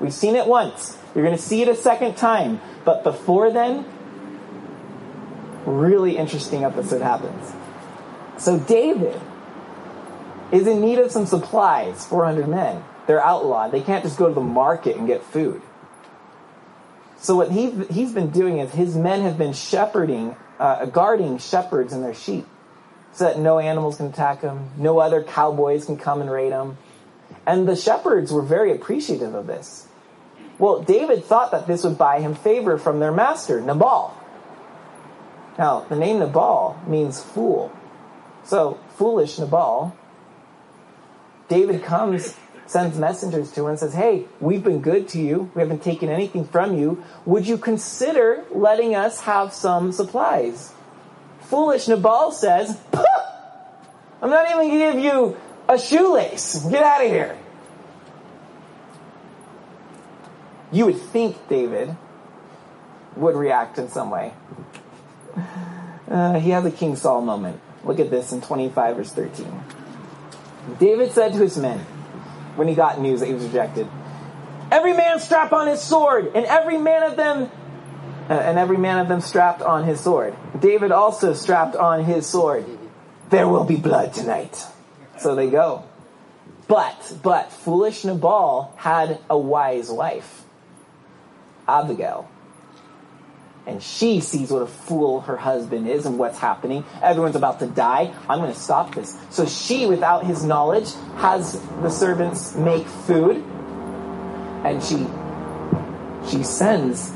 We've 0.00 0.14
seen 0.14 0.36
it 0.36 0.46
once. 0.46 0.96
You're 1.14 1.24
going 1.24 1.36
to 1.36 1.42
see 1.42 1.62
it 1.62 1.68
a 1.68 1.74
second 1.74 2.16
time. 2.16 2.60
But 2.84 3.02
before 3.04 3.50
then, 3.50 3.84
really 5.66 6.16
interesting 6.16 6.64
episode 6.64 7.02
happens. 7.02 7.52
So 8.38 8.58
David 8.58 9.20
is 10.52 10.66
in 10.66 10.80
need 10.80 10.98
of 10.98 11.10
some 11.10 11.26
supplies, 11.26 12.06
400 12.06 12.48
men. 12.48 12.82
They're 13.06 13.24
outlawed. 13.24 13.72
They 13.72 13.80
can't 13.80 14.04
just 14.04 14.18
go 14.18 14.28
to 14.28 14.34
the 14.34 14.40
market 14.40 14.96
and 14.96 15.06
get 15.06 15.22
food. 15.24 15.60
So 17.18 17.34
what 17.34 17.50
he, 17.50 17.70
he's 17.90 18.12
been 18.12 18.30
doing 18.30 18.58
is 18.58 18.70
his 18.70 18.94
men 18.94 19.22
have 19.22 19.36
been 19.36 19.52
shepherding, 19.52 20.36
uh, 20.60 20.86
guarding 20.86 21.38
shepherds 21.38 21.92
and 21.92 22.04
their 22.04 22.14
sheep 22.14 22.46
so 23.12 23.24
that 23.24 23.38
no 23.38 23.58
animals 23.58 23.96
can 23.96 24.06
attack 24.06 24.42
them, 24.42 24.70
no 24.76 25.00
other 25.00 25.24
cowboys 25.24 25.86
can 25.86 25.96
come 25.96 26.20
and 26.20 26.30
raid 26.30 26.52
them. 26.52 26.78
And 27.44 27.66
the 27.66 27.74
shepherds 27.74 28.32
were 28.32 28.42
very 28.42 28.70
appreciative 28.72 29.34
of 29.34 29.46
this. 29.48 29.87
Well, 30.58 30.82
David 30.82 31.24
thought 31.24 31.52
that 31.52 31.66
this 31.66 31.84
would 31.84 31.98
buy 31.98 32.20
him 32.20 32.34
favor 32.34 32.78
from 32.78 32.98
their 32.98 33.12
master, 33.12 33.60
Nabal. 33.60 34.14
Now, 35.58 35.80
the 35.88 35.96
name 35.96 36.18
Nabal 36.18 36.80
means 36.86 37.22
fool. 37.22 37.72
So, 38.44 38.78
foolish 38.96 39.38
Nabal. 39.38 39.96
David 41.48 41.82
comes, 41.82 42.36
sends 42.66 42.98
messengers 42.98 43.52
to 43.52 43.62
him 43.62 43.66
and 43.70 43.78
says, 43.78 43.94
Hey, 43.94 44.26
we've 44.40 44.62
been 44.62 44.80
good 44.80 45.08
to 45.10 45.20
you. 45.20 45.50
We 45.54 45.62
haven't 45.62 45.82
taken 45.82 46.08
anything 46.08 46.44
from 46.44 46.76
you. 46.76 47.02
Would 47.24 47.46
you 47.46 47.56
consider 47.56 48.44
letting 48.50 48.94
us 48.94 49.20
have 49.22 49.52
some 49.52 49.92
supplies? 49.92 50.72
Foolish 51.42 51.88
Nabal 51.88 52.32
says, 52.32 52.78
I'm 54.20 54.30
not 54.30 54.46
even 54.46 54.56
going 54.56 54.70
to 54.70 54.78
give 54.78 54.98
you 55.04 55.36
a 55.68 55.78
shoelace. 55.78 56.64
Get 56.68 56.82
out 56.82 57.04
of 57.04 57.10
here. 57.10 57.38
You 60.70 60.86
would 60.86 60.98
think 60.98 61.48
David 61.48 61.96
would 63.16 63.36
react 63.36 63.78
in 63.78 63.88
some 63.88 64.10
way. 64.10 64.32
Uh, 66.08 66.38
he 66.38 66.50
has 66.50 66.64
a 66.64 66.70
King 66.70 66.96
Saul 66.96 67.20
moment. 67.20 67.60
Look 67.84 68.00
at 68.00 68.10
this 68.10 68.32
in 68.32 68.40
25 68.40 68.96
verse 68.96 69.12
13. 69.12 69.62
David 70.78 71.12
said 71.12 71.32
to 71.32 71.38
his 71.38 71.56
men, 71.56 71.80
when 72.56 72.68
he 72.68 72.74
got 72.74 73.00
news 73.00 73.20
that 73.20 73.26
he 73.26 73.34
was 73.34 73.44
rejected, 73.44 73.88
Every 74.70 74.92
man 74.92 75.18
strap 75.18 75.52
on 75.52 75.66
his 75.66 75.80
sword, 75.80 76.32
and 76.34 76.44
every 76.44 76.76
man 76.76 77.02
of 77.02 77.16
them 77.16 77.50
uh, 78.28 78.34
and 78.34 78.58
every 78.58 78.76
man 78.76 78.98
of 78.98 79.08
them 79.08 79.20
strapped 79.20 79.62
on 79.62 79.84
his 79.84 80.00
sword. 80.00 80.34
David 80.58 80.92
also 80.92 81.32
strapped 81.32 81.76
on 81.76 82.04
his 82.04 82.26
sword. 82.26 82.66
There 83.30 83.48
will 83.48 83.64
be 83.64 83.76
blood 83.76 84.12
tonight. 84.12 84.66
So 85.18 85.34
they 85.34 85.48
go. 85.48 85.84
But, 86.66 87.16
but, 87.22 87.50
foolish 87.50 88.04
Nabal 88.04 88.74
had 88.76 89.18
a 89.30 89.38
wise 89.38 89.90
wife, 89.90 90.44
Abigail. 91.68 92.28
And 93.66 93.82
she 93.82 94.20
sees 94.20 94.50
what 94.50 94.62
a 94.62 94.66
fool 94.66 95.20
her 95.20 95.36
husband 95.36 95.86
is 95.88 96.06
and 96.06 96.18
what's 96.18 96.38
happening. 96.38 96.84
Everyone's 97.02 97.36
about 97.36 97.58
to 97.58 97.66
die. 97.66 98.14
I'm 98.26 98.40
going 98.40 98.52
to 98.52 98.58
stop 98.58 98.94
this. 98.94 99.18
So 99.28 99.44
she, 99.44 99.84
without 99.84 100.24
his 100.24 100.42
knowledge, 100.42 100.88
has 101.16 101.60
the 101.82 101.90
servants 101.90 102.54
make 102.54 102.86
food. 102.86 103.44
And 104.64 104.82
she, 104.82 105.06
she 106.30 106.42
sends, 106.42 107.12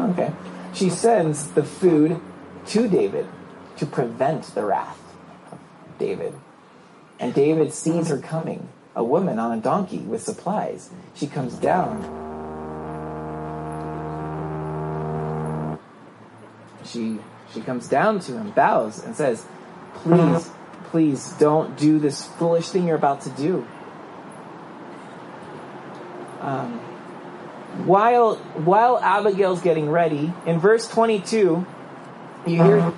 okay, 0.00 0.32
she 0.72 0.90
sends 0.90 1.52
the 1.52 1.62
food 1.62 2.20
to 2.66 2.88
David 2.88 3.28
to 3.76 3.86
prevent 3.86 4.52
the 4.54 4.64
wrath 4.64 4.98
of 5.52 5.58
David. 5.98 6.34
And 7.20 7.32
David 7.32 7.72
sees 7.72 8.08
her 8.08 8.18
coming, 8.18 8.68
a 8.96 9.04
woman 9.04 9.38
on 9.38 9.56
a 9.56 9.60
donkey 9.60 9.98
with 9.98 10.22
supplies. 10.22 10.90
She 11.14 11.28
comes 11.28 11.54
down. 11.54 12.23
She 16.94 17.18
she 17.52 17.60
comes 17.60 17.88
down 17.88 18.20
to 18.20 18.32
him, 18.32 18.50
bows, 18.50 19.04
and 19.04 19.14
says, 19.14 19.44
Please, 19.94 20.50
please 20.84 21.32
don't 21.38 21.76
do 21.76 21.98
this 21.98 22.24
foolish 22.24 22.68
thing 22.68 22.86
you're 22.86 22.96
about 22.96 23.22
to 23.22 23.30
do. 23.30 23.66
Um, 26.40 26.78
while 27.86 28.36
while 28.36 28.98
Abigail's 28.98 29.60
getting 29.60 29.90
ready, 29.90 30.32
in 30.46 30.60
verse 30.60 30.88
22, 30.88 31.66
you 32.46 32.62
hear 32.62 32.92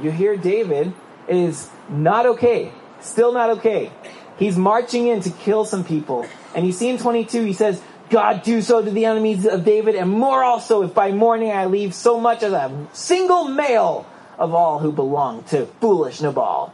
you 0.00 0.10
hear 0.10 0.36
David 0.36 0.92
is 1.26 1.70
not 1.88 2.26
okay. 2.26 2.72
Still 3.00 3.32
not 3.32 3.50
okay. 3.58 3.90
He's 4.38 4.56
marching 4.56 5.08
in 5.08 5.20
to 5.22 5.30
kill 5.30 5.64
some 5.64 5.84
people. 5.84 6.26
And 6.54 6.66
you 6.66 6.72
see 6.72 6.88
in 6.88 6.98
22, 6.98 7.44
he 7.44 7.52
says, 7.52 7.82
God 8.10 8.42
do 8.42 8.62
so 8.62 8.82
to 8.82 8.90
the 8.90 9.04
enemies 9.04 9.46
of 9.46 9.64
David, 9.64 9.94
and 9.94 10.10
more 10.10 10.42
also 10.42 10.82
if 10.82 10.94
by 10.94 11.12
morning 11.12 11.50
I 11.50 11.66
leave 11.66 11.94
so 11.94 12.18
much 12.18 12.42
as 12.42 12.52
a 12.52 12.88
single 12.92 13.44
male 13.44 14.06
of 14.38 14.54
all 14.54 14.78
who 14.78 14.92
belong 14.92 15.42
to 15.44 15.66
foolish 15.80 16.20
Nabal. 16.20 16.72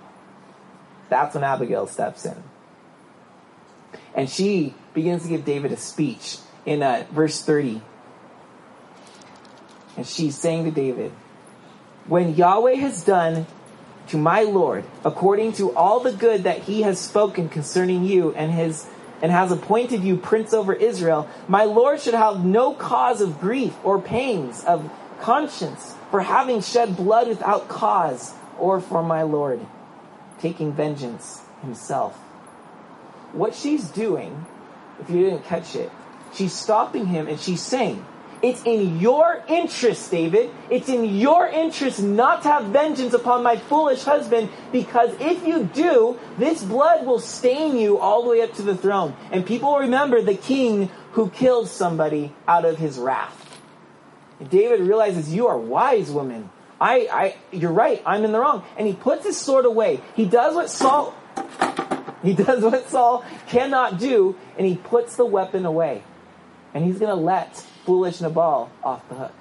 That's 1.08 1.34
when 1.34 1.44
Abigail 1.44 1.86
steps 1.86 2.24
in. 2.24 2.42
And 4.14 4.30
she 4.30 4.74
begins 4.92 5.22
to 5.24 5.28
give 5.28 5.44
David 5.44 5.72
a 5.72 5.76
speech 5.76 6.38
in 6.64 6.82
uh, 6.82 7.06
verse 7.10 7.42
30. 7.42 7.82
And 9.96 10.06
she's 10.06 10.36
saying 10.36 10.64
to 10.64 10.70
David, 10.70 11.12
When 12.06 12.34
Yahweh 12.34 12.76
has 12.76 13.04
done 13.04 13.46
to 14.08 14.18
my 14.18 14.42
Lord 14.42 14.84
according 15.04 15.52
to 15.54 15.74
all 15.74 16.00
the 16.00 16.12
good 16.12 16.44
that 16.44 16.60
he 16.60 16.82
has 16.82 17.00
spoken 17.00 17.48
concerning 17.48 18.04
you 18.04 18.32
and 18.34 18.52
his 18.52 18.86
and 19.24 19.32
has 19.32 19.50
appointed 19.50 20.04
you 20.04 20.18
prince 20.18 20.52
over 20.52 20.74
Israel, 20.74 21.26
my 21.48 21.64
Lord 21.64 21.98
should 21.98 22.12
have 22.12 22.44
no 22.44 22.74
cause 22.74 23.22
of 23.22 23.40
grief 23.40 23.74
or 23.82 23.98
pains 23.98 24.62
of 24.64 24.90
conscience 25.22 25.94
for 26.10 26.20
having 26.20 26.60
shed 26.60 26.94
blood 26.94 27.28
without 27.28 27.66
cause 27.66 28.34
or 28.58 28.82
for 28.82 29.02
my 29.02 29.22
Lord 29.22 29.66
taking 30.40 30.74
vengeance 30.74 31.40
himself. 31.62 32.14
What 33.32 33.54
she's 33.54 33.88
doing, 33.88 34.44
if 35.00 35.08
you 35.08 35.24
didn't 35.24 35.46
catch 35.46 35.74
it, 35.74 35.90
she's 36.34 36.52
stopping 36.52 37.06
him 37.06 37.26
and 37.26 37.40
she's 37.40 37.62
saying, 37.62 38.04
it's 38.44 38.62
in 38.64 39.00
your 39.00 39.42
interest, 39.48 40.10
David. 40.10 40.50
It's 40.68 40.90
in 40.90 41.16
your 41.16 41.48
interest 41.48 42.02
not 42.02 42.42
to 42.42 42.48
have 42.48 42.64
vengeance 42.66 43.14
upon 43.14 43.42
my 43.42 43.56
foolish 43.56 44.02
husband, 44.02 44.50
because 44.70 45.18
if 45.18 45.46
you 45.46 45.64
do, 45.64 46.18
this 46.36 46.62
blood 46.62 47.06
will 47.06 47.20
stain 47.20 47.78
you 47.78 47.98
all 47.98 48.22
the 48.22 48.28
way 48.28 48.42
up 48.42 48.52
to 48.56 48.62
the 48.62 48.76
throne. 48.76 49.16
And 49.32 49.46
people 49.46 49.72
will 49.72 49.78
remember 49.78 50.20
the 50.20 50.34
king 50.34 50.90
who 51.12 51.30
killed 51.30 51.68
somebody 51.68 52.34
out 52.46 52.66
of 52.66 52.76
his 52.76 52.98
wrath. 52.98 53.62
And 54.38 54.50
David 54.50 54.80
realizes, 54.80 55.32
You 55.32 55.46
are 55.46 55.58
wise, 55.58 56.10
woman. 56.10 56.50
I, 56.78 57.08
I, 57.10 57.36
you're 57.50 57.72
right. 57.72 58.02
I'm 58.04 58.24
in 58.24 58.32
the 58.32 58.40
wrong. 58.40 58.62
And 58.76 58.86
he 58.86 58.92
puts 58.92 59.24
his 59.24 59.38
sword 59.38 59.64
away. 59.64 60.02
He 60.16 60.26
does 60.26 60.54
what 60.54 60.68
Saul, 60.68 61.14
he 62.22 62.34
does 62.34 62.62
what 62.62 62.90
Saul 62.90 63.24
cannot 63.48 63.98
do, 63.98 64.36
and 64.58 64.66
he 64.66 64.76
puts 64.76 65.16
the 65.16 65.24
weapon 65.24 65.64
away. 65.64 66.02
And 66.74 66.84
he's 66.84 66.98
going 66.98 67.08
to 67.08 67.14
let 67.14 67.64
foolish 67.84 68.20
Nabal 68.20 68.70
off 68.82 69.08
the 69.08 69.14
hook. 69.14 69.34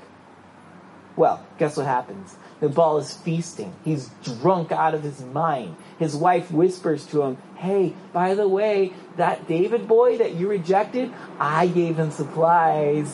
Well, 1.15 1.45
guess 1.59 1.77
what 1.77 1.85
happens? 1.85 2.35
Nabal 2.61 2.97
is 2.97 3.13
feasting. 3.13 3.73
He's 3.85 4.09
drunk 4.23 4.71
out 4.71 4.95
of 4.95 5.03
his 5.03 5.21
mind. 5.21 5.75
His 5.99 6.15
wife 6.15 6.51
whispers 6.51 7.05
to 7.07 7.21
him, 7.21 7.37
Hey, 7.55 7.93
by 8.11 8.33
the 8.33 8.47
way, 8.47 8.93
that 9.17 9.47
David 9.47 9.87
boy 9.87 10.17
that 10.17 10.33
you 10.33 10.47
rejected, 10.49 11.13
I 11.39 11.67
gave 11.67 11.97
him 11.97 12.09
supplies. 12.09 13.13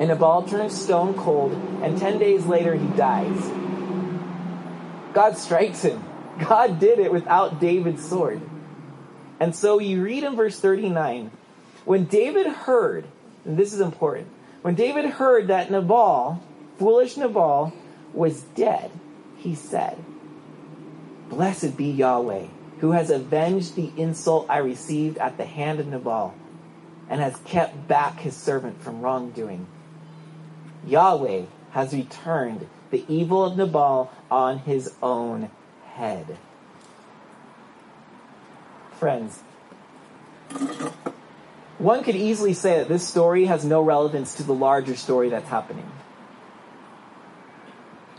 And 0.00 0.08
Nabal 0.08 0.42
turns 0.44 0.80
stone 0.80 1.14
cold, 1.14 1.52
and 1.82 1.98
10 1.98 2.18
days 2.18 2.46
later 2.46 2.74
he 2.74 2.86
dies. 2.88 3.38
God 5.12 5.36
strikes 5.36 5.82
him. 5.82 6.04
God 6.38 6.78
did 6.78 6.98
it 6.98 7.12
without 7.12 7.60
David's 7.60 8.06
sword. 8.08 8.40
And 9.40 9.54
so 9.54 9.78
you 9.78 10.02
read 10.02 10.24
in 10.24 10.36
verse 10.36 10.58
39 10.58 11.30
when 11.84 12.04
David 12.04 12.46
heard 12.46 13.06
and 13.48 13.56
this 13.56 13.72
is 13.72 13.80
important. 13.80 14.28
When 14.60 14.74
David 14.74 15.06
heard 15.06 15.48
that 15.48 15.70
Nabal, 15.70 16.40
foolish 16.78 17.16
Nabal, 17.16 17.72
was 18.12 18.42
dead, 18.42 18.90
he 19.38 19.54
said, 19.54 19.96
Blessed 21.30 21.76
be 21.76 21.86
Yahweh, 21.86 22.46
who 22.80 22.92
has 22.92 23.10
avenged 23.10 23.74
the 23.74 23.90
insult 23.96 24.46
I 24.50 24.58
received 24.58 25.16
at 25.16 25.38
the 25.38 25.46
hand 25.46 25.80
of 25.80 25.86
Nabal, 25.86 26.34
and 27.08 27.22
has 27.22 27.36
kept 27.46 27.88
back 27.88 28.20
his 28.20 28.36
servant 28.36 28.82
from 28.82 29.00
wrongdoing. 29.00 29.66
Yahweh 30.86 31.44
has 31.70 31.94
returned 31.94 32.68
the 32.90 33.04
evil 33.08 33.46
of 33.46 33.56
Nabal 33.56 34.12
on 34.30 34.58
his 34.58 34.92
own 35.02 35.50
head. 35.94 36.36
Friends, 38.98 39.40
one 41.78 42.02
could 42.02 42.16
easily 42.16 42.52
say 42.52 42.78
that 42.78 42.88
this 42.88 43.06
story 43.06 43.44
has 43.46 43.64
no 43.64 43.80
relevance 43.82 44.34
to 44.34 44.42
the 44.42 44.54
larger 44.54 44.96
story 44.96 45.28
that's 45.28 45.48
happening. 45.48 45.90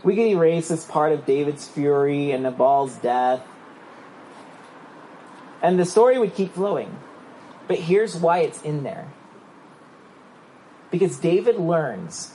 We 0.02 0.16
could 0.16 0.26
erase 0.26 0.68
this 0.68 0.84
part 0.84 1.12
of 1.12 1.26
David's 1.26 1.68
fury 1.68 2.30
and 2.30 2.42
Nabal's 2.42 2.96
death, 2.96 3.42
and 5.62 5.78
the 5.78 5.84
story 5.84 6.18
would 6.18 6.34
keep 6.34 6.54
flowing. 6.54 6.98
But 7.68 7.78
here's 7.78 8.16
why 8.16 8.38
it's 8.38 8.62
in 8.62 8.82
there. 8.82 9.12
Because 10.90 11.18
David 11.18 11.56
learns 11.56 12.32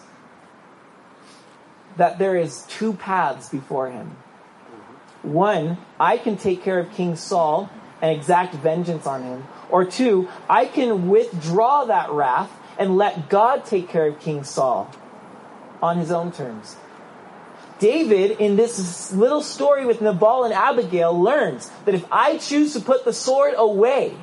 that 1.98 2.20
there 2.20 2.36
is 2.36 2.66
two 2.68 2.94
paths 2.94 3.50
before 3.50 3.90
him. 3.90 4.16
One, 5.24 5.78
I 6.00 6.18
can 6.18 6.38
take 6.38 6.62
care 6.62 6.80
of 6.80 6.92
King 6.94 7.16
Saul 7.16 7.70
and 8.02 8.16
exact 8.16 8.54
vengeance 8.54 9.08
on 9.08 9.24
him. 9.24 9.44
Or 9.76 9.84
two, 9.84 10.30
I 10.50 10.68
can 10.68 11.10
withdraw 11.10 11.84
that 11.84 12.10
wrath 12.10 12.50
and 12.80 12.96
let 12.96 13.28
God 13.28 13.66
take 13.66 13.90
care 13.90 14.08
of 14.08 14.22
King 14.22 14.46
Saul 14.46 14.90
on 15.84 15.98
his 15.98 16.14
own 16.14 16.32
terms. 16.32 16.78
David, 17.78 18.40
in 18.40 18.56
this 18.56 19.12
little 19.12 19.42
story 19.42 19.86
with 19.86 20.00
Nabal 20.00 20.46
and 20.46 20.54
Abigail, 20.54 21.22
learns 21.22 21.70
that 21.84 21.94
if 21.94 22.06
I 22.10 22.38
choose 22.38 22.72
to 22.72 22.80
put 22.80 23.04
the 23.04 23.12
sword 23.12 23.54
away, 23.58 24.16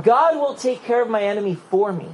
God 0.00 0.36
will 0.36 0.54
take 0.54 0.84
care 0.84 1.02
of 1.02 1.10
my 1.10 1.24
enemy 1.24 1.56
for 1.56 1.92
me. 1.92 2.06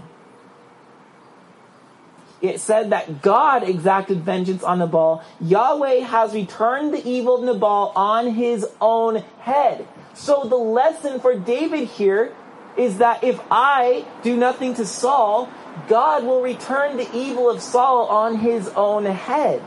It 2.40 2.58
said 2.58 2.88
that 2.92 3.20
God 3.20 3.68
exacted 3.68 4.22
vengeance 4.22 4.62
on 4.62 4.78
Nabal. 4.78 5.22
Yahweh 5.42 6.06
has 6.06 6.32
returned 6.32 6.94
the 6.94 7.06
evil 7.06 7.36
of 7.36 7.44
Nabal 7.44 7.92
on 7.94 8.30
his 8.30 8.66
own 8.80 9.16
head. 9.40 9.86
So 10.14 10.44
the 10.44 10.56
lesson 10.56 11.20
for 11.20 11.38
David 11.38 11.86
here 11.86 12.34
is 12.78 12.98
that 12.98 13.24
if 13.24 13.40
I 13.50 14.06
do 14.22 14.36
nothing 14.36 14.74
to 14.74 14.86
Saul, 14.86 15.50
God 15.88 16.24
will 16.24 16.40
return 16.40 16.96
the 16.96 17.08
evil 17.14 17.50
of 17.50 17.60
Saul 17.60 18.06
on 18.06 18.38
his 18.38 18.68
own 18.68 19.04
head. 19.04 19.62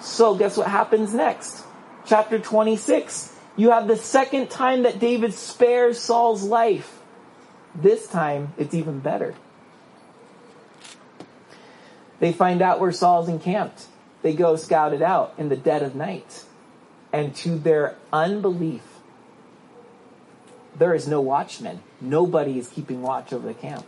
So 0.00 0.34
guess 0.34 0.56
what 0.56 0.66
happens 0.66 1.14
next? 1.14 1.64
Chapter 2.04 2.38
26. 2.38 3.32
You 3.56 3.70
have 3.70 3.88
the 3.88 3.96
second 3.96 4.50
time 4.50 4.82
that 4.82 4.98
David 4.98 5.32
spares 5.32 5.98
Saul's 5.98 6.42
life. 6.42 7.00
This 7.74 8.06
time, 8.06 8.52
it's 8.58 8.74
even 8.74 9.00
better. 9.00 9.34
They 12.18 12.32
find 12.32 12.60
out 12.60 12.80
where 12.80 12.92
Saul's 12.92 13.28
encamped. 13.28 13.86
They 14.22 14.34
go 14.34 14.56
scout 14.56 14.92
it 14.92 15.02
out 15.02 15.34
in 15.38 15.48
the 15.48 15.56
dead 15.56 15.82
of 15.82 15.94
night. 15.94 16.44
And 17.12 17.34
to 17.36 17.56
their 17.56 17.96
unbelief, 18.12 18.82
there 20.78 20.94
is 20.94 21.06
no 21.06 21.20
watchman. 21.20 21.80
Nobody 22.00 22.58
is 22.58 22.68
keeping 22.68 23.02
watch 23.02 23.32
over 23.32 23.46
the 23.46 23.54
camp. 23.54 23.86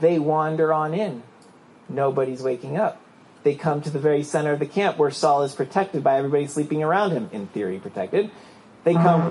They 0.00 0.18
wander 0.18 0.72
on 0.72 0.94
in. 0.94 1.22
Nobody's 1.88 2.42
waking 2.42 2.76
up. 2.76 3.00
They 3.42 3.54
come 3.54 3.82
to 3.82 3.90
the 3.90 3.98
very 3.98 4.22
center 4.22 4.52
of 4.52 4.58
the 4.58 4.66
camp 4.66 4.96
where 4.96 5.10
Saul 5.10 5.42
is 5.42 5.54
protected 5.54 6.02
by 6.02 6.16
everybody 6.16 6.46
sleeping 6.46 6.82
around 6.82 7.10
him, 7.10 7.28
in 7.32 7.46
theory 7.48 7.78
protected. 7.78 8.30
They 8.84 8.94
come 8.94 9.20
uh-huh. 9.20 9.30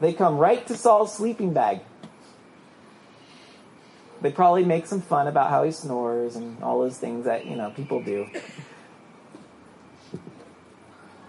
they 0.00 0.12
come 0.12 0.38
right 0.38 0.66
to 0.66 0.76
Saul's 0.76 1.14
sleeping 1.14 1.52
bag. 1.52 1.80
They 4.20 4.32
probably 4.32 4.64
make 4.64 4.86
some 4.86 5.02
fun 5.02 5.28
about 5.28 5.50
how 5.50 5.64
he 5.64 5.70
snores 5.70 6.34
and 6.36 6.62
all 6.62 6.80
those 6.80 6.96
things 6.96 7.26
that, 7.26 7.46
you 7.46 7.56
know, 7.56 7.70
people 7.70 8.02
do. 8.02 8.26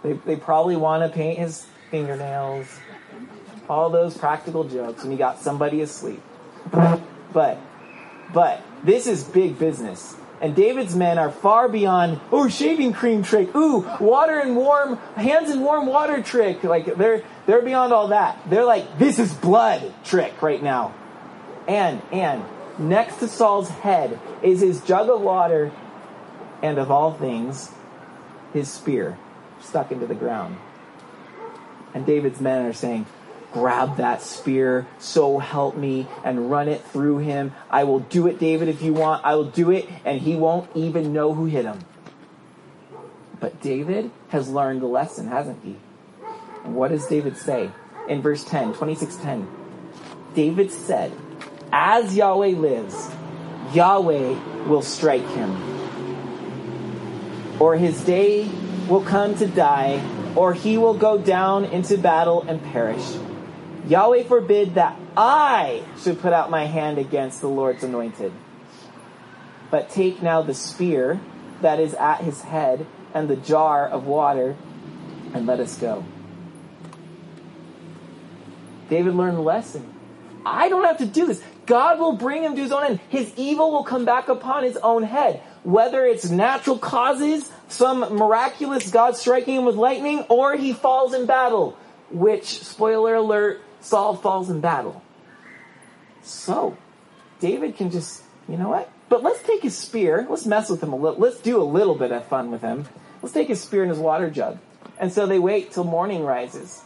They, 0.01 0.13
they 0.13 0.35
probably 0.35 0.75
want 0.75 1.03
to 1.03 1.09
paint 1.09 1.39
his 1.39 1.65
fingernails 1.89 2.67
all 3.69 3.89
those 3.89 4.17
practical 4.17 4.63
jokes 4.63 5.03
when 5.03 5.11
you 5.11 5.17
got 5.17 5.39
somebody 5.39 5.81
asleep. 5.81 6.21
But, 7.33 7.57
but, 8.33 8.61
this 8.83 9.07
is 9.07 9.23
big 9.23 9.59
business. 9.59 10.15
And 10.41 10.55
David's 10.55 10.95
men 10.95 11.17
are 11.17 11.31
far 11.31 11.69
beyond, 11.69 12.19
oh, 12.31 12.49
shaving 12.49 12.93
cream 12.93 13.23
trick, 13.23 13.55
ooh, 13.55 13.79
water 13.99 14.39
and 14.39 14.55
warm, 14.55 14.97
hands 15.15 15.49
in 15.49 15.61
warm 15.61 15.87
water 15.87 16.21
trick. 16.21 16.63
Like, 16.63 16.97
they're, 16.97 17.23
they're 17.45 17.61
beyond 17.61 17.93
all 17.93 18.09
that. 18.09 18.49
They're 18.49 18.65
like, 18.65 18.99
this 18.99 19.17
is 19.17 19.33
blood 19.33 19.93
trick 20.03 20.41
right 20.41 20.61
now. 20.61 20.93
And, 21.67 22.01
and, 22.11 22.43
next 22.77 23.17
to 23.17 23.27
Saul's 23.27 23.69
head 23.69 24.19
is 24.43 24.61
his 24.61 24.81
jug 24.81 25.09
of 25.09 25.21
water, 25.21 25.71
and 26.61 26.77
of 26.77 26.91
all 26.91 27.13
things, 27.13 27.71
his 28.53 28.69
spear 28.69 29.17
stuck 29.61 29.91
into 29.91 30.05
the 30.05 30.15
ground. 30.15 30.57
And 31.93 32.05
David's 32.05 32.41
men 32.41 32.65
are 32.65 32.73
saying, 32.73 33.05
grab 33.55 33.95
that 33.95 34.21
spear, 34.21 34.85
so 34.99 35.39
help 35.39 35.77
me, 35.77 36.05
and 36.25 36.51
run 36.51 36.67
it 36.67 36.83
through 36.87 37.19
him. 37.19 37.53
I 37.69 37.85
will 37.85 38.01
do 38.01 38.27
it, 38.27 38.37
David, 38.37 38.67
if 38.67 38.81
you 38.81 38.93
want. 38.93 39.23
I 39.23 39.35
will 39.35 39.49
do 39.49 39.71
it, 39.71 39.87
and 40.03 40.19
he 40.19 40.35
won't 40.35 40.69
even 40.75 41.13
know 41.13 41.33
who 41.33 41.45
hit 41.45 41.63
him. 41.63 41.79
But 43.39 43.61
David 43.61 44.11
has 44.27 44.49
learned 44.49 44.81
the 44.81 44.87
lesson, 44.87 45.29
hasn't 45.29 45.63
he? 45.63 45.77
What 46.65 46.89
does 46.89 47.07
David 47.07 47.37
say? 47.37 47.71
In 48.09 48.21
verse 48.21 48.43
10, 48.43 48.73
26:10. 48.73 49.47
David 50.33 50.69
said, 50.69 51.13
As 51.71 52.13
Yahweh 52.13 52.57
lives, 52.57 53.09
Yahweh 53.73 54.65
will 54.67 54.81
strike 54.81 55.27
him. 55.29 55.55
Or 57.61 57.77
his 57.77 58.03
day 58.03 58.49
will 58.89 59.03
come 59.03 59.33
to 59.37 59.47
die, 59.47 60.03
or 60.35 60.53
he 60.53 60.77
will 60.77 60.93
go 60.93 61.17
down 61.17 61.63
into 61.63 61.97
battle 61.97 62.43
and 62.49 62.61
perish. 62.61 63.15
Yahweh 63.87 64.23
forbid 64.23 64.75
that 64.75 64.97
I 65.15 65.83
should 66.01 66.19
put 66.19 66.33
out 66.33 66.49
my 66.49 66.65
hand 66.65 66.97
against 66.97 67.41
the 67.41 67.47
Lord's 67.47 67.83
anointed. 67.83 68.31
But 69.69 69.89
take 69.89 70.21
now 70.21 70.41
the 70.41 70.53
spear 70.53 71.19
that 71.61 71.79
is 71.79 71.93
at 71.93 72.21
his 72.21 72.41
head 72.41 72.85
and 73.13 73.27
the 73.27 73.35
jar 73.35 73.87
of 73.87 74.05
water, 74.05 74.55
and 75.33 75.45
let 75.45 75.59
us 75.59 75.77
go. 75.77 76.03
David 78.89 79.15
learned 79.15 79.37
the 79.37 79.41
lesson. 79.41 79.93
I 80.45 80.69
don't 80.69 80.83
have 80.83 80.97
to 80.99 81.05
do 81.05 81.25
this. 81.25 81.41
God 81.65 81.99
will 81.99 82.13
bring 82.13 82.43
him 82.43 82.55
to 82.55 82.61
his 82.61 82.71
own 82.71 82.83
end. 82.83 82.99
His 83.09 83.33
evil 83.35 83.71
will 83.71 83.83
come 83.83 84.05
back 84.05 84.27
upon 84.27 84.63
his 84.63 84.77
own 84.77 85.03
head. 85.03 85.41
Whether 85.63 86.05
it's 86.05 86.29
natural 86.29 86.77
causes, 86.77 87.51
some 87.67 87.99
miraculous 88.15 88.91
God 88.91 89.15
striking 89.15 89.55
him 89.55 89.65
with 89.65 89.75
lightning, 89.75 90.25
or 90.29 90.55
he 90.55 90.73
falls 90.73 91.13
in 91.13 91.25
battle. 91.25 91.77
Which, 92.11 92.63
spoiler 92.63 93.15
alert, 93.15 93.61
Saul 93.85 94.15
falls 94.15 94.49
in 94.49 94.61
battle. 94.61 95.03
So, 96.23 96.75
David 97.39 97.75
can 97.77 97.91
just, 97.91 98.23
you 98.49 98.57
know 98.57 98.69
what? 98.69 98.91
But 99.09 99.21
let's 99.21 99.43
take 99.43 99.61
his 99.61 99.77
spear. 99.77 100.25
Let's 100.27 100.47
mess 100.47 100.71
with 100.71 100.81
him 100.81 100.91
a 100.91 100.95
little. 100.95 101.19
Let's 101.19 101.39
do 101.39 101.61
a 101.61 101.63
little 101.63 101.93
bit 101.93 102.11
of 102.11 102.25
fun 102.25 102.49
with 102.49 102.61
him. 102.61 102.87
Let's 103.21 103.33
take 103.33 103.47
his 103.47 103.61
spear 103.61 103.83
and 103.83 103.91
his 103.91 103.99
water 103.99 104.31
jug. 104.31 104.57
And 104.97 105.13
so 105.13 105.27
they 105.27 105.37
wait 105.37 105.71
till 105.71 105.83
morning 105.83 106.23
rises. 106.23 106.81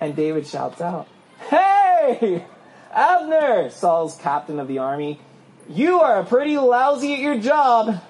And 0.00 0.16
David 0.16 0.46
shouts 0.46 0.80
out, 0.80 1.06
Hey! 1.50 2.46
Abner, 2.90 3.68
Saul's 3.68 4.16
captain 4.16 4.58
of 4.58 4.68
the 4.68 4.78
army, 4.78 5.20
you 5.68 6.00
are 6.00 6.24
pretty 6.24 6.56
lousy 6.56 7.12
at 7.12 7.20
your 7.20 7.38
job. 7.38 8.00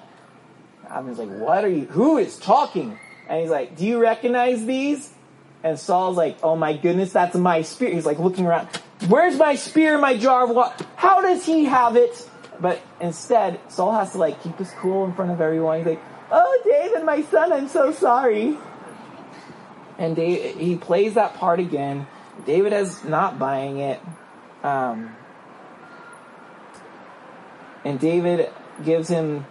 Abner's 0.89 1.19
like, 1.19 1.29
What 1.29 1.65
are 1.65 1.69
you? 1.69 1.87
Who 1.87 2.17
is 2.19 2.37
talking? 2.37 2.97
And 3.27 3.41
he's 3.41 3.49
like, 3.49 3.75
Do 3.75 3.85
you 3.85 3.99
recognize 3.99 4.65
these? 4.65 5.13
And 5.63 5.79
Saul's 5.79 6.17
like, 6.17 6.37
Oh 6.43 6.55
my 6.55 6.75
goodness, 6.75 7.13
that's 7.13 7.35
my 7.35 7.61
spear. 7.61 7.91
He's 7.91 8.05
like 8.05 8.19
looking 8.19 8.45
around. 8.45 8.67
Where's 9.07 9.37
my 9.37 9.55
spear, 9.55 9.97
my 9.97 10.17
jar 10.17 10.43
of 10.43 10.51
water? 10.51 10.85
How 10.95 11.21
does 11.21 11.45
he 11.45 11.65
have 11.65 11.95
it? 11.95 12.29
But 12.59 12.81
instead, 13.01 13.59
Saul 13.69 13.93
has 13.93 14.11
to 14.11 14.17
like 14.17 14.41
keep 14.43 14.57
his 14.57 14.71
cool 14.71 15.05
in 15.05 15.13
front 15.13 15.31
of 15.31 15.41
everyone. 15.41 15.77
He's 15.79 15.87
like, 15.87 16.01
Oh, 16.31 16.61
David, 16.65 17.05
my 17.05 17.21
son, 17.23 17.53
I'm 17.53 17.67
so 17.67 17.91
sorry. 17.91 18.57
And 19.97 20.15
David, 20.15 20.57
he 20.57 20.75
plays 20.75 21.13
that 21.13 21.35
part 21.35 21.59
again. 21.59 22.07
David 22.45 22.73
is 22.73 23.03
not 23.03 23.37
buying 23.37 23.77
it. 23.77 24.01
Um, 24.63 25.15
and 27.85 27.99
David 27.99 28.49
gives 28.83 29.07
him, 29.07 29.45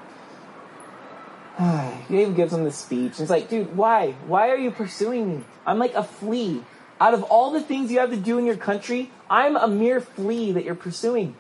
David 1.59 2.37
gives 2.37 2.53
him 2.53 2.65
the 2.65 2.73
speech. 2.73 3.21
It's 3.21 3.31
like, 3.31 3.49
dude, 3.49 3.77
why? 3.77 4.13
Why 4.27 4.51
are 4.51 4.57
you 4.57 4.71
pursuing 4.71 5.39
me? 5.39 5.45
I'm 5.67 5.79
like 5.79 5.95
a 5.95 6.03
flea. 6.03 6.63
Out 7.01 7.15
of 7.15 7.25
all 7.25 7.51
the 7.51 7.61
things 7.61 7.91
you 7.91 7.99
have 7.99 8.11
to 8.11 8.17
do 8.17 8.39
in 8.39 8.47
your 8.47 8.57
country, 8.57 9.11
I'm 9.29 9.57
a 9.57 9.69
mere 9.69 10.01
flea 10.01 10.53
that 10.53 10.65
you're 10.65 10.75
pursuing. 10.75 11.35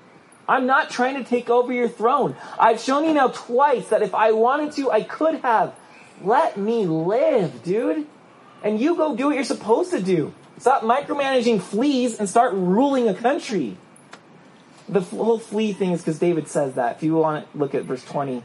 I'm 0.49 0.67
not 0.67 0.91
trying 0.91 1.15
to 1.15 1.25
take 1.25 1.49
over 1.49 1.73
your 1.73 1.89
throne. 1.89 2.37
I've 2.59 2.81
shown 2.81 3.05
you 3.05 3.15
now 3.15 3.29
twice 3.29 3.89
that 3.89 4.03
if 4.03 4.15
I 4.15 4.33
wanted 4.33 4.73
to, 4.73 4.91
I 4.91 5.03
could 5.03 5.37
have. 5.37 5.75
Let 6.23 6.57
me 6.57 6.85
live, 6.87 7.63
dude. 7.63 8.07
And 8.63 8.81
you 8.81 8.97
go 8.97 9.17
do 9.17 9.27
what 9.27 9.35
you're 9.35 9.45
supposed 9.45 9.93
to 9.93 10.03
do. 10.03 10.35
Stop 10.59 10.83
micromanaging 10.83 11.61
fleas 11.61 12.19
and 12.19 12.29
start 12.29 12.53
ruling 12.55 13.09
a 13.09 13.15
country. 13.15 13.77
The 14.89 15.01
whole 15.01 15.39
flea 15.39 15.73
thing 15.73 15.93
is 15.93 16.01
because 16.01 16.19
David 16.19 16.49
says 16.49 16.75
that. 16.75 16.97
If 16.97 17.03
you 17.03 17.15
want 17.15 17.51
to 17.51 17.59
look 17.59 17.75
at 17.75 17.85
verse 17.85 18.05
20. 18.05 18.45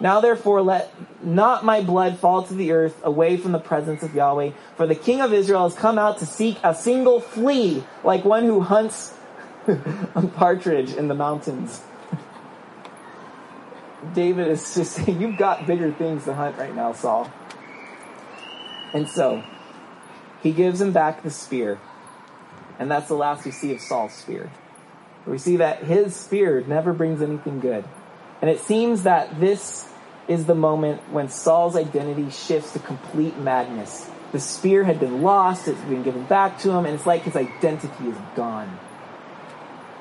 Now 0.00 0.20
therefore 0.20 0.62
let 0.62 0.92
not 1.22 1.64
my 1.64 1.80
blood 1.82 2.18
fall 2.18 2.44
to 2.44 2.54
the 2.54 2.72
earth 2.72 3.00
away 3.04 3.36
from 3.36 3.52
the 3.52 3.58
presence 3.58 4.02
of 4.02 4.14
Yahweh, 4.14 4.52
for 4.76 4.86
the 4.86 4.94
king 4.94 5.20
of 5.20 5.32
Israel 5.32 5.68
has 5.68 5.78
come 5.78 5.98
out 5.98 6.18
to 6.18 6.26
seek 6.26 6.58
a 6.62 6.74
single 6.74 7.20
flea, 7.20 7.82
like 8.04 8.24
one 8.24 8.44
who 8.44 8.60
hunts 8.60 9.14
a 9.66 10.26
partridge 10.34 10.92
in 10.92 11.08
the 11.08 11.14
mountains. 11.14 11.82
David 14.14 14.48
is 14.48 14.74
just 14.74 14.92
saying, 14.92 15.20
you've 15.20 15.36
got 15.36 15.66
bigger 15.66 15.92
things 15.92 16.24
to 16.24 16.34
hunt 16.34 16.56
right 16.56 16.74
now, 16.74 16.92
Saul. 16.92 17.30
And 18.94 19.08
so, 19.08 19.42
he 20.42 20.52
gives 20.52 20.80
him 20.80 20.92
back 20.92 21.22
the 21.22 21.30
spear. 21.30 21.78
And 22.78 22.90
that's 22.90 23.08
the 23.08 23.14
last 23.14 23.44
we 23.44 23.50
see 23.50 23.74
of 23.74 23.80
Saul's 23.80 24.12
spear. 24.12 24.50
We 25.26 25.38
see 25.38 25.56
that 25.56 25.82
his 25.82 26.14
spear 26.14 26.62
never 26.66 26.92
brings 26.92 27.20
anything 27.20 27.60
good. 27.60 27.84
And 28.40 28.50
it 28.50 28.60
seems 28.60 29.02
that 29.02 29.40
this 29.40 29.88
is 30.28 30.46
the 30.46 30.54
moment 30.54 31.00
when 31.10 31.28
Saul's 31.28 31.74
identity 31.74 32.30
shifts 32.30 32.72
to 32.74 32.78
complete 32.78 33.36
madness. 33.38 34.08
The 34.32 34.40
spear 34.40 34.84
had 34.84 35.00
been 35.00 35.22
lost, 35.22 35.66
it's 35.66 35.80
been 35.82 36.02
given 36.02 36.24
back 36.24 36.58
to 36.60 36.70
him, 36.70 36.84
and 36.84 36.94
it's 36.94 37.06
like 37.06 37.22
his 37.22 37.34
identity 37.34 38.08
is 38.08 38.16
gone. 38.36 38.78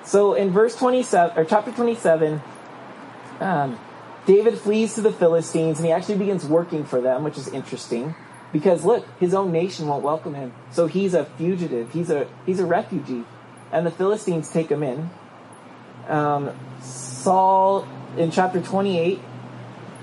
So 0.04 0.34
in 0.34 0.52
verse 0.52 0.76
27, 0.76 1.38
or 1.38 1.46
chapter 1.46 1.72
27, 1.72 2.42
um, 3.40 3.80
David 4.26 4.58
flees 4.58 4.96
to 4.96 5.02
the 5.02 5.12
Philistines 5.12 5.80
and 5.80 5.86
he 5.86 5.92
actually 5.92 6.18
begins 6.18 6.46
working 6.46 6.84
for 6.84 7.00
them, 7.00 7.24
which 7.24 7.38
is 7.38 7.48
interesting. 7.48 8.14
Because 8.52 8.84
look, 8.84 9.06
his 9.20 9.34
own 9.34 9.52
nation 9.52 9.88
won't 9.88 10.04
welcome 10.04 10.34
him. 10.34 10.54
So 10.72 10.88
he's 10.88 11.14
a 11.14 11.26
fugitive. 11.26 11.92
He's 11.92 12.10
a 12.10 12.28
he's 12.46 12.60
a 12.60 12.66
refugee, 12.66 13.26
and 13.72 13.86
the 13.86 13.92
Philistines 13.92 14.50
take 14.50 14.70
him 14.70 14.84
in. 14.84 15.10
Um, 16.08 16.58
Saul 16.82 17.86
in 18.16 18.32
chapter 18.32 18.62
28 18.62 19.20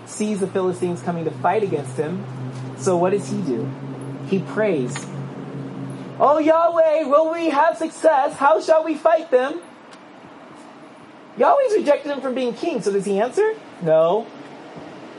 sees 0.06 0.40
the 0.40 0.46
Philistines 0.46 1.02
coming 1.02 1.24
to 1.24 1.30
fight 1.30 1.62
against 1.62 1.96
him. 1.96 2.24
So 2.78 2.96
what 2.96 3.10
does 3.10 3.28
he 3.28 3.40
do? 3.42 3.70
He 4.28 4.40
prays. 4.40 4.94
Oh 6.18 6.38
Yahweh, 6.38 7.04
will 7.04 7.32
we 7.32 7.50
have 7.50 7.76
success? 7.76 8.34
How 8.34 8.60
shall 8.60 8.84
we 8.84 8.94
fight 8.94 9.30
them? 9.30 9.60
Yahweh's 11.36 11.74
rejected 11.74 12.12
him 12.12 12.20
from 12.20 12.34
being 12.34 12.54
king. 12.54 12.82
So 12.82 12.92
does 12.92 13.04
he 13.04 13.18
answer? 13.18 13.54
No. 13.82 14.26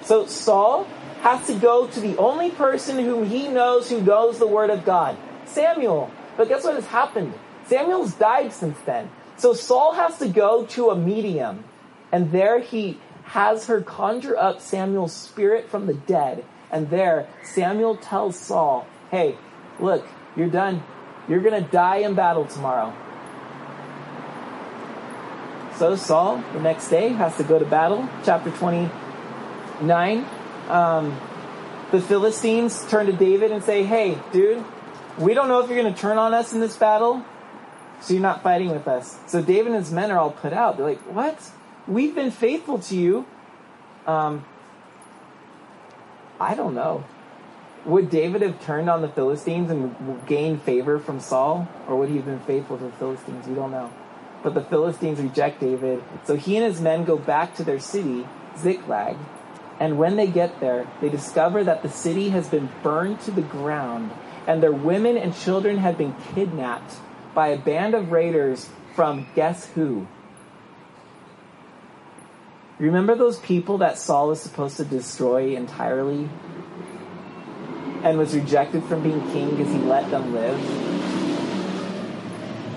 So 0.04 0.26
Saul 0.28 0.86
has 1.22 1.46
to 1.48 1.56
go 1.56 1.88
to 1.88 2.00
the 2.00 2.16
only 2.18 2.52
person 2.52 3.04
whom 3.04 3.26
he 3.26 3.48
knows 3.48 3.90
who 3.90 4.02
knows 4.02 4.38
the 4.38 4.48
word 4.48 4.70
of 4.70 4.86
God, 4.86 5.18
Samuel. 5.46 6.12
But 6.38 6.48
guess 6.48 6.64
what 6.64 6.76
has 6.76 6.86
happened? 6.86 7.34
Samuel's 7.68 8.14
died 8.14 8.54
since 8.54 8.78
then. 8.86 9.10
So 9.38 9.54
Saul 9.54 9.94
has 9.94 10.20
to 10.20 10.28
go 10.28 10.66
to 10.68 10.92
a 10.92 10.96
medium, 10.96 11.64
and 12.16 12.32
there 12.32 12.60
he 12.60 12.98
has 13.26 13.68
her 13.68 13.82
conjure 13.82 14.38
up 14.38 14.62
Samuel's 14.62 15.12
spirit 15.12 15.70
from 15.70 15.86
the 15.86 15.94
dead. 15.94 16.46
And 16.72 16.90
there, 16.90 17.28
Samuel 17.44 17.98
tells 17.98 18.40
Saul, 18.40 18.88
Hey, 19.12 19.38
look, 19.82 20.08
you're 20.38 20.48
done. 20.48 20.82
You're 21.28 21.42
going 21.42 21.62
to 21.62 21.70
die 21.70 21.98
in 21.98 22.16
battle 22.16 22.46
tomorrow. 22.46 22.94
So 25.76 25.98
Saul, 25.98 26.42
the 26.54 26.62
next 26.62 26.88
day, 26.88 27.10
has 27.10 27.36
to 27.36 27.44
go 27.44 27.60
to 27.60 27.66
battle. 27.66 28.08
Chapter 28.24 28.50
29 28.50 30.26
um, 30.70 31.20
the 31.92 32.00
Philistines 32.00 32.90
turn 32.90 33.08
to 33.08 33.12
David 33.12 33.52
and 33.52 33.62
say, 33.62 33.84
Hey, 33.84 34.18
dude, 34.32 34.64
we 35.18 35.34
don't 35.34 35.50
know 35.50 35.60
if 35.60 35.70
you're 35.70 35.82
going 35.82 35.94
to 35.94 36.00
turn 36.00 36.18
on 36.18 36.34
us 36.34 36.54
in 36.54 36.62
this 36.62 36.78
battle, 36.78 37.26
so 38.00 38.14
you're 38.14 38.24
not 38.24 38.42
fighting 38.42 38.70
with 38.70 38.88
us. 38.88 39.20
So 39.28 39.42
David 39.42 39.74
and 39.74 39.84
his 39.84 39.92
men 39.92 40.12
are 40.12 40.18
all 40.18 40.32
put 40.32 40.54
out. 40.54 40.78
They're 40.78 40.88
like, 40.88 41.02
What? 41.14 41.52
We've 41.88 42.16
been 42.16 42.32
faithful 42.32 42.80
to 42.80 42.96
you. 42.96 43.26
Um, 44.08 44.46
I 46.40 46.56
don't 46.56 46.74
know. 46.74 47.06
Would 47.86 48.10
David 48.10 48.42
have 48.42 48.64
turned 48.66 48.90
on 48.90 49.02
the 49.02 49.08
Philistines 49.08 49.70
and 49.70 50.26
gained 50.26 50.64
favor 50.64 50.98
from 50.98 51.20
Saul? 51.20 51.68
Or 51.88 51.98
would 51.98 52.10
he 52.10 52.16
have 52.18 52.26
been 52.26 52.40
faithful 52.40 52.78
to 52.78 52.86
the 52.86 52.92
Philistines? 52.92 53.48
We 53.48 53.54
don't 53.54 53.72
know. 53.72 53.94
But 54.42 54.56
the 54.56 54.64
Philistines 54.64 55.20
reject 55.20 55.60
David. 55.60 56.04
So 56.26 56.36
he 56.36 56.58
and 56.58 56.66
his 56.66 56.82
men 56.82 57.06
go 57.06 57.18
back 57.18 57.56
to 57.56 57.64
their 57.64 57.80
city, 57.80 58.28
Ziklag, 58.58 59.18
and 59.80 59.98
when 59.98 60.16
they 60.16 60.28
get 60.28 60.60
there, 60.60 60.88
they 61.02 61.10
discover 61.10 61.64
that 61.64 61.84
the 61.84 61.90
city 61.90 62.30
has 62.30 62.48
been 62.48 62.70
burned 62.82 63.20
to 63.22 63.32
the 63.32 63.42
ground 63.42 64.12
and 64.48 64.62
their 64.62 64.72
women 64.72 65.18
and 65.18 65.36
children 65.36 65.78
have 65.78 65.98
been 65.98 66.16
kidnapped 66.34 66.96
by 67.34 67.50
a 67.50 67.58
band 67.58 67.94
of 67.94 68.12
raiders 68.12 68.70
from 68.96 69.28
guess 69.36 69.68
who? 69.72 70.08
Remember 72.78 73.16
those 73.16 73.40
people 73.40 73.78
that 73.78 73.98
Saul 73.98 74.28
was 74.30 74.42
supposed 74.42 74.78
to 74.78 74.86
destroy 74.86 75.56
entirely 75.56 76.30
and 78.04 78.18
was 78.18 78.36
rejected 78.36 78.84
from 78.84 79.02
being 79.02 79.22
king 79.32 79.52
because 79.52 79.72
he 79.72 79.80
let 79.80 80.12
them 80.12 80.34
live? 80.34 80.60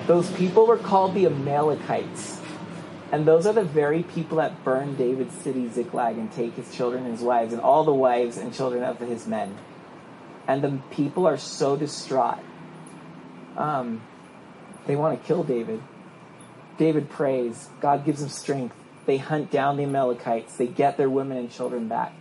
Those 0.06 0.30
people 0.32 0.66
were 0.66 0.78
called 0.78 1.14
the 1.14 1.26
Amalekites. 1.26 2.40
And 3.10 3.26
those 3.26 3.46
are 3.46 3.52
the 3.52 3.64
very 3.64 4.02
people 4.02 4.36
that 4.36 4.64
burn 4.64 4.94
David's 4.94 5.34
city, 5.34 5.68
Ziklag, 5.68 6.16
and 6.16 6.30
take 6.30 6.54
his 6.54 6.74
children 6.74 7.04
and 7.04 7.12
his 7.12 7.22
wives, 7.22 7.52
and 7.52 7.62
all 7.62 7.84
the 7.84 7.92
wives 7.92 8.36
and 8.36 8.54
children 8.54 8.84
of 8.84 9.00
his 9.00 9.26
men. 9.26 9.56
And 10.46 10.62
the 10.62 10.78
people 10.90 11.26
are 11.26 11.38
so 11.38 11.76
distraught. 11.76 12.38
Um, 13.56 14.02
they 14.86 14.94
want 14.94 15.20
to 15.20 15.26
kill 15.26 15.42
David. 15.42 15.82
David 16.76 17.10
prays. 17.10 17.68
God 17.80 18.04
gives 18.04 18.22
him 18.22 18.28
strength. 18.28 18.77
They 19.08 19.16
hunt 19.16 19.50
down 19.50 19.78
the 19.78 19.84
Amalekites. 19.84 20.58
They 20.58 20.66
get 20.66 20.98
their 20.98 21.08
women 21.08 21.38
and 21.38 21.50
children 21.50 21.88
back. 21.88 22.12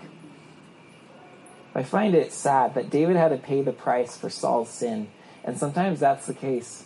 I 1.76 1.84
find 1.84 2.16
it 2.16 2.32
sad 2.32 2.76
that 2.76 2.90
David 2.90 3.18
had 3.18 3.28
to 3.32 3.38
pay 3.38 3.62
the 3.62 3.74
price 3.74 4.16
for 4.16 4.30
Saul's 4.30 4.70
sin. 4.70 5.10
And 5.44 5.58
sometimes 5.58 6.00
that's 6.00 6.28
the 6.28 6.34
case. 6.34 6.86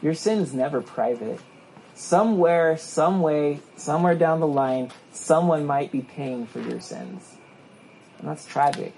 Your 0.00 0.14
sin 0.14 0.38
is 0.38 0.54
never 0.54 0.80
private 0.80 1.38
somewhere, 1.94 2.78
some 2.78 3.20
way, 3.20 3.60
somewhere 3.76 4.14
down 4.14 4.40
the 4.40 4.46
line, 4.46 4.90
someone 5.12 5.66
might 5.66 5.92
be 5.92 6.00
paying 6.00 6.46
for 6.46 6.60
your 6.60 6.80
sins. 6.80 7.36
And 8.18 8.28
that's 8.28 8.46
tragic. 8.46 8.94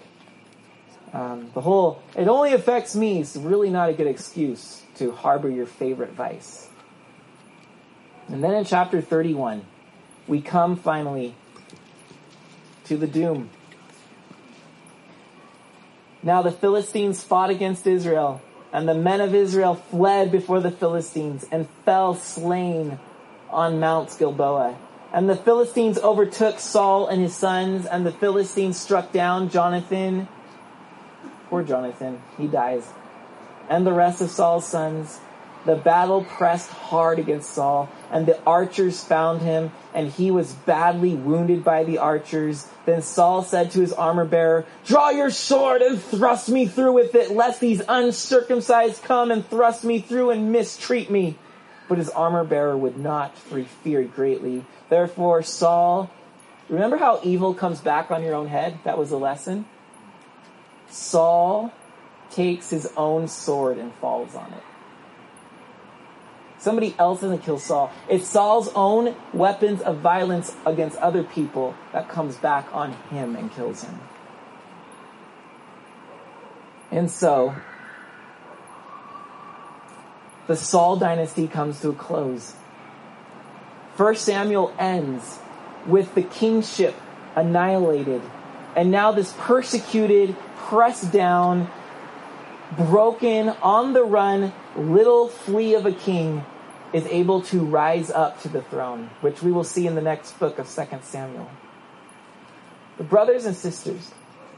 Um, 1.12 1.51
the 1.53 1.62
whole, 1.62 2.01
it 2.16 2.28
only 2.28 2.53
affects 2.53 2.95
me 2.95 3.20
is 3.22 3.36
really 3.36 3.70
not 3.70 3.89
a 3.89 3.93
good 3.93 4.07
excuse 4.07 4.82
to 4.99 5.11
harbor 5.11 5.51
your 5.51 5.66
favorite 5.66 6.12
vice. 6.12 6.68
And 8.28 8.45
then 8.45 8.55
in 8.55 8.64
chapter 8.64 9.01
31, 9.01 9.64
we 10.29 10.41
come 10.41 10.76
finally 10.76 11.35
to 12.85 12.97
the 12.97 13.07
doom. 13.07 13.51
Now 16.22 16.43
the 16.43 16.53
Philistines 16.53 17.24
fought 17.24 17.51
against 17.51 17.87
Israel 17.87 18.41
and 18.72 18.89
the 18.89 18.95
men 18.95 19.20
of 19.20 19.35
Israel 19.35 19.74
fled 19.74 20.31
before 20.31 20.61
the 20.61 20.70
Philistines 20.70 21.47
and 21.51 21.68
fell 21.85 22.14
slain 22.14 22.99
on 23.51 23.81
Mount 23.81 24.14
Gilboa. 24.18 24.76
And 25.12 25.29
the 25.29 25.37
Philistines 25.37 25.99
overtook 25.99 26.59
Saul 26.59 27.07
and 27.09 27.22
his 27.22 27.35
sons, 27.35 27.87
and 27.87 28.05
the 28.05 28.12
Philistines 28.12 28.79
struck 28.79 29.11
down 29.11 29.49
Jonathan. 29.49 30.29
Poor 31.49 31.62
Jonathan, 31.62 32.20
he 32.37 32.47
dies. 32.47 32.87
And 33.70 33.87
the 33.87 33.93
rest 33.93 34.20
of 34.20 34.31
Saul's 34.31 34.66
sons. 34.66 35.18
The 35.64 35.76
battle 35.76 36.24
pressed 36.24 36.70
hard 36.70 37.18
against 37.18 37.51
Saul, 37.51 37.89
and 38.11 38.27
the 38.27 38.43
archers 38.45 39.05
found 39.05 39.43
him, 39.43 39.73
and 39.95 40.11
he 40.11 40.31
was 40.31 40.53
badly 40.53 41.15
wounded 41.15 41.63
by 41.65 41.85
the 41.85 41.99
archers. 41.99 42.67
Then 42.87 43.03
Saul 43.03 43.43
said 43.43 43.71
to 43.73 43.81
his 43.81 43.93
armor 43.93 44.25
bearer, 44.25 44.67
Draw 44.87 45.11
your 45.11 45.31
sword 45.31 45.83
and 45.83 46.01
thrust 46.01 46.49
me 46.49 46.67
through 46.67 46.93
with 46.93 47.15
it, 47.15 47.31
lest 47.31 47.61
these 47.61 47.83
uncircumcised 47.89 49.03
come 49.03 49.31
and 49.31 49.47
thrust 49.47 49.85
me 49.85 50.01
through 50.01 50.31
and 50.31 50.53
mistreat 50.53 51.11
me. 51.11 51.37
But 51.89 51.99
his 51.99 52.11
armor 52.11 52.45
bearer 52.45 52.77
would 52.77 52.99
not, 52.99 53.37
for 53.37 53.59
he 53.59 53.65
feared 53.65 54.15
greatly. 54.15 54.65
Therefore, 54.89 55.43
Saul, 55.43 56.11
remember 56.69 56.97
how 56.97 57.21
evil 57.23 57.55
comes 57.55 57.81
back 57.81 58.11
on 58.11 58.23
your 58.23 58.35
own 58.35 58.49
head? 58.49 58.79
That 58.85 58.99
was 58.99 59.11
a 59.11 59.17
lesson. 59.17 59.67
Saul 60.91 61.73
takes 62.31 62.71
his 62.71 62.91
own 62.97 63.29
sword 63.29 63.79
and 63.79 63.93
falls 63.95 64.35
on 64.35 64.53
it. 64.53 64.63
Somebody 66.59 66.95
else 66.99 67.21
doesn't 67.21 67.43
kill 67.43 67.59
Saul. 67.59 67.93
It's 68.09 68.27
Saul's 68.27 68.69
own 68.75 69.15
weapons 69.33 69.81
of 69.81 69.99
violence 69.99 70.55
against 70.67 70.97
other 70.99 71.23
people 71.23 71.75
that 71.93 72.09
comes 72.09 72.37
back 72.37 72.69
on 72.75 72.93
him 73.11 73.37
and 73.37 73.53
kills 73.53 73.85
him. 73.85 74.01
And 76.91 77.11
so, 77.11 77.55
the 80.49 80.57
Saul 80.57 80.97
dynasty 80.97 81.47
comes 81.47 81.81
to 81.81 81.91
a 81.91 81.95
close. 81.95 82.55
First 83.95 84.25
Samuel 84.25 84.75
ends 84.79 85.39
with 85.87 86.15
the 86.15 86.23
kingship 86.23 86.95
annihilated. 87.37 88.23
And 88.75 88.91
now 88.91 89.13
this 89.13 89.35
persecuted, 89.39 90.37
pressed 90.57 91.13
down, 91.13 91.71
broken, 92.77 93.51
on 93.63 93.93
the 93.93 94.05
run, 94.05 94.53
little 94.79 95.29
flea 95.29 95.74
of 95.74 95.87
a 95.87 95.93
king 95.93 96.45
is 96.93 97.07
able 97.07 97.43
to 97.43 97.61
rise 97.61 98.11
up 98.11 98.41
to 98.43 98.49
the 98.49 98.62
throne, 98.62 99.11
which 99.20 99.43
we 99.43 99.53
will 99.53 99.64
see 99.64 99.87
in 99.87 99.95
the 99.95 100.03
next 100.03 100.39
book 100.39 100.59
of 100.59 100.66
2 100.66 100.87
Samuel. 101.03 101.51
But 102.97 103.09
brothers 103.09 103.45
and 103.45 103.55
sisters, 103.55 104.12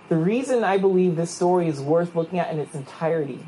the 0.09 0.17
reason 0.17 0.65
I 0.65 0.79
believe 0.79 1.17
this 1.17 1.31
story 1.31 1.69
is 1.69 1.81
worth 1.81 2.15
looking 2.15 2.39
at 2.39 2.53
in 2.53 2.59
its 2.59 2.75
entirety 2.75 3.41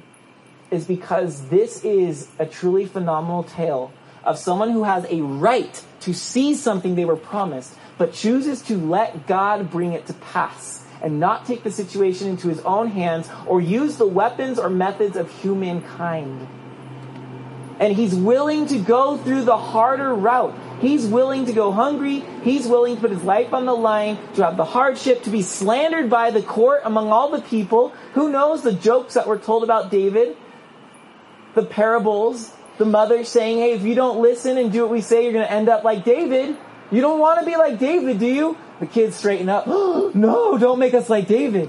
is 0.71 0.87
because 0.87 1.49
this 1.49 1.85
is 1.85 2.29
a 2.39 2.47
truly 2.47 2.87
phenomenal 2.87 3.43
tale 3.43 3.93
of 4.25 4.39
someone 4.39 4.71
who 4.71 4.85
has 4.85 5.05
a 5.11 5.21
right 5.21 5.85
to 6.01 6.15
see 6.15 6.55
something 6.55 6.95
they 6.95 7.05
were 7.05 7.17
promised, 7.17 7.75
but 7.99 8.13
chooses 8.13 8.63
to 8.63 8.77
let 8.77 9.27
God 9.27 9.71
bring 9.71 9.93
it 9.93 10.07
to 10.07 10.13
pass 10.15 10.85
and 11.03 11.19
not 11.19 11.47
take 11.47 11.63
the 11.65 11.71
situation 11.71 12.29
into 12.29 12.49
his 12.49 12.61
own 12.61 12.89
hands 12.89 13.29
or 13.47 13.61
use 13.61 13.97
the 13.97 14.07
weapons 14.07 14.59
or 14.59 14.71
methods 14.71 15.17
of 15.17 15.31
humankind. 15.41 16.47
And 17.83 17.97
he's 17.97 18.15
willing 18.15 18.69
to 18.69 18.79
go 18.79 19.17
through 19.17 19.43
the 19.43 19.57
harder 19.57 20.15
route. 20.15 20.55
He's 20.81 21.05
willing 21.05 21.47
to 21.47 21.53
go 21.53 21.73
hungry. 21.73 22.25
He's 22.45 22.65
willing 22.65 22.95
to 22.95 23.01
put 23.01 23.11
his 23.11 23.25
life 23.25 23.53
on 23.53 23.67
the 23.67 23.75
line, 23.75 24.19
to 24.35 24.45
have 24.45 24.57
the 24.57 24.65
hardship, 24.65 25.25
to 25.25 25.31
be 25.31 25.43
slandered 25.43 26.09
by 26.09 26.31
the 26.31 26.43
court 26.43 26.83
among 26.85 27.09
all 27.09 27.33
the 27.33 27.43
people. 27.43 27.89
Who 28.15 28.31
knows 28.31 28.63
the 28.63 28.73
jokes 28.73 29.15
that 29.15 29.27
were 29.27 29.37
told 29.37 29.65
about 29.65 29.91
David? 29.91 30.37
The 31.57 31.65
parables, 31.65 32.53
the 32.79 32.85
mother 32.85 33.25
saying, 33.25 33.59
hey, 33.59 33.73
if 33.73 33.83
you 33.83 33.97
don't 33.97 34.23
listen 34.23 34.59
and 34.59 34.71
do 34.71 34.83
what 34.83 34.91
we 34.93 35.01
say, 35.01 35.25
you're 35.25 35.33
going 35.33 35.45
to 35.45 35.53
end 35.53 35.69
up 35.69 35.83
like 35.83 36.05
David. 36.05 36.57
You 36.93 37.01
don't 37.01 37.19
want 37.19 37.41
to 37.41 37.45
be 37.45 37.57
like 37.57 37.81
David, 37.81 38.21
do 38.21 38.27
you? 38.27 38.57
The 38.79 38.87
kids 38.87 39.17
straighten 39.17 39.49
up. 39.49 39.67
no, 39.67 40.57
don't 40.57 40.79
make 40.79 40.95
us 40.95 41.11
like 41.11 41.27
David. 41.27 41.69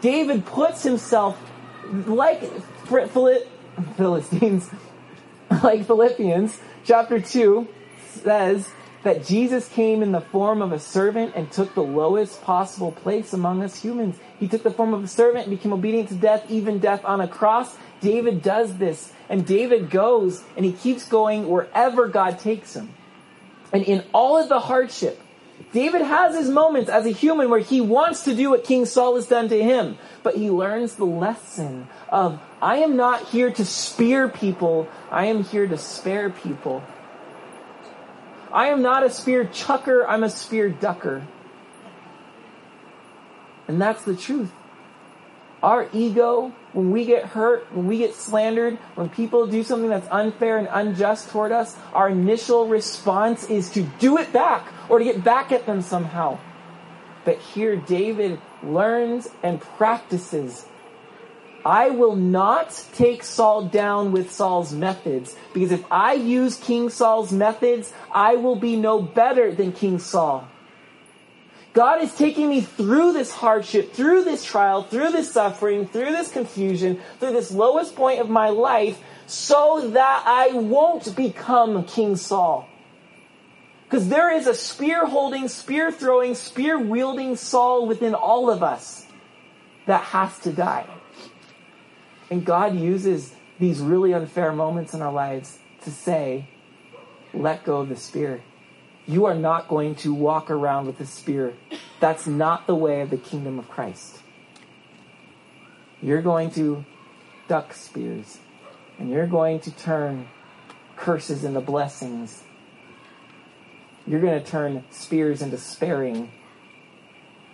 David 0.00 0.46
puts 0.46 0.82
himself 0.82 1.38
like 2.06 2.40
Philistines, 2.86 4.70
like 5.62 5.86
Philippians 5.86 6.58
chapter 6.84 7.20
2 7.20 7.66
says 8.22 8.68
that 9.02 9.26
Jesus 9.26 9.68
came 9.68 10.02
in 10.02 10.12
the 10.12 10.20
form 10.20 10.62
of 10.62 10.72
a 10.72 10.78
servant 10.78 11.32
and 11.34 11.50
took 11.50 11.74
the 11.74 11.82
lowest 11.82 12.42
possible 12.42 12.92
place 12.92 13.32
among 13.32 13.62
us 13.62 13.82
humans. 13.82 14.16
He 14.38 14.48
took 14.48 14.62
the 14.62 14.70
form 14.70 14.94
of 14.94 15.04
a 15.04 15.08
servant 15.08 15.46
and 15.46 15.56
became 15.56 15.72
obedient 15.72 16.08
to 16.10 16.14
death, 16.14 16.48
even 16.48 16.78
death 16.78 17.04
on 17.04 17.20
a 17.20 17.28
cross. 17.28 17.76
David 18.00 18.42
does 18.42 18.76
this, 18.78 19.12
and 19.28 19.46
David 19.46 19.90
goes 19.90 20.42
and 20.56 20.64
he 20.64 20.72
keeps 20.72 21.08
going 21.08 21.48
wherever 21.48 22.08
God 22.08 22.38
takes 22.38 22.74
him. 22.74 22.94
And 23.72 23.82
in 23.82 24.04
all 24.12 24.38
of 24.38 24.48
the 24.48 24.60
hardship, 24.60 25.20
David 25.72 26.02
has 26.02 26.36
his 26.36 26.48
moments 26.48 26.90
as 26.90 27.06
a 27.06 27.10
human 27.10 27.48
where 27.48 27.60
he 27.60 27.80
wants 27.80 28.24
to 28.24 28.34
do 28.34 28.50
what 28.50 28.64
King 28.64 28.84
Saul 28.84 29.16
has 29.16 29.26
done 29.26 29.48
to 29.48 29.62
him, 29.62 29.98
but 30.22 30.36
he 30.36 30.50
learns 30.50 30.96
the 30.96 31.06
lesson 31.06 31.88
of, 32.08 32.40
I 32.62 32.76
am 32.76 32.96
not 32.96 33.28
here 33.30 33.50
to 33.50 33.64
spear 33.64 34.28
people, 34.28 34.88
I 35.10 35.26
am 35.26 35.42
here 35.42 35.66
to 35.66 35.76
spare 35.76 36.30
people. 36.30 36.84
I 38.52 38.68
am 38.68 38.82
not 38.82 39.02
a 39.02 39.10
spear 39.10 39.44
chucker, 39.46 40.06
I'm 40.06 40.22
a 40.22 40.30
spear 40.30 40.68
ducker. 40.68 41.26
And 43.66 43.82
that's 43.82 44.04
the 44.04 44.14
truth. 44.14 44.52
Our 45.60 45.88
ego, 45.92 46.52
when 46.72 46.92
we 46.92 47.04
get 47.04 47.24
hurt, 47.24 47.66
when 47.74 47.88
we 47.88 47.98
get 47.98 48.14
slandered, 48.14 48.76
when 48.94 49.08
people 49.08 49.48
do 49.48 49.64
something 49.64 49.88
that's 49.88 50.08
unfair 50.10 50.58
and 50.58 50.68
unjust 50.70 51.30
toward 51.30 51.50
us, 51.50 51.76
our 51.92 52.10
initial 52.10 52.68
response 52.68 53.44
is 53.50 53.70
to 53.70 53.82
do 53.98 54.18
it 54.18 54.32
back 54.32 54.68
or 54.88 55.00
to 55.00 55.04
get 55.04 55.24
back 55.24 55.50
at 55.50 55.66
them 55.66 55.82
somehow. 55.82 56.38
But 57.24 57.38
here 57.38 57.74
David 57.74 58.40
learns 58.62 59.28
and 59.42 59.60
practices. 59.60 60.66
I 61.64 61.90
will 61.90 62.16
not 62.16 62.84
take 62.94 63.22
Saul 63.22 63.66
down 63.66 64.12
with 64.12 64.32
Saul's 64.32 64.72
methods 64.72 65.36
because 65.52 65.72
if 65.72 65.84
I 65.90 66.14
use 66.14 66.56
King 66.56 66.90
Saul's 66.90 67.32
methods, 67.32 67.92
I 68.12 68.36
will 68.36 68.56
be 68.56 68.76
no 68.76 69.00
better 69.00 69.54
than 69.54 69.72
King 69.72 69.98
Saul. 69.98 70.48
God 71.72 72.02
is 72.02 72.14
taking 72.14 72.48
me 72.50 72.60
through 72.60 73.12
this 73.12 73.32
hardship, 73.32 73.94
through 73.94 74.24
this 74.24 74.44
trial, 74.44 74.82
through 74.82 75.10
this 75.12 75.32
suffering, 75.32 75.86
through 75.86 76.12
this 76.12 76.30
confusion, 76.30 77.00
through 77.18 77.32
this 77.32 77.50
lowest 77.50 77.96
point 77.96 78.20
of 78.20 78.28
my 78.28 78.50
life, 78.50 79.00
so 79.26 79.88
that 79.90 80.22
I 80.26 80.52
won't 80.52 81.16
become 81.16 81.84
King 81.84 82.16
Saul. 82.16 82.68
Because 83.84 84.08
there 84.08 84.34
is 84.34 84.46
a 84.46 84.54
spear 84.54 85.06
holding, 85.06 85.48
spear 85.48 85.90
throwing, 85.92 86.34
spear 86.34 86.78
wielding 86.78 87.36
Saul 87.36 87.86
within 87.86 88.14
all 88.14 88.50
of 88.50 88.62
us 88.62 89.06
that 89.86 90.02
has 90.02 90.38
to 90.40 90.52
die. 90.52 90.86
And 92.32 92.44
God 92.44 92.74
uses 92.74 93.34
these 93.60 93.78
really 93.80 94.12
unfair 94.12 94.52
moments 94.52 94.94
in 94.94 95.02
our 95.02 95.12
lives 95.12 95.58
to 95.82 95.90
say, 95.90 96.48
let 97.32 97.62
go 97.62 97.82
of 97.82 97.88
the 97.88 97.96
spear 97.96 98.42
you 99.06 99.24
are 99.26 99.34
not 99.34 99.68
going 99.68 99.94
to 99.96 100.14
walk 100.14 100.50
around 100.50 100.86
with 100.86 101.00
a 101.00 101.06
spear. 101.06 101.54
That's 102.00 102.26
not 102.26 102.66
the 102.66 102.74
way 102.74 103.00
of 103.00 103.10
the 103.10 103.16
kingdom 103.16 103.58
of 103.58 103.68
Christ. 103.68 104.20
You're 106.00 106.22
going 106.22 106.50
to 106.52 106.84
duck 107.48 107.74
spears, 107.74 108.38
and 108.98 109.10
you're 109.10 109.26
going 109.26 109.60
to 109.60 109.70
turn 109.70 110.28
curses 110.96 111.44
into 111.44 111.60
blessings. 111.60 112.42
You're 114.06 114.20
going 114.20 114.42
to 114.42 114.48
turn 114.48 114.84
spears 114.90 115.42
into 115.42 115.58
sparing. 115.58 116.30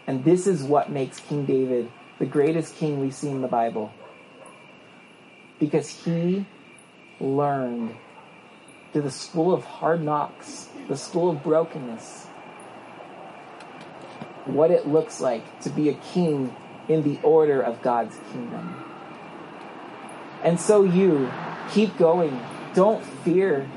And 0.07 0.25
this 0.25 0.47
is 0.47 0.63
what 0.63 0.91
makes 0.91 1.21
King 1.21 1.45
David 1.45 1.91
the 2.19 2.27
greatest 2.27 2.75
king 2.77 3.01
we 3.01 3.11
see 3.11 3.29
in 3.29 3.43
the 3.43 3.49
Bible. 3.49 3.93
Because 5.59 5.89
he 5.89 6.47
learned 7.21 7.97
through 8.93 9.03
the 9.03 9.11
school 9.11 9.53
of 9.53 9.65
hard 9.65 10.03
knocks 10.03 10.69
the 10.89 10.97
school 10.97 11.31
of 11.31 11.43
brokenness, 11.43 12.27
what 14.47 14.71
it 14.71 14.89
looks 14.89 15.21
like 15.21 15.61
to 15.61 15.71
be 15.71 15.91
a 15.91 15.95
king 15.95 16.55
in 16.89 17.03
the 17.03 17.19
order 17.23 17.61
of 17.61 17.83
God's 17.83 18.17
kingdom. 18.33 18.83
And 20.43 20.59
so 20.59 20.85
you 20.85 21.31
keep 21.71 21.99
going. 21.99 22.41
Don't 22.75 23.05
fear. 23.05 23.69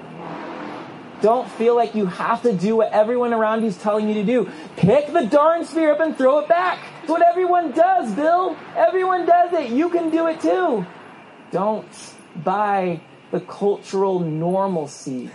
Don't 1.21 1.49
feel 1.51 1.75
like 1.75 1.93
you 1.93 2.05
have 2.05 2.41
to 2.43 2.53
do 2.53 2.77
what 2.77 2.91
everyone 2.93 3.33
around 3.33 3.61
you 3.61 3.67
is 3.67 3.77
telling 3.77 4.07
you 4.07 4.15
to 4.15 4.23
do. 4.23 4.49
Pick 4.77 5.11
the 5.11 5.25
darn 5.25 5.65
spear 5.65 5.91
up 5.91 5.99
and 5.99 6.17
throw 6.17 6.39
it 6.39 6.47
back. 6.47 6.79
It's 7.01 7.09
what 7.09 7.21
everyone 7.21 7.71
does, 7.71 8.11
Bill. 8.13 8.57
Everyone 8.75 9.25
does 9.25 9.53
it. 9.53 9.71
You 9.71 9.89
can 9.89 10.09
do 10.09 10.27
it 10.27 10.39
too. 10.39 10.85
Don't 11.51 12.13
buy 12.35 13.01
the 13.31 13.41
cultural 13.41 14.19
normalcy 14.19 15.29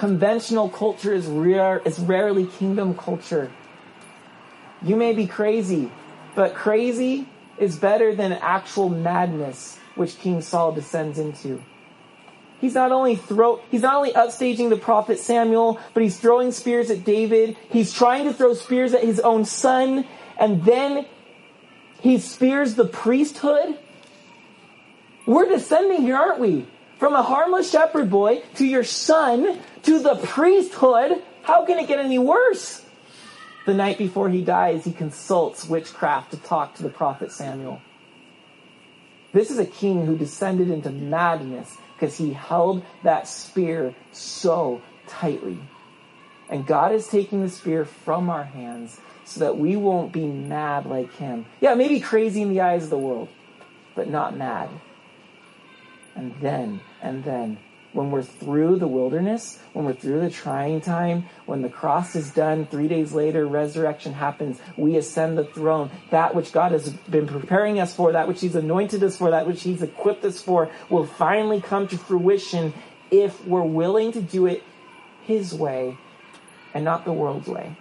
Conventional 0.00 0.70
culture 0.70 1.12
is 1.12 1.26
rare, 1.26 1.82
is 1.84 1.98
rarely 1.98 2.46
kingdom 2.46 2.94
culture. 2.94 3.52
You 4.80 4.96
may 4.96 5.12
be 5.12 5.26
crazy, 5.26 5.92
but 6.34 6.54
crazy 6.54 7.28
is 7.58 7.76
better 7.76 8.14
than 8.14 8.32
actual 8.32 8.88
madness, 8.88 9.78
which 9.96 10.18
King 10.18 10.40
Saul 10.40 10.72
descends 10.72 11.18
into. 11.18 11.62
He's 12.62 12.72
not 12.72 12.92
only 12.92 13.14
throw, 13.14 13.60
he's 13.70 13.82
not 13.82 13.94
only 13.94 14.12
upstaging 14.14 14.70
the 14.70 14.78
prophet 14.78 15.18
Samuel, 15.18 15.78
but 15.92 16.02
he's 16.02 16.18
throwing 16.18 16.50
spears 16.50 16.90
at 16.90 17.04
David. 17.04 17.58
He's 17.68 17.92
trying 17.92 18.24
to 18.24 18.32
throw 18.32 18.54
spears 18.54 18.94
at 18.94 19.04
his 19.04 19.20
own 19.20 19.44
son, 19.44 20.06
and 20.38 20.64
then 20.64 21.04
he 22.00 22.16
spears 22.18 22.74
the 22.74 22.86
priesthood. 22.86 23.78
We're 25.30 25.48
descending 25.48 26.02
here, 26.02 26.16
aren't 26.16 26.40
we? 26.40 26.66
From 26.98 27.14
a 27.14 27.22
harmless 27.22 27.70
shepherd 27.70 28.10
boy 28.10 28.42
to 28.56 28.66
your 28.66 28.82
son 28.82 29.60
to 29.84 30.00
the 30.00 30.16
priesthood. 30.16 31.22
How 31.42 31.64
can 31.64 31.78
it 31.78 31.86
get 31.86 32.00
any 32.00 32.18
worse? 32.18 32.84
The 33.64 33.72
night 33.72 33.96
before 33.96 34.28
he 34.28 34.42
dies, 34.42 34.84
he 34.84 34.90
consults 34.90 35.68
witchcraft 35.68 36.32
to 36.32 36.36
talk 36.36 36.74
to 36.74 36.82
the 36.82 36.88
prophet 36.88 37.30
Samuel. 37.30 37.80
This 39.32 39.52
is 39.52 39.60
a 39.60 39.66
king 39.66 40.04
who 40.04 40.18
descended 40.18 40.68
into 40.68 40.90
madness 40.90 41.76
because 41.94 42.18
he 42.18 42.32
held 42.32 42.84
that 43.04 43.28
spear 43.28 43.94
so 44.10 44.82
tightly. 45.06 45.60
And 46.48 46.66
God 46.66 46.90
is 46.90 47.06
taking 47.06 47.42
the 47.42 47.50
spear 47.50 47.84
from 47.84 48.30
our 48.30 48.42
hands 48.42 49.00
so 49.24 49.38
that 49.38 49.56
we 49.56 49.76
won't 49.76 50.10
be 50.10 50.26
mad 50.26 50.86
like 50.86 51.14
him. 51.14 51.46
Yeah, 51.60 51.74
maybe 51.76 52.00
crazy 52.00 52.42
in 52.42 52.48
the 52.48 52.62
eyes 52.62 52.82
of 52.82 52.90
the 52.90 52.98
world, 52.98 53.28
but 53.94 54.10
not 54.10 54.36
mad. 54.36 54.68
And 56.14 56.34
then, 56.40 56.80
and 57.02 57.24
then, 57.24 57.58
when 57.92 58.10
we're 58.10 58.22
through 58.22 58.76
the 58.76 58.86
wilderness, 58.86 59.58
when 59.72 59.84
we're 59.84 59.92
through 59.92 60.20
the 60.20 60.30
trying 60.30 60.80
time, 60.80 61.24
when 61.46 61.62
the 61.62 61.68
cross 61.68 62.14
is 62.14 62.30
done, 62.30 62.66
three 62.66 62.86
days 62.86 63.12
later, 63.12 63.46
resurrection 63.46 64.12
happens, 64.12 64.60
we 64.76 64.96
ascend 64.96 65.36
the 65.36 65.44
throne. 65.44 65.90
That 66.10 66.34
which 66.34 66.52
God 66.52 66.72
has 66.72 66.90
been 66.90 67.26
preparing 67.26 67.80
us 67.80 67.94
for, 67.94 68.12
that 68.12 68.28
which 68.28 68.40
He's 68.40 68.54
anointed 68.54 69.02
us 69.02 69.16
for, 69.16 69.30
that 69.30 69.46
which 69.46 69.62
He's 69.62 69.82
equipped 69.82 70.24
us 70.24 70.40
for, 70.40 70.70
will 70.88 71.06
finally 71.06 71.60
come 71.60 71.88
to 71.88 71.98
fruition 71.98 72.72
if 73.10 73.44
we're 73.44 73.62
willing 73.62 74.12
to 74.12 74.20
do 74.20 74.46
it 74.46 74.62
His 75.24 75.52
way 75.52 75.96
and 76.72 76.84
not 76.84 77.04
the 77.04 77.12
world's 77.12 77.48
way. 77.48 77.76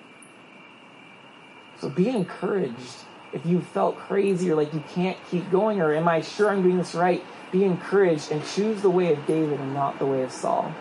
So 1.79 1.89
be 1.89 2.09
encouraged. 2.09 3.05
If 3.31 3.45
you 3.45 3.61
felt 3.61 3.95
crazy 3.95 4.49
or 4.49 4.55
like 4.55 4.73
you 4.73 4.83
can't 4.93 5.17
keep 5.29 5.51
going, 5.51 5.79
or 5.81 5.93
am 5.93 6.07
I 6.07 6.21
sure 6.21 6.49
I'm 6.49 6.63
doing 6.63 6.77
this 6.77 6.95
right? 6.95 7.23
Be 7.51 7.63
encouraged 7.63 8.31
and 8.31 8.45
choose 8.45 8.81
the 8.81 8.89
way 8.89 9.11
of 9.11 9.25
David 9.25 9.59
and 9.59 9.73
not 9.73 9.99
the 9.99 10.05
way 10.05 10.21
of 10.21 10.31
Saul. 10.31 10.73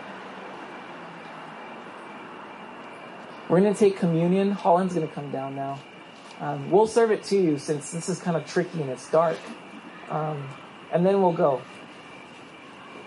We're 3.47 3.61
going 3.61 3.73
to 3.73 3.79
take 3.79 3.97
communion. 3.97 4.51
Holland's 4.51 4.93
going 4.93 5.07
to 5.07 5.13
come 5.13 5.31
down 5.31 5.55
now. 5.55 5.79
Um, 6.39 6.69
we'll 6.69 6.87
serve 6.87 7.11
it 7.11 7.23
to 7.25 7.37
you 7.37 7.57
since 7.57 7.91
this 7.91 8.07
is 8.07 8.19
kind 8.19 8.37
of 8.37 8.45
tricky 8.45 8.81
and 8.81 8.89
it's 8.89 9.09
dark. 9.09 9.37
Um, 10.09 10.47
and 10.91 11.05
then 11.05 11.21
we'll 11.21 11.33
go. 11.33 11.61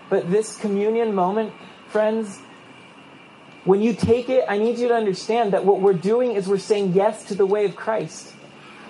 But 0.09 0.29
this 0.29 0.57
communion 0.57 1.15
moment, 1.15 1.53
friends, 1.87 2.39
when 3.63 3.81
you 3.81 3.93
take 3.93 4.27
it, 4.29 4.43
I 4.47 4.57
need 4.57 4.77
you 4.77 4.89
to 4.89 4.93
understand 4.93 5.53
that 5.53 5.63
what 5.63 5.79
we're 5.79 5.93
doing 5.93 6.33
is 6.33 6.47
we're 6.47 6.57
saying 6.57 6.93
yes 6.93 7.23
to 7.25 7.35
the 7.35 7.45
way 7.45 7.63
of 7.65 7.75
Christ. 7.75 8.32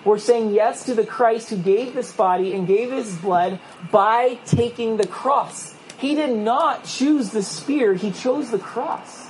We're 0.06 0.18
saying 0.18 0.54
yes 0.54 0.86
to 0.86 0.96
the 0.96 1.06
Christ 1.06 1.50
who 1.50 1.58
gave 1.58 1.94
this 1.94 2.12
body 2.12 2.54
and 2.54 2.68
gave 2.68 2.92
his 2.92 3.16
blood 3.16 3.60
by 3.92 4.36
taking 4.46 4.98
the 4.98 5.08
cross. 5.08 5.76
He 5.98 6.16
did 6.16 6.36
not 6.36 6.84
choose 6.84 7.30
the 7.30 7.44
spear, 7.44 7.94
he 7.94 8.12
chose 8.12 8.52
the 8.52 8.60
cross, 8.60 9.28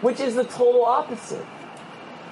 which 0.00 0.20
is 0.20 0.34
the 0.34 0.44
total 0.44 0.84
opposite. 0.84 1.44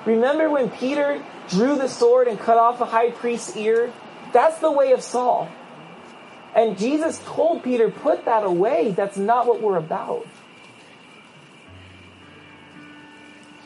Remember 0.06 0.48
when 0.48 0.70
Peter 0.70 1.22
drew 1.48 1.76
the 1.76 1.88
sword 1.88 2.28
and 2.28 2.38
cut 2.38 2.56
off 2.56 2.80
a 2.80 2.86
high 2.86 3.10
priest's 3.10 3.56
ear? 3.56 3.92
That's 4.32 4.58
the 4.60 4.72
way 4.72 4.92
of 4.92 5.02
Saul. 5.02 5.48
And 6.54 6.78
Jesus 6.78 7.20
told 7.24 7.62
Peter, 7.62 7.90
put 7.90 8.24
that 8.24 8.44
away. 8.44 8.92
That's 8.92 9.16
not 9.16 9.46
what 9.46 9.60
we're 9.60 9.76
about. 9.76 10.26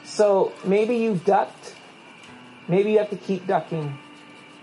So 0.04 0.52
maybe 0.64 0.96
you 0.96 1.20
ducked. 1.24 1.74
Maybe 2.68 2.92
you 2.92 2.98
have 2.98 3.10
to 3.10 3.16
keep 3.16 3.46
ducking. 3.46 3.98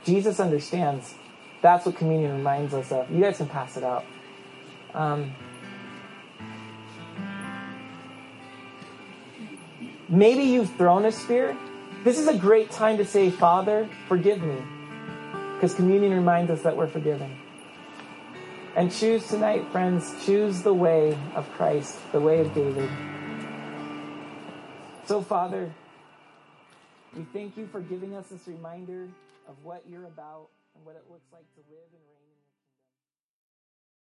Jesus 0.04 0.40
understands. 0.40 1.14
That's 1.62 1.86
what 1.86 1.96
communion 1.96 2.34
reminds 2.34 2.74
us 2.74 2.92
of. 2.92 3.10
You 3.10 3.22
guys 3.22 3.38
can 3.38 3.48
pass 3.48 3.78
it 3.78 3.84
out. 3.84 4.06
Um, 4.94 5.34
maybe 10.10 10.44
you've 10.44 10.74
thrown 10.76 11.06
a 11.06 11.12
spear. 11.12 11.58
This 12.04 12.20
is 12.20 12.28
a 12.28 12.38
great 12.38 12.70
time 12.70 12.98
to 12.98 13.06
say, 13.06 13.30
Father, 13.30 13.90
forgive 14.08 14.42
me. 14.42 14.58
Because 15.56 15.74
communion 15.74 16.14
reminds 16.14 16.52
us 16.52 16.62
that 16.64 16.76
we're 16.76 16.88
forgiven. 16.88 17.38
And 18.76 18.92
choose 18.92 19.28
tonight, 19.28 19.66
friends, 19.72 20.14
choose 20.26 20.64
the 20.64 20.74
way 20.74 21.18
of 21.36 21.50
Christ, 21.52 21.98
the 22.12 22.20
way 22.20 22.40
of 22.40 22.54
David. 22.54 22.90
So, 25.06 25.22
Father, 25.22 25.72
we 27.16 27.24
thank 27.32 27.56
you 27.56 27.68
for 27.68 27.80
giving 27.80 28.16
us 28.16 28.28
this 28.28 28.48
reminder 28.48 29.08
of 29.48 29.56
what 29.64 29.84
you're 29.88 30.06
about 30.06 30.50
and 30.76 30.86
what 30.86 30.96
it 30.96 31.04
looks 31.10 31.28
like 31.32 31.46
to 31.56 31.62
live 31.70 31.88
reign. 31.94 32.03